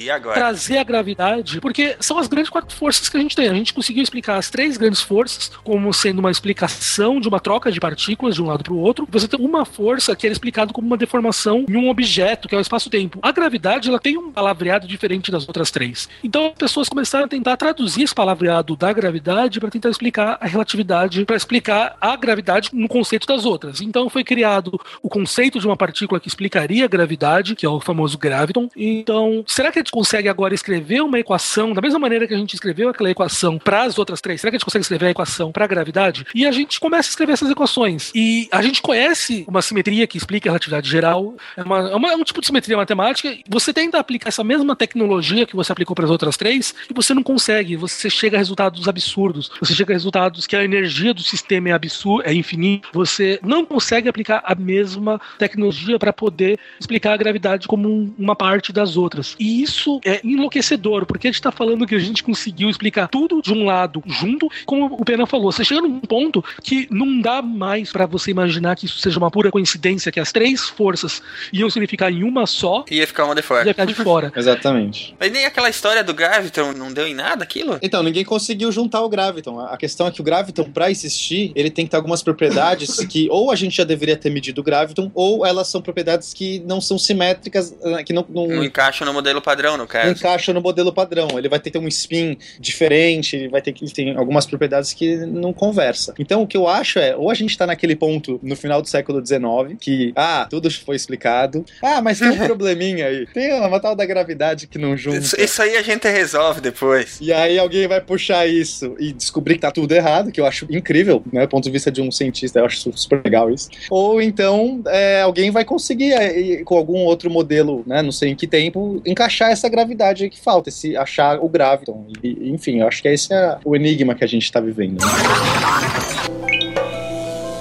[0.01, 0.35] E agora?
[0.35, 3.49] trazer a gravidade, porque são as grandes quatro forças que a gente tem.
[3.49, 7.71] A gente conseguiu explicar as três grandes forças como sendo uma explicação de uma troca
[7.71, 9.07] de partículas de um lado para o outro.
[9.11, 12.59] Você tem uma força que é explicado como uma deformação em um objeto, que é
[12.59, 13.19] o espaço-tempo.
[13.21, 16.09] A gravidade, ela tem um palavreado diferente das outras três.
[16.25, 20.47] Então, as pessoas começaram a tentar traduzir esse palavreado da gravidade para tentar explicar a
[20.47, 23.83] relatividade, para explicar a gravidade no conceito das outras.
[23.83, 27.81] Então, foi criado o conceito de uma partícula que explicaria a gravidade, que é o
[27.81, 28.69] famoso graviton.
[28.75, 32.37] Então, será que a gente consegue agora escrever uma equação da mesma maneira que a
[32.37, 34.41] gente escreveu aquela equação para as outras três?
[34.41, 36.27] Será que a gente consegue escrever a equação para a gravidade?
[36.35, 38.13] E a gente começa a escrever essas equações.
[38.15, 42.13] E a gente conhece uma simetria que explica a relatividade geral, é, uma, é, uma,
[42.13, 43.37] é um tipo de simetria matemática.
[43.49, 47.13] Você tenta aplicar essa mesma tecnologia que você aplicou para as outras três e você
[47.13, 47.77] não consegue.
[47.77, 49.51] Você chega a resultados absurdos.
[49.61, 52.89] Você chega a resultados que a energia do sistema é absurda, é infinita.
[52.93, 58.37] Você não consegue aplicar a mesma tecnologia para poder explicar a gravidade como um, uma
[58.37, 59.35] parte das outras.
[59.39, 63.41] E isso é enlouquecedor, porque a gente está falando que a gente conseguiu explicar tudo
[63.43, 65.53] de um lado junto, como o Pena falou.
[65.53, 69.31] Você chega num ponto que não dá mais para você imaginar que isso seja uma
[69.31, 72.85] pura coincidência, que as três forças iam significar em uma só.
[72.91, 73.67] Ia ficar uma de fora.
[73.67, 74.33] Ia ficar de fora.
[74.37, 75.15] Exatamente.
[75.19, 77.79] Mas nem aquela história do Graviton não deu em nada aquilo?
[77.83, 79.61] Então, ninguém conseguiu juntar o Graviton.
[79.61, 83.29] A questão é que o Graviton, para existir, ele tem que ter algumas propriedades que
[83.31, 86.81] ou a gente já deveria ter medido o Graviton, ou elas são propriedades que não
[86.81, 90.07] são simétricas, eh, que não, não, não encaixam no modelo padrão, no caso.
[90.07, 91.29] Não encaixam no modelo padrão.
[91.37, 94.93] Ele vai ter que ter um spin diferente, ele vai ter que ter algumas propriedades
[94.93, 96.15] que não conversa.
[96.19, 98.89] Então, o que eu acho é, ou a gente tá naquele ponto no final do
[98.89, 101.65] século XIX, que, ah, tudo foi explicado.
[101.83, 103.27] Ah, mas tem um probleminha aí.
[103.27, 105.19] Tem uma tal da gravidade que não junta.
[105.19, 107.19] Isso, isso aí a gente resolve depois.
[107.21, 110.67] E aí alguém vai puxar isso e descobrir que tá tudo errado, que eu acho
[110.71, 111.43] incrível, né?
[111.43, 113.69] Do ponto de vista de um cientista, eu acho super legal isso.
[113.91, 118.03] Ou então é, alguém vai conseguir, com algum outro modelo, né?
[118.03, 122.07] Não sei em que tempo, encaixar essa gravidade que falta, esse achar o graviton.
[122.23, 124.99] E, enfim, eu acho que esse é o enigma que a gente tá vivendo.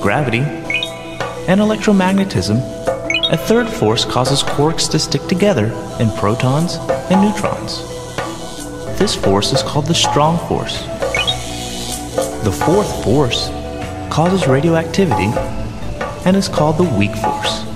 [0.02, 0.44] Gravity
[1.48, 2.58] and electromagnetism.
[3.32, 6.78] A third force causes quarks to stick together in protons
[7.12, 7.84] and neutrons.
[8.98, 10.84] This force is called the strong force.
[12.44, 13.50] The fourth force
[14.10, 15.32] causes radioactivity
[16.26, 17.69] and is called the weak force.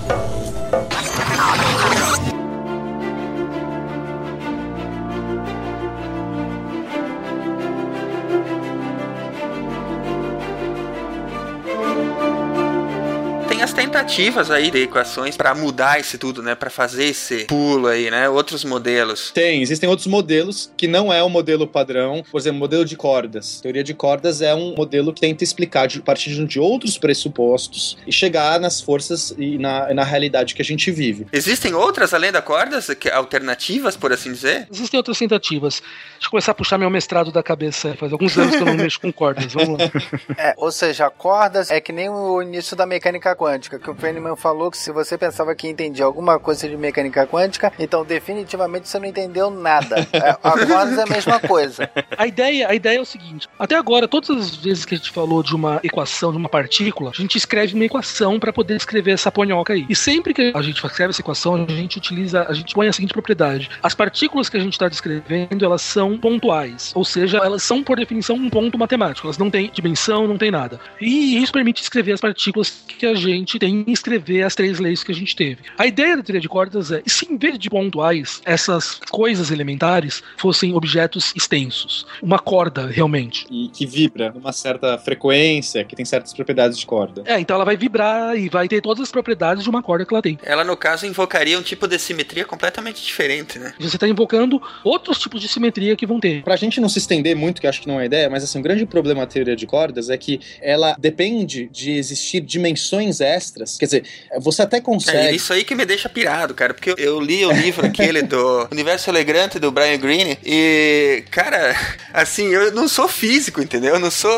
[14.13, 16.53] Tentativas aí de equações para mudar esse tudo, né?
[16.53, 18.29] Para fazer esse pulo aí, né?
[18.29, 19.31] Outros modelos.
[19.31, 22.23] Tem, existem outros modelos que não é o modelo padrão.
[22.29, 23.57] Por exemplo, modelo de cordas.
[23.59, 26.95] A teoria de cordas é um modelo que tenta explicar de, a partir de outros
[26.95, 31.25] pressupostos e chegar nas forças e na, na realidade que a gente vive.
[31.33, 34.67] Existem outras além da cordas, alternativas, por assim dizer?
[34.71, 35.81] Existem outras tentativas.
[36.13, 37.95] Deixa eu começar a puxar meu mestrado da cabeça.
[37.95, 39.53] Faz alguns anos que eu não mexo com cordas.
[39.53, 39.91] Vamos lá.
[40.37, 44.35] É, ou seja, cordas é que nem o início da mecânica quântica, que o Feynman
[44.35, 48.99] falou que se você pensava que entendia alguma coisa de mecânica quântica, então definitivamente você
[48.99, 50.03] não entendeu nada.
[50.13, 51.89] É, a cordas é a mesma coisa.
[52.17, 55.11] A ideia, a ideia é o seguinte: até agora, todas as vezes que a gente
[55.11, 59.11] falou de uma equação de uma partícula, a gente escreve uma equação para poder escrever
[59.11, 59.85] essa ponhoca aí.
[59.89, 62.93] E sempre que a gente escreve essa equação, a gente utiliza, a gente põe a
[62.93, 67.63] seguinte propriedade: as partículas que a gente está descrevendo, elas são pontuais, ou seja, elas
[67.63, 69.27] são por definição um ponto matemático.
[69.27, 70.79] Elas não têm dimensão, não tem nada.
[71.01, 75.03] E isso permite escrever as partículas que a gente tem em escrever as três leis
[75.03, 75.57] que a gente teve.
[75.77, 80.23] A ideia da teoria de cordas é, se em vez de pontuais, essas coisas elementares
[80.37, 83.45] fossem objetos extensos, uma corda realmente.
[83.49, 87.23] E que vibra numa certa frequência, que tem certas propriedades de corda.
[87.25, 90.13] É, então ela vai vibrar e vai ter todas as propriedades de uma corda que
[90.13, 90.37] ela tem.
[90.43, 93.73] Ela, no caso, invocaria um tipo de simetria completamente diferente, né?
[93.79, 96.43] Você está invocando outros tipos de simetria que vão ter.
[96.43, 98.61] Pra gente não se estender muito, que acho que não é ideia, mas assim, um
[98.61, 103.99] grande problema da teoria de cordas é que ela depende de existir dimensões extras Quer
[103.99, 104.03] dizer,
[104.39, 105.17] você até consegue.
[105.17, 108.65] É isso aí que me deixa pirado, cara, porque eu li o livro aquele do
[108.71, 111.75] Universo Alegrante do Brian Greene e, cara,
[112.13, 113.95] assim, eu não sou físico, entendeu?
[113.95, 114.31] Eu não sou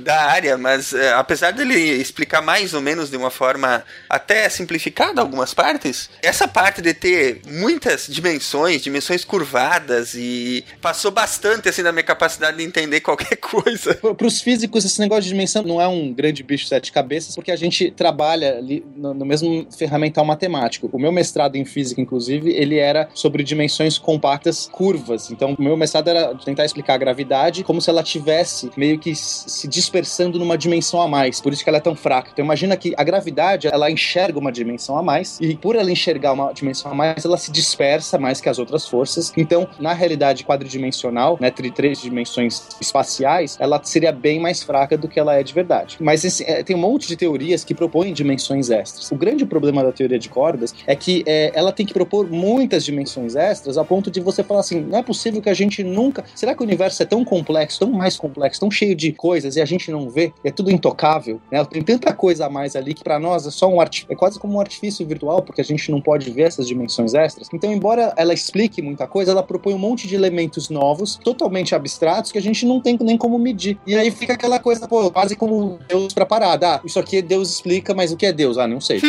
[0.00, 5.22] da área, mas é, apesar dele explicar mais ou menos de uma forma até simplificada
[5.22, 11.90] algumas partes, essa parte de ter muitas dimensões, dimensões curvadas e passou bastante assim da
[11.90, 13.94] minha capacidade de entender qualquer coisa.
[13.94, 17.34] Para os físicos, esse negócio de dimensão não é um grande bicho de sete cabeças,
[17.34, 20.88] porque a gente trabalha ali no, no mesmo ferramental matemático.
[20.92, 25.30] O meu mestrado em física, inclusive, ele era sobre dimensões compactas curvas.
[25.30, 29.14] Então, o meu mestrado era tentar explicar a gravidade como se ela tivesse meio que
[29.14, 31.40] se dispersando numa dimensão a mais.
[31.40, 32.30] Por isso que ela é tão fraca.
[32.32, 36.32] Então, imagina que a gravidade, ela enxerga uma dimensão a mais e por ela enxergar
[36.32, 39.32] uma dimensão a mais, ela se dispersa mais que as outras forças.
[39.36, 45.18] Então, na realidade quadridimensional, né, três dimensões espaciais, ela seria bem mais fraca do que
[45.18, 45.96] ela é de verdade.
[46.00, 49.10] Mas é, tem um monte de teorias que propõem dimensões extras.
[49.10, 52.84] O grande problema da teoria de cordas é que é, ela tem que propor muitas
[52.84, 56.24] dimensões extras a ponto de você falar assim: não é possível que a gente nunca.
[56.34, 59.60] Será que o universo é tão complexo, tão mais complexo, tão cheio de coisas e
[59.60, 60.32] a gente não vê?
[60.44, 61.64] É tudo intocável, né?
[61.64, 64.38] Tem tanta coisa a mais ali que para nós é só um artifício, é quase
[64.38, 67.48] como um artifício virtual, porque a gente não pode ver essas dimensões extras.
[67.52, 72.32] Então, embora ela explique muita coisa, ela propõe um monte de elementos novos, totalmente abstratos,
[72.32, 73.78] que a gente não tem nem como medir.
[73.86, 76.74] E aí fica aquela coisa, pô, quase como Deus pra parada.
[76.74, 78.58] Ah, isso aqui Deus explica, mas o que é Deus?
[78.60, 79.00] Ah, não sei.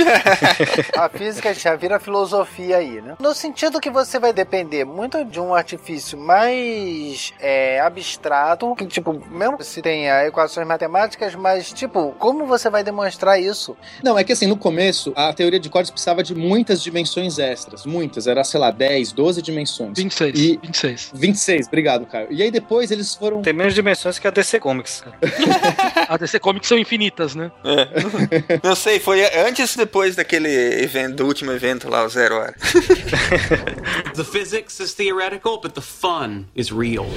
[0.97, 3.15] a física já vira filosofia aí, né?
[3.19, 9.13] No sentido que você vai depender muito de um artifício mais é, abstrato, que, tipo,
[9.29, 13.75] mesmo se tenha equações matemáticas, mas, tipo, como você vai demonstrar isso?
[14.03, 17.85] Não, é que assim, no começo, a teoria de cordas precisava de muitas dimensões extras.
[17.85, 18.27] Muitas.
[18.27, 19.97] Era, sei lá, 10, 12 dimensões.
[19.97, 20.39] 26.
[20.39, 20.59] E...
[20.61, 21.11] 26.
[21.13, 22.27] 26, obrigado, Caio.
[22.31, 23.41] E aí depois eles foram.
[23.41, 25.03] Tem menos dimensões que a DC Comics.
[26.07, 27.51] a DC Comics são infinitas, né?
[27.63, 28.61] É.
[28.63, 30.49] Não sei, foi antes ou depois daquele
[30.83, 32.55] evento, do último evento lá, o Zero Hora.
[34.15, 37.07] the physics is theoretical, but the fun is real.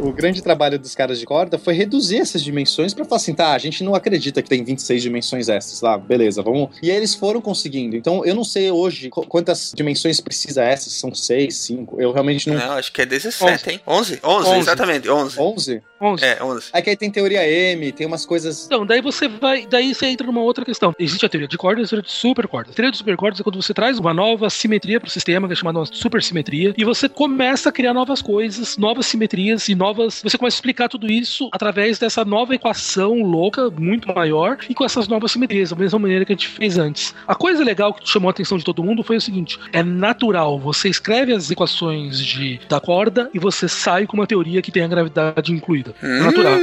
[0.00, 3.52] O grande trabalho dos caras de corda foi reduzir essas dimensões para falar assim, tá,
[3.52, 6.70] a gente não acredita que tem 26 dimensões extras lá, beleza, vamos.
[6.82, 7.96] E aí eles foram conseguindo.
[7.96, 12.00] Então eu não sei hoje quantas dimensões precisa essas, são 6, 5.
[12.00, 12.56] Eu realmente não.
[12.56, 13.70] Não, acho que é 17, 11.
[13.70, 13.80] hein?
[13.86, 14.20] 11?
[14.22, 14.58] 11, 11.
[14.58, 15.40] exatamente, 11.
[15.40, 15.82] 11?
[16.00, 16.24] 11.
[16.24, 16.68] É, 11.
[16.72, 18.66] É que aí tem teoria M, tem umas coisas.
[18.66, 19.66] Então, daí você vai.
[19.66, 20.94] Daí você entra numa outra questão.
[20.98, 22.72] Existe a teoria de cordas e de supercordas.
[22.72, 25.52] A teoria de supercordas é quando você traz uma nova simetria para o sistema, que
[25.52, 30.22] é chamada supersimetria, e você começa a criar novas coisas, novas simetrias e novas.
[30.22, 34.84] Você começa a explicar tudo isso através dessa nova equação louca, muito maior, e com
[34.84, 37.12] essas novas simetrias, da mesma maneira que a gente fez antes.
[37.26, 40.60] A coisa legal que chamou a atenção de todo mundo foi o seguinte: é natural.
[40.60, 44.84] Você escreve as equações de, da corda e você sai com uma teoria que tem
[44.84, 45.96] a gravidade incluída.
[46.00, 46.58] É natural.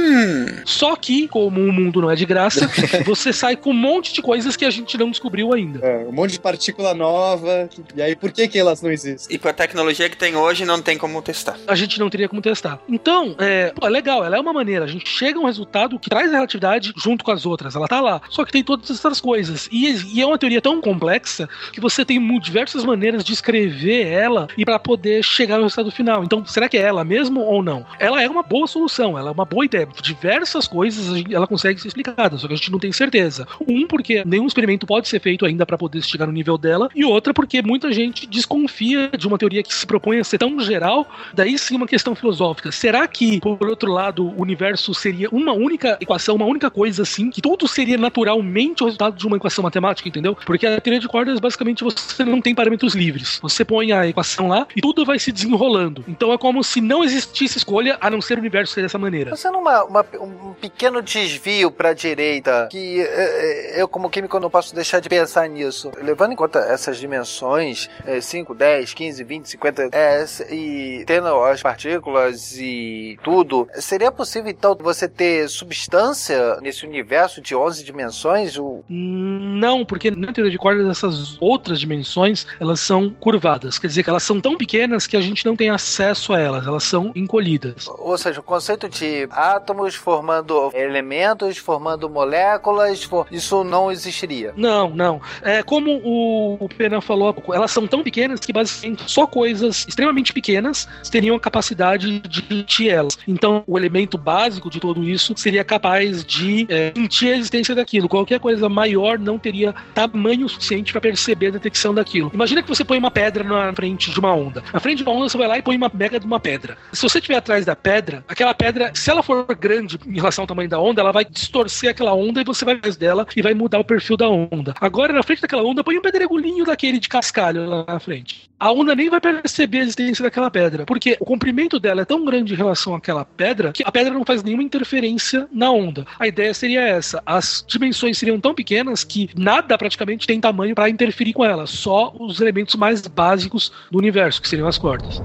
[0.64, 2.70] Só que, como o mundo não é de graça,
[3.04, 5.84] você sai com um monte de coisas que a gente não descobriu ainda.
[5.84, 7.68] É, um monte de partícula nova.
[7.94, 9.34] E aí, por que, que elas não existem?
[9.34, 11.58] E com a tecnologia que tem hoje, não tem como testar.
[11.66, 12.78] A gente não teria como testar.
[12.88, 14.84] Então, é, pô, é legal, ela é uma maneira.
[14.84, 17.74] A gente chega a um resultado que traz a relatividade junto com as outras.
[17.74, 18.20] Ela tá lá.
[18.30, 19.68] Só que tem todas essas coisas.
[19.70, 24.48] E, e é uma teoria tão complexa que você tem diversas maneiras de escrever ela
[24.56, 26.24] e para poder chegar no resultado final.
[26.24, 27.86] Então, será que é ela mesmo ou não?
[27.98, 29.88] Ela é uma boa solução, ela é uma boa ideia.
[30.02, 33.46] Diversas coisas ela consegue ser explicada, só que a gente não tem certeza.
[33.66, 37.04] Um, porque nenhum experimento pode ser feito ainda para poder chegar no nível dela, e
[37.04, 41.06] outra, porque muita gente desconfia de uma teoria que se propõe a ser tão geral,
[41.32, 42.70] daí sim uma questão filosófica.
[42.72, 47.30] Será que, por outro lado, o universo seria uma única equação, uma única coisa assim,
[47.30, 50.36] que tudo seria naturalmente o resultado de uma equação matemática, entendeu?
[50.46, 53.38] Porque a teoria de cordas, basicamente, você não tem parâmetros livres.
[53.42, 56.04] Você põe a equação lá e tudo vai se desenrolando.
[56.06, 59.30] Então é como se não existisse escolha a não ser o universo ser dessa maneira.
[59.30, 64.50] Pensando uma, uma, um pequeno desvio para a direita, que é, eu, como químico, não
[64.50, 65.90] posso deixar de pensar nisso.
[66.00, 71.62] Levando em conta essas dimensões, é, 5, 10, 15, 20, 50, é, e tendo as
[71.62, 78.58] partículas e tudo, seria possível então você ter substância nesse universo de 11 dimensões?
[78.58, 78.84] O...
[78.88, 83.78] Não, porque na teoria de cordas, essas outras dimensões elas são curvadas.
[83.78, 86.66] Quer dizer que elas são tão pequenas que a gente não tem acesso a elas,
[86.66, 87.86] elas são encolhidas.
[87.88, 93.26] Ou seja, o conceito de átomos formando elementos, formando moléculas, for...
[93.30, 94.52] isso não existiria.
[94.64, 95.20] Não, não.
[95.42, 96.68] É como o, o
[97.02, 102.46] falou, elas são tão pequenas que basicamente só coisas extremamente pequenas teriam a capacidade de
[102.48, 103.18] sentir elas.
[103.28, 108.08] Então, o elemento básico de tudo isso seria capaz de é, sentir a existência daquilo.
[108.08, 112.30] Qualquer coisa maior não teria tamanho suficiente para perceber a detecção daquilo.
[112.32, 114.62] Imagina que você põe uma pedra na frente de uma onda.
[114.72, 116.78] Na frente de uma onda, você vai lá e põe uma mega de uma pedra.
[116.90, 120.46] Se você estiver atrás da pedra, aquela pedra, se ela for grande em relação ao
[120.46, 123.52] tamanho da onda, ela vai distorcer aquela onda e você vai atrás dela e vai
[123.52, 124.53] mudar o perfil da onda.
[124.80, 128.48] Agora, na frente daquela onda, põe um pedregulhinho daquele de cascalho lá na frente.
[128.58, 132.24] A onda nem vai perceber a existência daquela pedra, porque o comprimento dela é tão
[132.24, 136.06] grande em relação àquela pedra que a pedra não faz nenhuma interferência na onda.
[136.18, 140.88] A ideia seria essa: as dimensões seriam tão pequenas que nada praticamente tem tamanho para
[140.88, 145.20] interferir com ela, só os elementos mais básicos do universo, que seriam as cordas.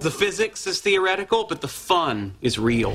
[0.00, 2.94] The physics is theoretical, but the fun is real.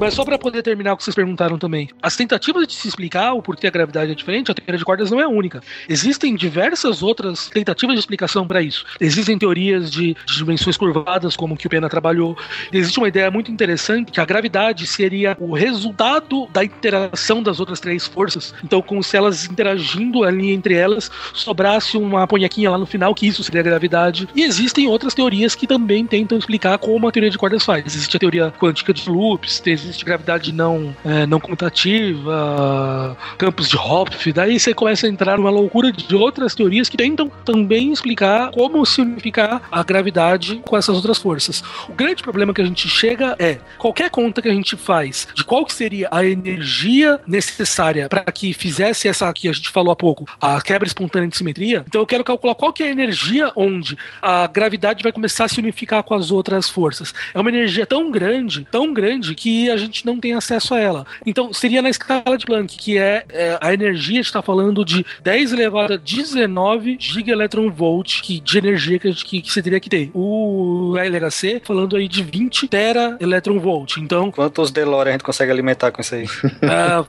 [0.00, 1.90] Mas só pra poder terminar o que vocês perguntaram também.
[2.02, 5.12] As tentativas de se explicar o porquê a gravidade é diferente, a teoria de cordas
[5.12, 5.62] não é única.
[5.88, 8.84] Existem diversas outras tentativas de explicação para isso.
[9.00, 12.36] Existem teorias de, dimensões curvadas, como que o Pena trabalhou.
[12.72, 17.78] Existe uma ideia muito interessante que a gravidade seria o resultado da interação das outras
[17.78, 18.52] três forças.
[18.64, 23.28] Então, como se elas interagindo ali entre elas, sobrasse uma ponhaquinha lá no final, que
[23.28, 24.28] isso seria gravidade.
[24.34, 27.84] E existem outras teorias que também tentam explicar como a teoria de cordas faz.
[27.86, 34.32] Existe a teoria quântica de loops, existe gravidade não, é, não comutativa, campos de Hopf,
[34.32, 38.84] daí você começa a entrar numa loucura de outras teorias que tentam também explicar como
[38.84, 41.62] se unificar a gravidade com essas outras forças.
[41.88, 45.44] O grande problema que a gente chega é qualquer conta que a gente faz de
[45.44, 49.96] qual que seria a energia necessária para que fizesse essa que a gente falou há
[49.96, 51.84] pouco, a quebra espontânea de simetria.
[51.86, 55.48] Então eu quero calcular qual que é a energia onde a gravidade vai começar a
[55.48, 57.12] se unificar com as outras forças.
[57.34, 61.06] É uma energia tão grande, tão grande que a gente não tem acesso a ela.
[61.24, 65.52] Então seria na escala de Planck, que é, é a energia está falando de 10
[65.52, 70.10] elevado a 19 gigaelectronvolt que, de energia que, que, que você teria que ter.
[70.14, 73.96] O LHC falando aí de 20 tera electronvolt.
[73.98, 76.26] Então, Quantos DeLorean a gente consegue alimentar com isso aí?
[76.62, 77.04] ah,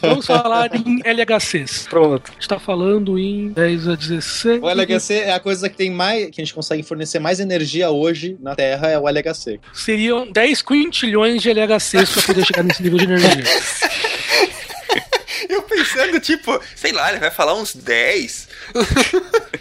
[0.00, 1.86] vamos falar em LHCs.
[1.88, 2.28] Pronto.
[2.28, 4.62] A gente está falando em 10 a 16.
[4.62, 6.30] O LHC é a coisa que tem mais.
[6.30, 9.60] que a gente consegue fornecer mais energia hoje na Terra, é o LHC.
[9.72, 13.44] Seriam 10 quintilhões de LHCs para poder chegar nesse nível de energia.
[15.48, 18.48] Eu pensando, tipo, sei lá, ele vai falar uns 10.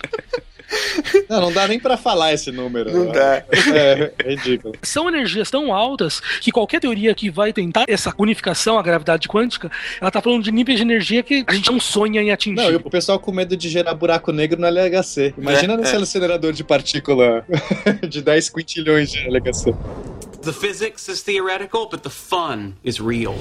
[1.30, 2.92] Não, não dá nem pra falar esse número.
[2.92, 3.44] Não dá.
[3.74, 4.74] É, é ridículo.
[4.82, 9.70] São energias tão altas que qualquer teoria que vai tentar essa unificação, a gravidade quântica,
[10.00, 12.56] ela tá falando de níveis de energia que a gente não sonha em atingir.
[12.56, 15.34] Não, e o pessoal com medo de gerar buraco negro no LHC.
[15.38, 15.98] Imagina É, nesse é.
[15.98, 17.46] acelerador de partícula
[18.08, 19.74] de 10 quintilhões de LHC.
[20.44, 23.36] The physics is theoretical, but the fun is real.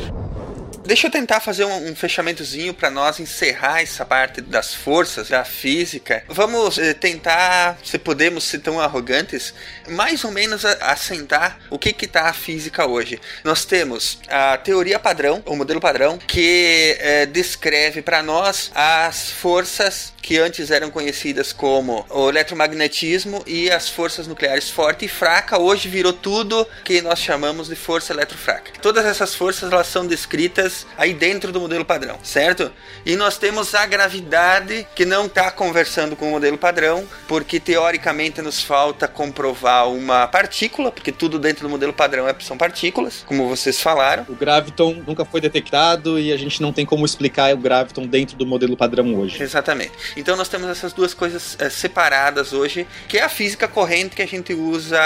[0.86, 5.44] Deixa eu tentar fazer um, um fechamentozinho para nós encerrar essa parte das forças da
[5.44, 6.22] física.
[6.28, 9.52] Vamos eh, tentar, se podemos ser tão arrogantes,
[9.88, 13.20] mais ou menos assentar o que que tá a física hoje.
[13.42, 20.14] Nós temos a teoria padrão, o modelo padrão, que eh, descreve para nós as forças
[20.22, 25.88] que antes eram conhecidas como o eletromagnetismo e as forças nucleares forte e fraca, hoje
[25.88, 28.72] virou tudo que nós chamamos de força eletrofraca.
[28.82, 32.72] Todas essas forças elas são descritas aí dentro do modelo padrão, certo?
[33.04, 38.42] E nós temos a gravidade que não está conversando com o modelo padrão, porque teoricamente
[38.42, 43.48] nos falta comprovar uma partícula, porque tudo dentro do modelo padrão é- são partículas, como
[43.48, 44.26] vocês falaram.
[44.28, 48.36] O graviton nunca foi detectado e a gente não tem como explicar o graviton dentro
[48.36, 49.42] do modelo padrão hoje.
[49.42, 49.92] Exatamente.
[50.16, 54.22] Então nós temos essas duas coisas eh, separadas hoje, que é a física corrente que
[54.22, 54.98] a gente usa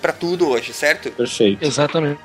[0.00, 1.10] para tudo hoje, certo?
[1.10, 1.64] Perfeito.
[1.64, 2.20] Exatamente.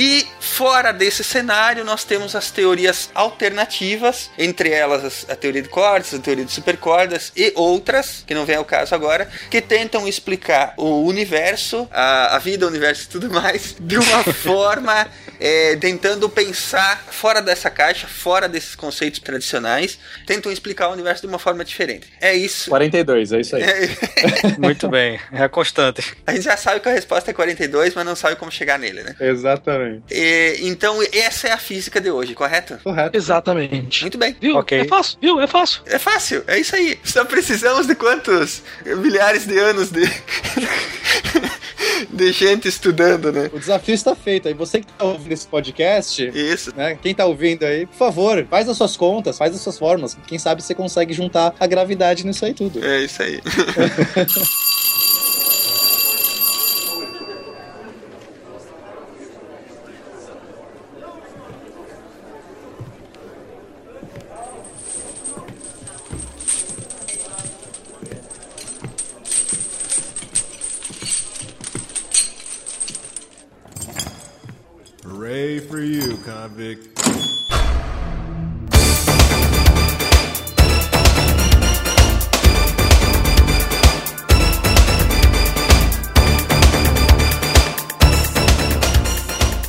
[0.00, 5.68] E fora desse cenário, nós temos as teorias alternativas, entre elas as- a teoria de
[5.68, 10.06] cordas, a teoria de supercordas e outras, que não vem ao caso agora, que tentam
[10.06, 15.08] explicar o universo, a, a vida, o universo e tudo mais, de uma forma
[15.40, 21.28] é, tentando pensar fora dessa caixa, fora desses conceitos tradicionais, tentam explicar o universo de
[21.28, 22.06] uma forma diferente.
[22.20, 22.70] É isso.
[22.70, 23.62] 42, é isso aí.
[24.58, 25.18] Muito bem.
[25.32, 26.16] É a constante.
[26.26, 29.02] A gente já sabe que a resposta é 42, mas não sabe como chegar nele,
[29.02, 29.14] né?
[29.20, 30.04] Exatamente.
[30.10, 32.78] E, então, essa é a física de hoje, correto?
[32.82, 33.16] Correto.
[33.16, 34.02] Exatamente.
[34.02, 34.36] Muito bem.
[34.40, 34.56] Viu?
[34.56, 34.80] Ok.
[34.80, 35.40] É fácil, viu?
[35.40, 35.82] É fácil.
[35.86, 36.98] É fácil, é isso aí.
[37.04, 40.02] Só precisamos de quantos milhares de anos de,
[42.10, 43.50] de gente estudando, né?
[43.52, 44.48] O desafio está feito.
[44.48, 46.72] Aí você que tá ouvindo esse podcast, Isso.
[46.76, 46.98] né?
[47.00, 50.16] Quem tá ouvindo aí, por favor, faz as suas contas, faz as suas formas.
[50.26, 52.84] Quem sabe você consegue juntar a gravidade nisso aí tudo.
[52.84, 53.40] É isso aí.
[75.58, 76.88] Hooray for you, convict.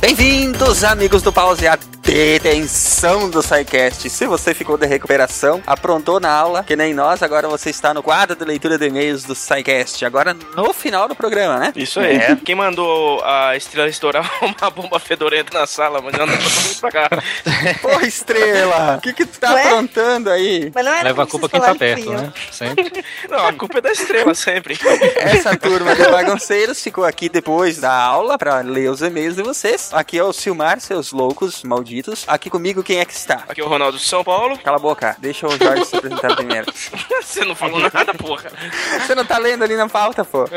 [0.00, 3.28] Bem-vindos, amigos do Pause à Detenção.
[3.30, 4.08] do SciCast.
[4.10, 8.02] Se você ficou de recuperação, aprontou na aula, que nem nós, agora você está no
[8.02, 10.04] quadro de leitura de e-mails do SciCast.
[10.04, 11.72] Agora no final do programa, né?
[11.76, 12.16] Isso aí.
[12.16, 12.36] É.
[12.36, 17.08] Quem mandou a estrela estourar uma bomba fedorenta na sala, todo mundo pra cá.
[17.80, 18.96] Porra, estrela!
[18.96, 19.64] O que que tu tá Ué?
[19.64, 20.70] aprontando aí?
[20.74, 22.32] Mas Leva a culpa quem tá que perto, né?
[22.50, 23.04] Sempre.
[23.28, 24.78] Não, a culpa é da estrela, sempre.
[25.16, 29.90] Essa turma de bagunceiros ficou aqui depois da aula pra ler os e-mails de vocês.
[29.92, 31.89] Aqui é o Silmar, seus loucos malditos.
[32.26, 33.44] Aqui comigo, quem é que está?
[33.48, 34.58] Aqui é o Ronaldo de São Paulo.
[34.58, 36.66] Cala a boca, deixa o Jorge se apresentar primeiro.
[37.22, 38.50] Você não falou nada, porra.
[39.06, 40.48] Você não tá lendo ali na pauta, pô.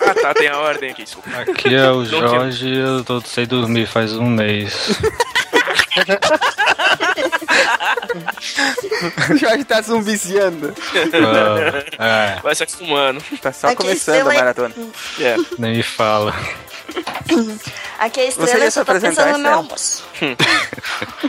[0.00, 1.28] Ah, tá, tem a ordem aqui, desculpa.
[1.38, 4.88] Aqui é o Jorge, eu tô sem dormir faz um mês.
[9.30, 10.74] O Jorge tá zumbiziando.
[11.98, 13.22] Ah, é, Vai se acostumando.
[13.42, 14.74] Tá só Aqui começando a é- maratona.
[15.20, 15.36] É.
[15.58, 16.34] nem me fala.
[17.98, 19.56] Aqui é a Você estrela, ia eu se tô apresentar, pensando no meu Estrela?
[19.56, 20.04] almoço.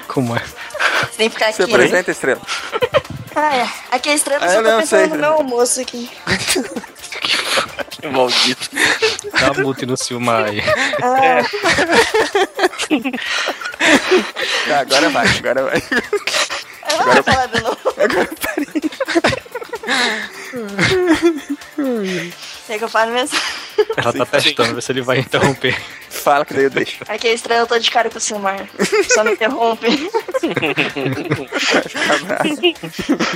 [0.07, 0.39] Como é?
[0.39, 1.73] Você tem que ficar Você aqui.
[1.73, 2.41] apresenta, estrela.
[3.35, 3.69] Ah, é.
[3.91, 5.07] Aqui é a estrela, eu Ah, só tô pensando sei.
[5.07, 6.09] no meu almoço aqui.
[7.89, 8.69] Que maldito.
[9.39, 10.61] Dá mute no Silmar aí.
[11.01, 11.43] Ah,
[14.67, 15.83] Tá, agora vai, agora vai.
[16.91, 17.77] eu não vou falar de novo.
[17.97, 18.81] Agora parei.
[22.67, 23.37] Quer que eu fale mesmo?
[23.97, 25.79] Ela tá testando, ver se ele vai interromper.
[26.09, 27.03] Fala que daí eu deixo.
[27.07, 28.67] Aqui é a estrela, eu tô de cara com o Silmar.
[29.13, 29.87] Só me interrompe.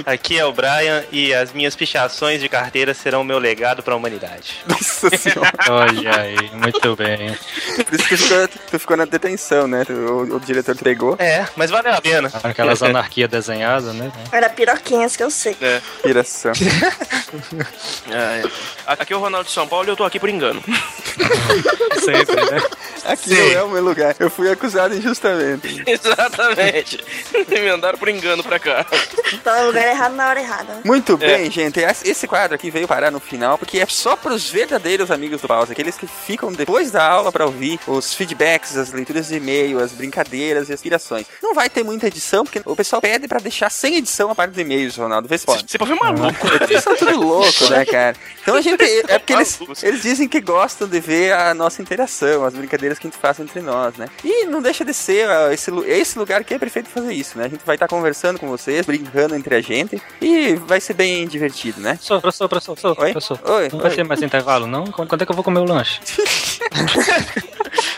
[0.05, 3.93] Aqui é o Brian e as minhas pichações de carteira serão o meu legado para
[3.93, 4.63] a humanidade.
[4.67, 5.51] Nossa senhora.
[5.69, 7.37] Olha aí, muito bem.
[7.85, 9.85] Por isso que tu ficou, tu ficou na detenção, né?
[9.89, 11.15] O, o diretor te pegou.
[11.19, 12.31] É, mas valeu a pena.
[12.43, 14.11] Aquelas anarquias desenhadas, né?
[14.31, 15.55] Era piroquinhas que eu sei.
[15.63, 15.81] É.
[16.01, 16.51] Piração.
[18.11, 18.43] É.
[18.85, 20.61] Aqui é o Ronaldo de São Paulo e eu tô aqui por engano.
[22.03, 22.61] Sempre, né?
[23.05, 24.15] Aqui não é o meu lugar.
[24.19, 25.83] Eu fui acusado injustamente.
[25.87, 27.03] Exatamente.
[27.47, 28.85] Me mandaram por engano pra cá.
[29.43, 30.81] Tá no lugar errado na hora errada.
[30.83, 31.79] Muito bem, gente.
[32.05, 35.73] Esse quadro aqui veio parar no final porque é só pros verdadeiros amigos do Pause,
[35.73, 39.91] aqueles que ficam depois da aula pra ouvir os feedbacks, as leituras de e-mail, as
[39.91, 41.25] brincadeiras e aspirações.
[41.41, 44.53] Não vai ter muita edição porque o pessoal pede pra deixar sem edição a parte
[44.53, 45.27] de e-mails, Ronaldo.
[45.27, 45.65] Vê se pode.
[45.67, 46.47] Você pode ver maluco.
[46.69, 48.15] Eles são tudo louco, né, cara?
[48.41, 48.81] Então a gente.
[49.07, 53.07] É porque eles, eles dizem que gostam de ver a nossa interação, as brincadeiras que
[53.07, 54.07] a gente faz entre nós, né?
[54.23, 57.45] E não deixa de ser esse, esse lugar que é perfeito fazer isso, né?
[57.45, 61.27] A gente vai estar conversando com vocês, brincando entre a gente e vai ser bem
[61.27, 61.97] divertido, né?
[62.07, 63.11] Professor, professor, professor, Oi?
[63.11, 63.39] professor.
[63.51, 63.95] Oi, Não vai oi.
[63.95, 64.85] ter mais intervalo, não?
[64.85, 65.99] Quando é que eu vou comer o lanche?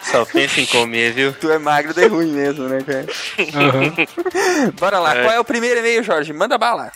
[0.04, 1.34] Só pensa em comer, viu?
[1.34, 3.06] Tu é magro de ruim mesmo, né, cara?
[3.38, 4.72] Uhum.
[4.80, 6.32] Bora lá, qual é o primeiro e-mail, Jorge?
[6.32, 6.92] Manda bala.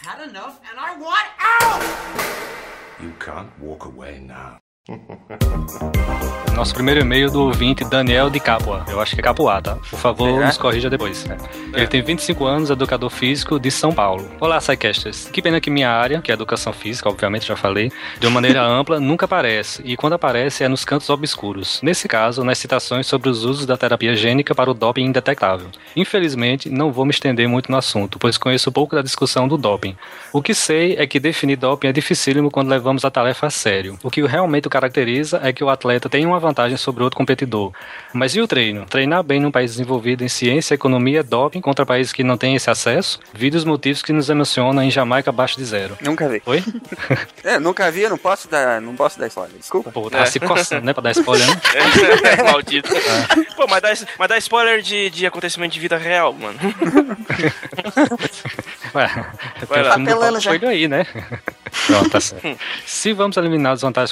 [3.01, 4.58] You can't walk away now.
[6.55, 8.83] Nosso primeiro e-mail do ouvinte Daniel de Capua.
[8.89, 9.75] Eu acho que é Capuá, tá?
[9.75, 10.47] Por favor, Será?
[10.47, 11.25] nos corrija depois.
[11.73, 14.29] Ele tem 25 anos, educador físico de São Paulo.
[14.41, 15.29] Olá, Psycasters.
[15.29, 17.89] Que pena que minha área, que é educação física, obviamente já falei,
[18.19, 19.81] de uma maneira ampla, nunca aparece.
[19.85, 21.79] E quando aparece é nos cantos obscuros.
[21.81, 25.67] Nesse caso, nas citações sobre os usos da terapia gênica para o doping indetectável.
[25.95, 29.95] Infelizmente, não vou me estender muito no assunto, pois conheço pouco da discussão do doping.
[30.33, 33.97] O que sei é que definir doping é dificílimo quando levamos a tarefa a sério.
[34.03, 37.73] O que realmente o caracteriza é que o atleta tem uma vantagem sobre outro competidor.
[38.13, 38.85] Mas e o treino?
[38.85, 42.69] Treinar bem num país desenvolvido em ciência, economia, doping contra países que não têm esse
[42.69, 43.19] acesso?
[43.33, 45.97] Vi dos motivos que nos emocionam em Jamaica abaixo de zero.
[46.01, 46.41] Nunca vi.
[46.45, 46.63] Oi?
[47.43, 49.57] É, nunca vi, eu não posso dar, não posso dar spoiler.
[49.57, 49.91] Desculpa.
[49.91, 50.93] Pô, tá se coçando, né?
[50.93, 51.55] Pra dar spoiler, né?
[52.51, 52.89] Maldito.
[53.55, 56.57] Pô, mas dá, mas dá spoiler de, de acontecimento de vida real, mano.
[58.93, 59.07] Ué,
[59.67, 59.89] Vai tem lá.
[59.89, 61.05] o filme do Apelando aí, né?
[61.87, 62.59] Pronto, tá certo.
[62.85, 64.11] Se vamos eliminar as vantagens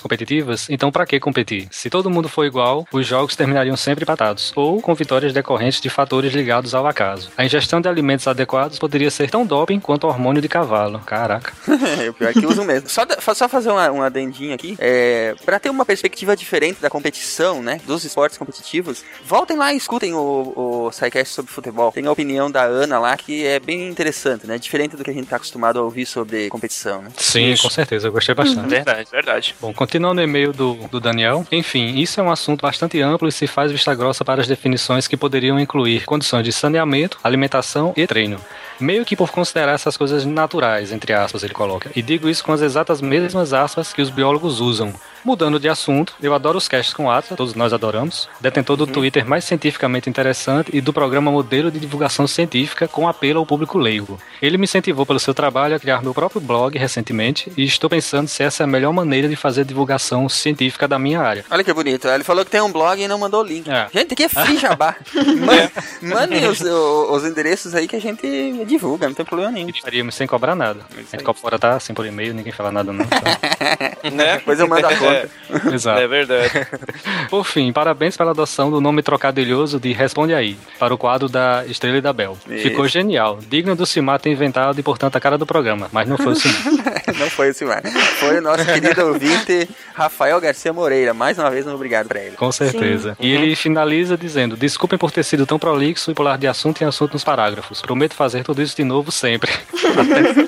[0.69, 1.67] então pra que competir?
[1.71, 5.89] Se todo mundo for igual, os jogos terminariam sempre empatados, ou com vitórias decorrentes de
[5.89, 7.29] fatores ligados ao acaso.
[7.37, 10.99] A ingestão de alimentos adequados poderia ser tão doping quanto hormônio de cavalo.
[11.05, 11.53] Caraca.
[11.97, 12.89] É, o pior é que usam mesmo.
[12.89, 14.75] Só, só fazer uma, um adendinho aqui.
[14.77, 17.79] É, pra ter uma perspectiva diferente da competição, né?
[17.85, 21.91] Dos esportes competitivos, voltem lá e escutem o, o SciCast sobre futebol.
[21.91, 24.57] Tem a opinião da Ana lá que é bem interessante, né?
[24.57, 27.09] Diferente do que a gente tá acostumado a ouvir sobre competição, né?
[27.17, 28.69] Sim, com certeza, eu gostei bastante.
[28.69, 29.55] Verdade, verdade.
[29.59, 31.45] Bom, continuando o e-mail do, do Daniel.
[31.51, 35.07] Enfim, isso é um assunto bastante amplo e se faz vista grossa para as definições
[35.07, 38.39] que poderiam incluir condições de saneamento, alimentação e treino.
[38.79, 41.91] Meio que por considerar essas coisas naturais, entre aspas, ele coloca.
[41.95, 44.93] E digo isso com as exatas mesmas aspas que os biólogos usam.
[45.23, 48.29] Mudando de assunto, eu adoro os casts com Atlas, todos nós adoramos.
[48.39, 48.91] Detentor do Uhum.
[48.91, 53.77] Twitter mais cientificamente interessante e do programa Modelo de Divulgação Científica com apelo ao público
[53.77, 54.19] leigo.
[54.41, 58.27] Ele me incentivou pelo seu trabalho a criar meu próprio blog recentemente e estou pensando
[58.27, 61.43] se essa é a melhor maneira de fazer divulgação científica da minha área.
[61.49, 62.07] Olha que bonito.
[62.07, 63.69] Ele falou que tem um blog e não mandou o link.
[63.69, 63.87] É.
[63.93, 64.95] Gente, aqui é free jabá.
[65.13, 65.69] Man-
[66.13, 69.69] Mandem os, o- os endereços aí que a gente divulga, não tem problema nenhum.
[69.81, 70.79] Faríamos sem cobrar nada.
[70.95, 71.75] A gente cobra fora, tá?
[71.75, 73.03] Assim por e-mail, ninguém fala nada não.
[73.05, 74.07] Então.
[74.17, 74.37] Né?
[74.37, 75.06] Depois eu mando a conta.
[75.73, 75.99] Exato.
[75.99, 76.51] É verdade.
[77.29, 81.65] Por fim, parabéns pela adoção do nome trocadilhoso de Responde Aí, para o quadro da
[81.67, 82.37] Estrela e da Bel.
[82.49, 82.63] Isso.
[82.63, 83.39] Ficou genial.
[83.47, 86.35] Digno do Simar ter inventado e, portanto, a cara do programa, mas não foi o
[86.35, 86.73] Simar.
[87.17, 87.81] não foi o Simar.
[88.19, 91.13] Foi o nosso querido ouvinte Rafael Garcia Moreira.
[91.13, 92.35] Mais uma vez, um obrigado pra ele.
[92.35, 93.15] Com certeza.
[93.19, 96.85] E ele finaliza dizendo: Desculpem por ter sido tão prolixo e pular de assunto em
[96.85, 97.81] assunto nos parágrafos.
[97.81, 99.51] Prometo fazer tudo isso de novo sempre.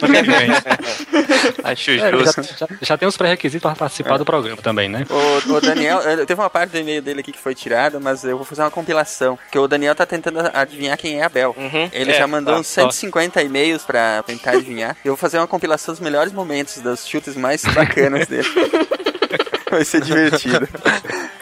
[0.02, 0.50] Até que vem.
[1.64, 2.44] Acho É, já, justo.
[2.58, 5.06] já, já tem os pré-requisitos para participar do programa também, né?
[5.10, 8.24] O, o Daniel, eh, teve uma parte do e-mail dele aqui que foi tirada, mas
[8.24, 9.38] eu vou fazer uma compilação.
[9.52, 11.56] Que o Daniel tá tentando adivinhar quem é a Bel.
[11.92, 14.96] Ele É, já mandou tá, uns 150 e-mails pra tentar adivinhar.
[15.04, 18.48] Eu vou fazer uma compilação dos melhores momentos, dos chutes mais bacanas dele.
[19.80, 20.68] Vai ser divertido.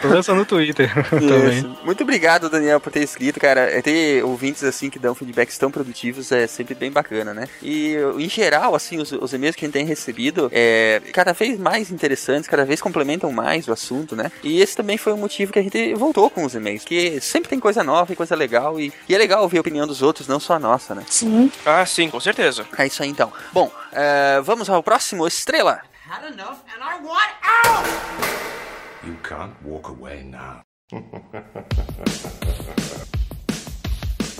[0.04, 1.76] Lança no Twitter também.
[1.84, 3.62] Muito obrigado, Daniel, por ter escrito, cara.
[3.62, 7.48] É Ter ouvintes assim que dão feedbacks tão produtivos é sempre bem bacana, né?
[7.62, 11.58] E em geral, assim, os, os e-mails que a gente tem recebido é cada vez
[11.58, 14.30] mais interessantes, cada vez complementam mais o assunto, né?
[14.42, 17.48] E esse também foi o motivo que a gente voltou com os e-mails, que sempre
[17.48, 20.28] tem coisa nova e coisa legal, e, e é legal ouvir a opinião dos outros,
[20.28, 21.04] não só a nossa, né?
[21.08, 21.50] Sim.
[21.64, 22.66] Ah, sim, com certeza.
[22.76, 23.32] É isso aí então.
[23.52, 25.80] Bom, eh, vamos ao próximo, Estrela.
[26.10, 26.56] Had enough
[26.90, 27.86] I want out!
[29.04, 30.62] You can't walk away now.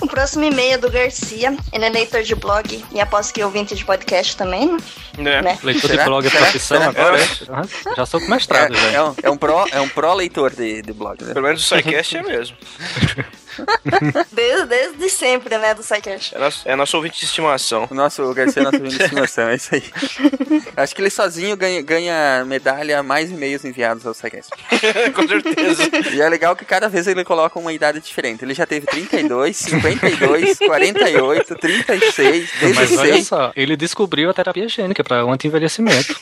[0.01, 1.55] O próximo e-mail é do Garcia.
[1.73, 4.79] Ele é leitor de blog e aposto que é ouvinte de podcast também,
[5.19, 5.43] né?
[5.43, 5.59] Né?
[5.62, 6.05] Leitor de Será?
[6.05, 6.89] blog é profissão Será?
[6.91, 7.19] agora?
[7.51, 8.99] Aham, Já sou com mestrado, É, já.
[8.99, 11.35] é um, é um pró, é um pró leitor de, de blog, né?
[11.35, 12.57] Pelo menos o SciCast é mesmo.
[14.33, 16.35] Desde, desde sempre, né, do SciCast.
[16.35, 17.89] É nosso, é nosso ouvinte de estimação.
[17.91, 19.83] O nosso o Garcia é nosso ouvinte de estimação, é isso aí.
[20.77, 24.51] Acho que ele sozinho ganha, ganha medalha mais e-mails enviados ao SciCast.
[25.15, 25.83] com certeza.
[26.13, 28.45] E é legal que cada vez ele coloca uma idade diferente.
[28.45, 33.27] Ele já teve 32, 52, 48, 36, Mas olha 16.
[33.27, 36.19] só, ele descobriu a terapia gênica para o anti-envelhecimento.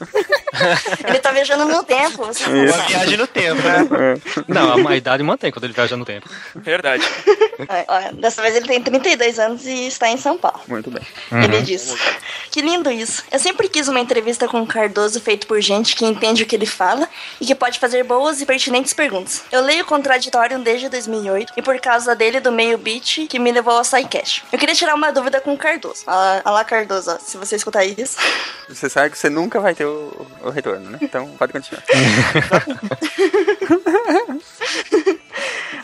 [1.06, 2.26] Ele tá viajando no tempo.
[2.26, 3.86] Você Uma viagem no tempo, né?
[4.48, 6.28] Não, a, idade mantém quando ele viaja no tempo.
[6.54, 7.04] Verdade.
[7.88, 10.60] Olha, dessa vez ele tem 32 anos e está em São Paulo.
[10.68, 11.02] Muito bem.
[11.32, 11.94] Ele diz:
[12.50, 13.24] Que lindo isso.
[13.30, 16.56] Eu sempre quis uma entrevista com o Cardoso feito por gente que entende o que
[16.56, 17.08] ele fala
[17.40, 19.44] e que pode fazer boas e pertinentes perguntas.
[19.50, 23.52] Eu leio o Contraditório desde 2008 e por causa dele do meio beat que me
[23.52, 24.44] levou ao SciCast.
[24.52, 26.04] Eu queria tirar uma dúvida com o Cardoso.
[26.06, 28.16] Olha lá, Cardoso, ó, se você escutar isso.
[28.68, 30.98] Você sabe que você nunca vai ter o, o retorno, né?
[31.00, 31.84] Então pode continuar.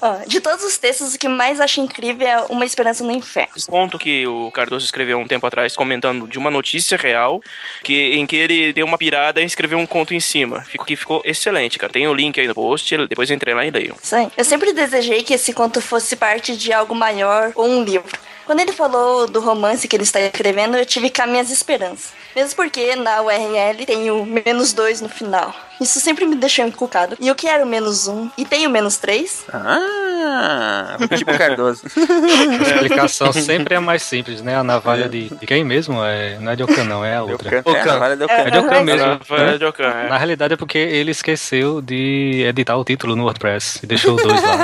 [0.05, 3.53] Ó, de todos os textos, o que mais acho incrível é Uma Esperança no Inferno.
[3.57, 7.41] Esse ponto que o Cardoso escreveu um tempo atrás, comentando de uma notícia real,
[7.85, 10.63] que, em que ele deu uma pirada e escreveu um conto em cima.
[10.63, 11.93] Ficou, que ficou excelente, cara.
[11.93, 13.95] Tem o link aí no post, depois entrei lá e leio.
[14.11, 14.29] Aí.
[14.37, 18.11] Eu sempre desejei que esse conto fosse parte de algo maior ou um livro.
[18.45, 22.13] Quando ele falou do romance que ele está escrevendo, eu tive cá minhas esperanças.
[22.35, 25.55] Mesmo porque na URL tem o menos dois no final.
[25.81, 27.17] Isso sempre me deixou encucado.
[27.21, 28.31] E eu quero menos um.
[28.39, 29.45] E tem o menos três?
[29.53, 31.83] Ah, tipo Cardoso.
[31.87, 34.57] A explicação sempre é mais simples, né?
[34.57, 36.03] A navalha de, de quem mesmo?
[36.05, 37.61] É, não é de Ocan, não, é a outra.
[37.61, 37.73] Ocan.
[37.77, 38.35] É, a navalha de Ocan.
[38.35, 39.03] É de Ocan mesmo.
[39.05, 39.59] A navalha né?
[39.59, 40.09] de Ocan, é.
[40.09, 44.23] Na realidade é porque ele esqueceu de editar o título no WordPress e deixou os
[44.23, 44.59] dois lá.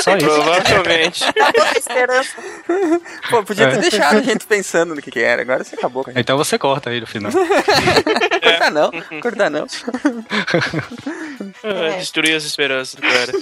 [0.00, 0.26] Só isso.
[0.26, 1.24] Provavelmente.
[1.42, 2.30] Acabou a esperança.
[3.30, 3.80] Pô, podia ter É.
[3.80, 5.42] deixado a gente pensando no que, que era.
[5.42, 6.22] Agora você acabou com a gente.
[6.22, 7.32] Então você corta aí no final.
[8.42, 9.66] Cortar não, cortar não.
[11.64, 13.32] Ah, Destruir as esperanças do cara.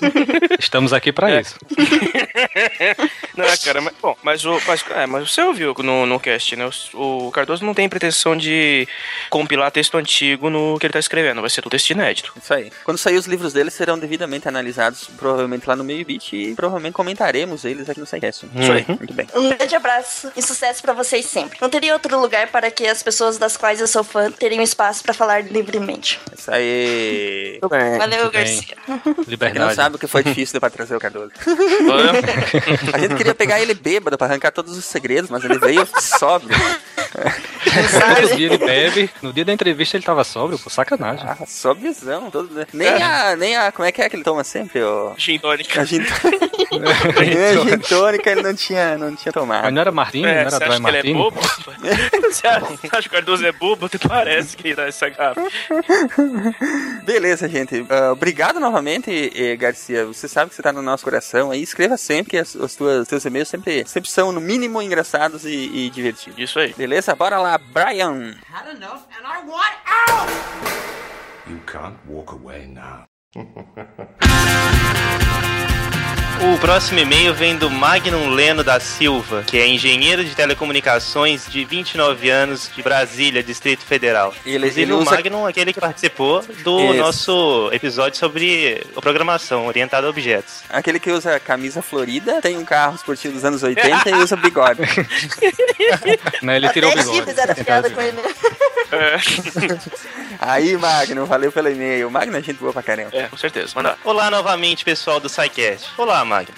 [0.58, 1.56] Estamos aqui pra isso.
[3.36, 6.68] Não, cara, mas, bom, mas, o, mas, é, mas você ouviu no, no cast, né?
[6.92, 8.86] O, o Cardoso não tem pretensão de
[9.30, 12.32] compilar texto antigo no que ele tá escrevendo, vai ser tudo texto inédito.
[12.36, 12.70] Isso aí.
[12.84, 16.92] Quando sair os livros dele, serão devidamente analisados, provavelmente lá no meio bit, e provavelmente
[16.92, 18.46] comentaremos eles aqui no SciCast.
[18.54, 19.26] Isso aí, muito bem.
[19.34, 21.58] Um grande abraço e sucesso pra vocês sempre.
[21.60, 25.02] Não teria outro lugar para que as pessoas das quais eu sou fã teriam espaço
[25.02, 26.20] pra falar livremente.
[26.36, 27.58] Isso aí.
[27.98, 28.30] Valeu, bem.
[28.30, 28.76] Garcia.
[28.86, 29.74] Quem não Liberdade.
[29.74, 31.32] sabe o que foi difícil pra trazer o Cardoso.
[32.92, 36.56] A gente queria pegar ele bêbado pra arrancar todos os segredos, mas ele veio sóbrio.
[38.22, 41.26] No dia ele bebe, no dia da entrevista ele tava sóbrio, pô, sacanagem.
[41.26, 42.30] Ah, só visão.
[42.30, 42.66] Todo...
[42.72, 43.72] Nem a, nem a.
[43.72, 44.82] Como é que é que ele toma sempre?
[44.82, 45.12] O...
[45.16, 45.80] Gin tônica.
[45.80, 49.64] A gin Nem a gin tônica ele não tinha, não tinha tomado.
[49.64, 51.18] Mas não era Martini, É, não era você Dry acha que ele é Martini?
[51.18, 51.40] bobo?
[52.30, 53.86] você acha que o Cardoso é bobo?
[53.86, 55.42] Até parece que dá essa garrafa.
[57.04, 57.84] Beleza, gente.
[57.88, 60.06] Ah, obrigado novamente, eh, Garcia.
[60.06, 61.62] Você sabe que você tá no nosso coração aí.
[61.62, 65.70] Escreva sempre que as, os tuas, teus e-mails sempre, sempre são, no mínimo, engraçados e,
[65.72, 66.38] e divertidos.
[66.38, 66.74] Isso aí.
[66.74, 67.14] Beleza?
[67.14, 68.34] Bora lá, Brian.
[68.52, 70.30] Had enough and I want out!
[71.48, 73.06] You can't walk away now.
[76.42, 81.64] O próximo e-mail vem do Magnum Leno da Silva, que é engenheiro de telecomunicações de
[81.66, 84.32] 29 anos de Brasília, Distrito Federal.
[84.44, 86.94] Ele- Inclusive ele o usa- Magnum é aquele que participou do Isso.
[86.94, 90.62] nosso episódio sobre a programação orientada a objetos.
[90.70, 94.80] Aquele que usa camisa florida, tem um carro esportivo dos anos 80 e usa bigode.
[96.42, 97.22] Não, ele tirou o bigode.
[97.22, 98.18] fizeram piada com ele.
[100.40, 102.10] Aí, Magno, valeu pelo e-mail.
[102.10, 103.10] Magno é gente boa pra caramba.
[103.12, 103.72] É, com certeza.
[103.74, 103.96] Manda.
[104.04, 105.90] Olá novamente, pessoal do SciCast.
[105.98, 106.54] Olá, Magno.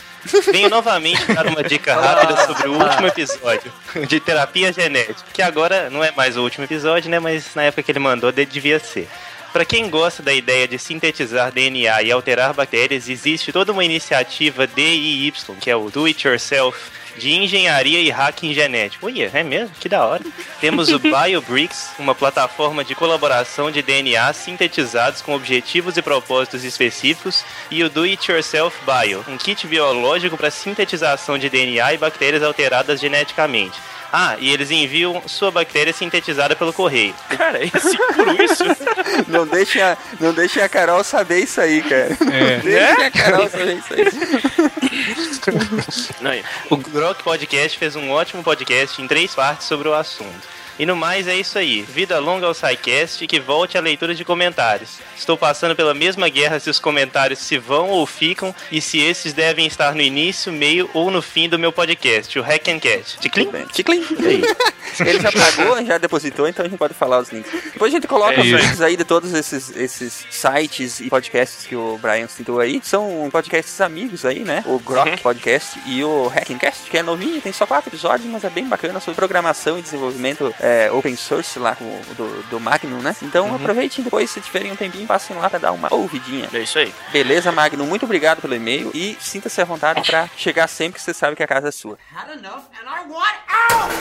[0.52, 3.72] Venho novamente dar uma dica rápida sobre o último episódio
[4.06, 7.18] de terapia genética, que agora não é mais o último episódio, né?
[7.18, 9.08] Mas na época que ele mandou, de- devia ser.
[9.52, 14.66] Para quem gosta da ideia de sintetizar DNA e alterar bactérias, existe toda uma iniciativa
[14.66, 16.78] DIY, que é o Do It Yourself,
[17.16, 19.06] de engenharia e hacking genético.
[19.06, 19.74] Ui, é mesmo?
[19.80, 20.22] Que da hora.
[20.60, 27.44] Temos o BioBricks, uma plataforma de colaboração de DNA sintetizados com objetivos e propósitos específicos,
[27.70, 32.42] e o Do It Yourself Bio, um kit biológico para sintetização de DNA e bactérias
[32.42, 33.78] alteradas geneticamente.
[34.12, 37.14] Ah, e eles enviam sua bactéria sintetizada pelo correio.
[37.30, 38.62] Cara, é seguro isso?
[39.26, 42.16] Não deixem a, não deixem a Carol saber isso aí, cara.
[42.32, 42.58] É.
[42.58, 44.04] Deixem a Carol saber isso aí.
[46.20, 46.32] Não.
[46.70, 50.46] O Grok Podcast fez um ótimo podcast em três partes sobre o assunto.
[50.82, 51.82] E no mais é isso aí.
[51.82, 54.98] Vida longa ao SciCast e que volte a leitura de comentários.
[55.16, 59.32] Estou passando pela mesma guerra se os comentários se vão ou ficam e se esses
[59.32, 63.16] devem estar no início, meio ou no fim do meu podcast, o Hack and Cat.
[63.20, 63.48] Ticlin?
[63.72, 64.02] Ticlin.
[65.06, 67.52] Ele já pagou, já depositou, então a gente pode falar os links.
[67.72, 71.64] Depois a gente coloca É os links aí de todos esses, esses sites e podcasts
[71.64, 72.80] que o Brian citou aí.
[72.82, 74.64] São podcasts amigos aí, né?
[74.66, 75.16] O Grok Uhum.
[75.18, 78.98] Podcast e o Hackingcast, que é novinho, tem só quatro episódios, mas é bem bacana
[78.98, 81.76] sobre programação e desenvolvimento é, open source lá
[82.16, 83.14] do, do Magnum, né?
[83.22, 83.56] Então Uhum.
[83.56, 86.48] aproveitem depois, se tiverem um tempinho, passem lá pra dar uma ouvidinha.
[86.52, 86.92] É isso aí.
[87.12, 87.86] Beleza, Magnum?
[87.86, 91.42] Muito obrigado pelo e-mail e sinta-se à vontade pra chegar sempre que você sabe que
[91.42, 91.98] a casa é sua.
[92.14, 93.92] Had enough and I want out!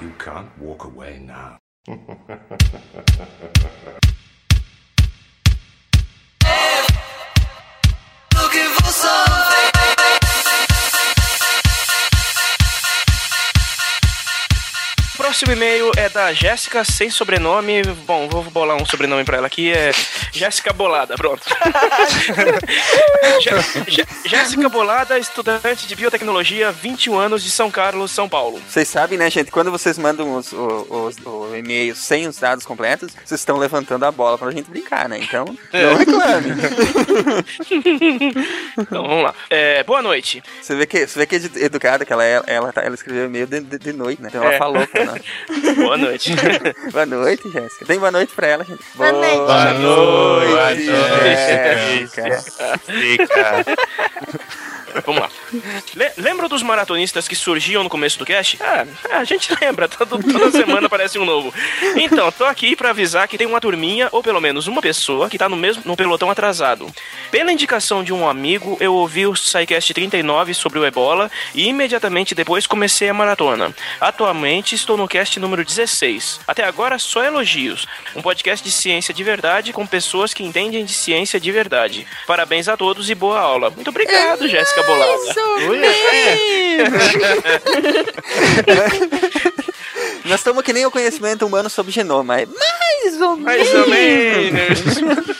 [0.00, 1.58] You can't walk away now.
[8.34, 8.92] O
[15.32, 17.82] próximo e-mail é da Jéssica, sem sobrenome.
[18.06, 19.72] Bom, vou bolar um sobrenome pra ela aqui.
[19.72, 19.90] É
[20.30, 21.42] Jéssica Bolada, pronto.
[23.40, 28.60] Jé- Jé- Jéssica Bolada, estudante de biotecnologia, 21 anos, de São Carlos, São Paulo.
[28.68, 29.50] Vocês sabem, né, gente?
[29.50, 34.04] Quando vocês mandam os, o- os, o e-mail sem os dados completos, vocês estão levantando
[34.04, 35.18] a bola pra gente brincar, né?
[35.18, 36.50] Então, não reclame.
[38.78, 39.34] Então, vamos lá.
[39.50, 40.42] É, boa noite.
[40.60, 43.26] Você vê que, você vê que edu- educada que ela é, ela, tá- ela escreveu
[43.26, 44.28] e-mail de, de, de noite, né?
[44.28, 44.58] Então ela É.
[44.58, 45.21] falou pra nós.
[45.76, 46.34] Boa noite.
[46.92, 47.86] boa noite, Jéssica.
[47.86, 48.82] Tem boa noite pra ela, gente.
[48.94, 49.36] Boa noite.
[49.36, 50.86] Boa noite,
[51.22, 52.28] Jéssica.
[52.88, 53.64] Jéssica.
[55.06, 55.30] Vamos lá.
[55.94, 58.58] Le- lembra dos maratonistas que surgiam no começo do cast?
[58.62, 61.52] Ah, a gente lembra, todo- toda semana aparece um novo.
[61.96, 65.38] Então, tô aqui pra avisar que tem uma turminha, ou pelo menos uma pessoa, que
[65.38, 66.90] tá no mesmo no pelotão atrasado.
[67.30, 72.34] Pela indicação de um amigo, eu ouvi o SciCast 39 sobre o ebola e imediatamente
[72.34, 73.74] depois comecei a maratona.
[74.00, 76.40] Atualmente estou no cast número 16.
[76.46, 77.86] Até agora só elogios.
[78.14, 82.06] Um podcast de ciência de verdade com pessoas que entendem de ciência de verdade.
[82.26, 83.70] Parabéns a todos e boa aula.
[83.70, 85.12] Muito obrigado, Jéssica Bolada.
[90.24, 92.40] Nós estamos que nem o conhecimento humano sobre genoma.
[92.40, 94.80] É mais ou Mais ou menos.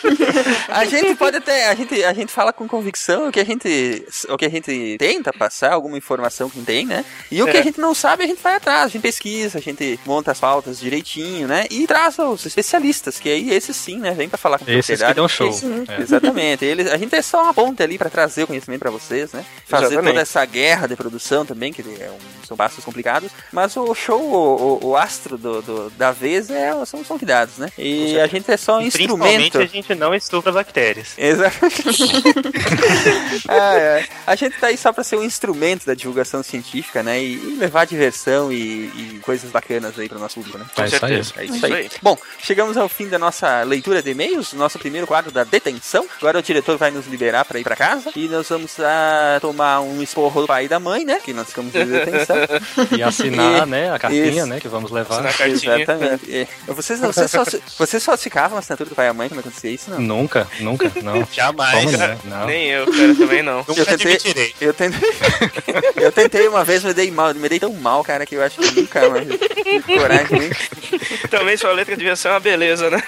[0.69, 4.05] a gente pode até, a gente, a gente fala com convicção o que a gente,
[4.28, 7.05] o que a gente tenta passar, alguma informação que tem, né?
[7.31, 7.60] E o que É.
[7.60, 10.40] a gente não sabe, a gente vai atrás, a gente pesquisa, a gente monta as
[10.40, 11.66] pautas direitinho, né?
[11.70, 15.14] E traz os especialistas, que aí esses sim, né, vem pra falar com Esses que
[15.14, 15.48] dão show.
[15.48, 16.01] Esse- É.
[16.01, 16.64] Exatamente.
[16.64, 19.45] Eles, a gente é só uma ponte ali pra trazer o conhecimento pra vocês, né?
[19.67, 20.11] Fazer Exatamente.
[20.13, 24.21] toda essa guerra de produção também, que é um- são passos complicados, mas o show,
[24.21, 27.69] o, o, o astro do, do- da vez é, são, são cuidados, né?
[27.79, 29.59] E a gente é só um Principalmente instrumento.
[29.59, 31.15] a gente não estupra bactérias.
[31.17, 31.83] Exatamente.
[33.49, 34.07] Ah, é.
[34.27, 37.21] A gente tá aí só pra ser um instrumento da divulgação científica, né?
[37.23, 38.57] E, e levar diversão e,
[38.87, 40.67] e coisas bacanas aí pro nosso público, né?
[40.79, 41.15] É isso aí.
[41.15, 41.91] É isso aí.
[42.01, 46.07] Bom, chegamos ao fim da nossa leitura de e-mails, nosso primeiro quadro da detenção.
[46.19, 48.79] Agora o diretor vai nos liberar pra ir pra casa e nós vamos
[49.40, 51.20] tomar um esporro do pai e da mãe, né?
[51.24, 52.36] Que nós ficamos de detenção.
[52.97, 54.47] E assinar, E- né, a cartinha, isso.
[54.47, 55.15] né, que vamos levar.
[55.15, 55.77] Assinar a cartinha.
[55.77, 56.35] Exatamente.
[56.36, 56.47] É.
[56.73, 57.44] Vocês, vocês, só,
[57.78, 59.99] vocês só ficavam na assinatura do pai e da mãe quando acontecia isso, não?
[60.01, 61.27] Nunca, nunca, não.
[61.32, 61.85] Jamais.
[61.85, 62.19] Como cara.
[62.24, 62.47] não?
[62.47, 63.65] Nem eu, cara, também não.
[63.69, 65.11] Eu tentei, eu tentei,
[65.97, 68.59] eu tentei uma vez, me dei mal, me dei tão mal, cara, que eu acho
[68.59, 69.27] que nunca mais
[69.99, 70.51] coragem nem.
[71.31, 73.03] Também sua letra devia ser uma beleza, né?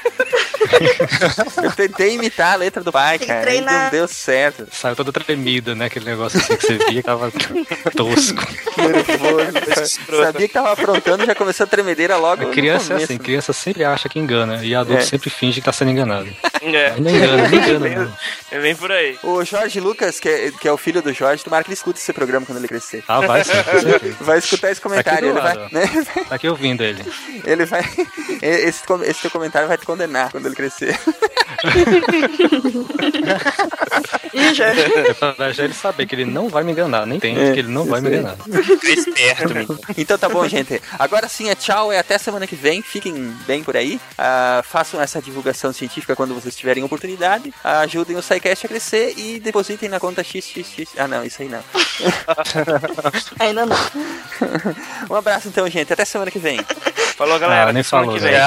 [1.63, 3.91] Eu tentei imitar a letra do pai, Tem que cara, e não treinar.
[3.91, 4.67] deu certo.
[4.73, 5.87] Saiu toda tremida, né?
[5.87, 7.31] Aquele negócio assim que você via que tava
[7.97, 8.47] tosco.
[8.77, 10.01] Nervoso.
[10.23, 12.49] Sabia que tava aprontando, já começou a tremedeira logo.
[12.49, 15.05] A criança é assim, criança sempre acha que engana e adulto É.
[15.07, 16.29] sempre finge que tá sendo enganado.
[16.63, 16.95] É.
[16.99, 18.17] Não engana, não engana, não.
[18.51, 19.19] É bem por aí.
[19.23, 21.99] O Jorge Lucas, que é, que é o filho do Jorge, tomara que ele escute
[21.99, 23.03] esse programa quando ele crescer.
[23.09, 23.53] Ah, vai sim.
[24.21, 26.05] Vai escutar esse comentário, ele Tá aqui vai, né?
[26.29, 27.05] Tá aqui ouvindo ele.
[27.45, 27.83] Ele vai.
[28.43, 30.64] Esse, esse teu comentário vai te condenar quando ele crescer.
[34.33, 34.67] Ih, já.
[34.67, 37.69] É pra já ele saber que ele não vai me enganar, nem tem, que ele
[37.69, 38.37] não vai me enganar.
[38.85, 39.79] esperto, menino.
[39.97, 40.81] Então tá bom, gente.
[40.99, 42.83] Agora sim é tchau, é até semana que vem.
[42.83, 43.15] Fiquem
[43.47, 44.01] bem por aí.
[44.19, 47.53] Ah, façam essa divulgação científica quando vocês tiverem oportunidade.
[47.63, 50.95] Ah, ajudem o SciCast a crescer e depositem na conta XXX.
[50.99, 51.63] Ah, não, isso aí não.
[53.39, 53.77] Ainda não.
[55.11, 55.93] Um abraço então, gente.
[55.93, 56.61] Até semana que vem.
[57.17, 57.71] Falou, galera.
[57.71, 58.33] Ah, nem Até semana falou, que vem.
[58.33, 58.41] né?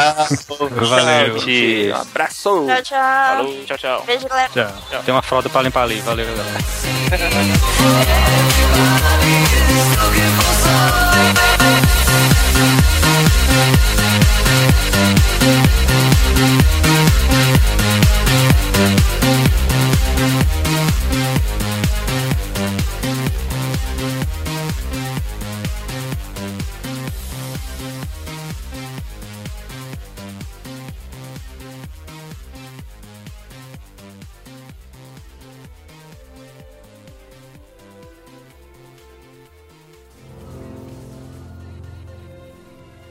[0.89, 1.39] Valeu.
[1.98, 2.65] Um abraço.
[2.68, 3.38] Tchau, tchau.
[3.38, 4.03] Falou, tchau, tchau.
[4.06, 4.52] Beijo, galera.
[4.53, 4.99] Já.
[5.03, 5.99] Tem uma fralda pra limpar ali.
[6.02, 6.57] Valeu, galera.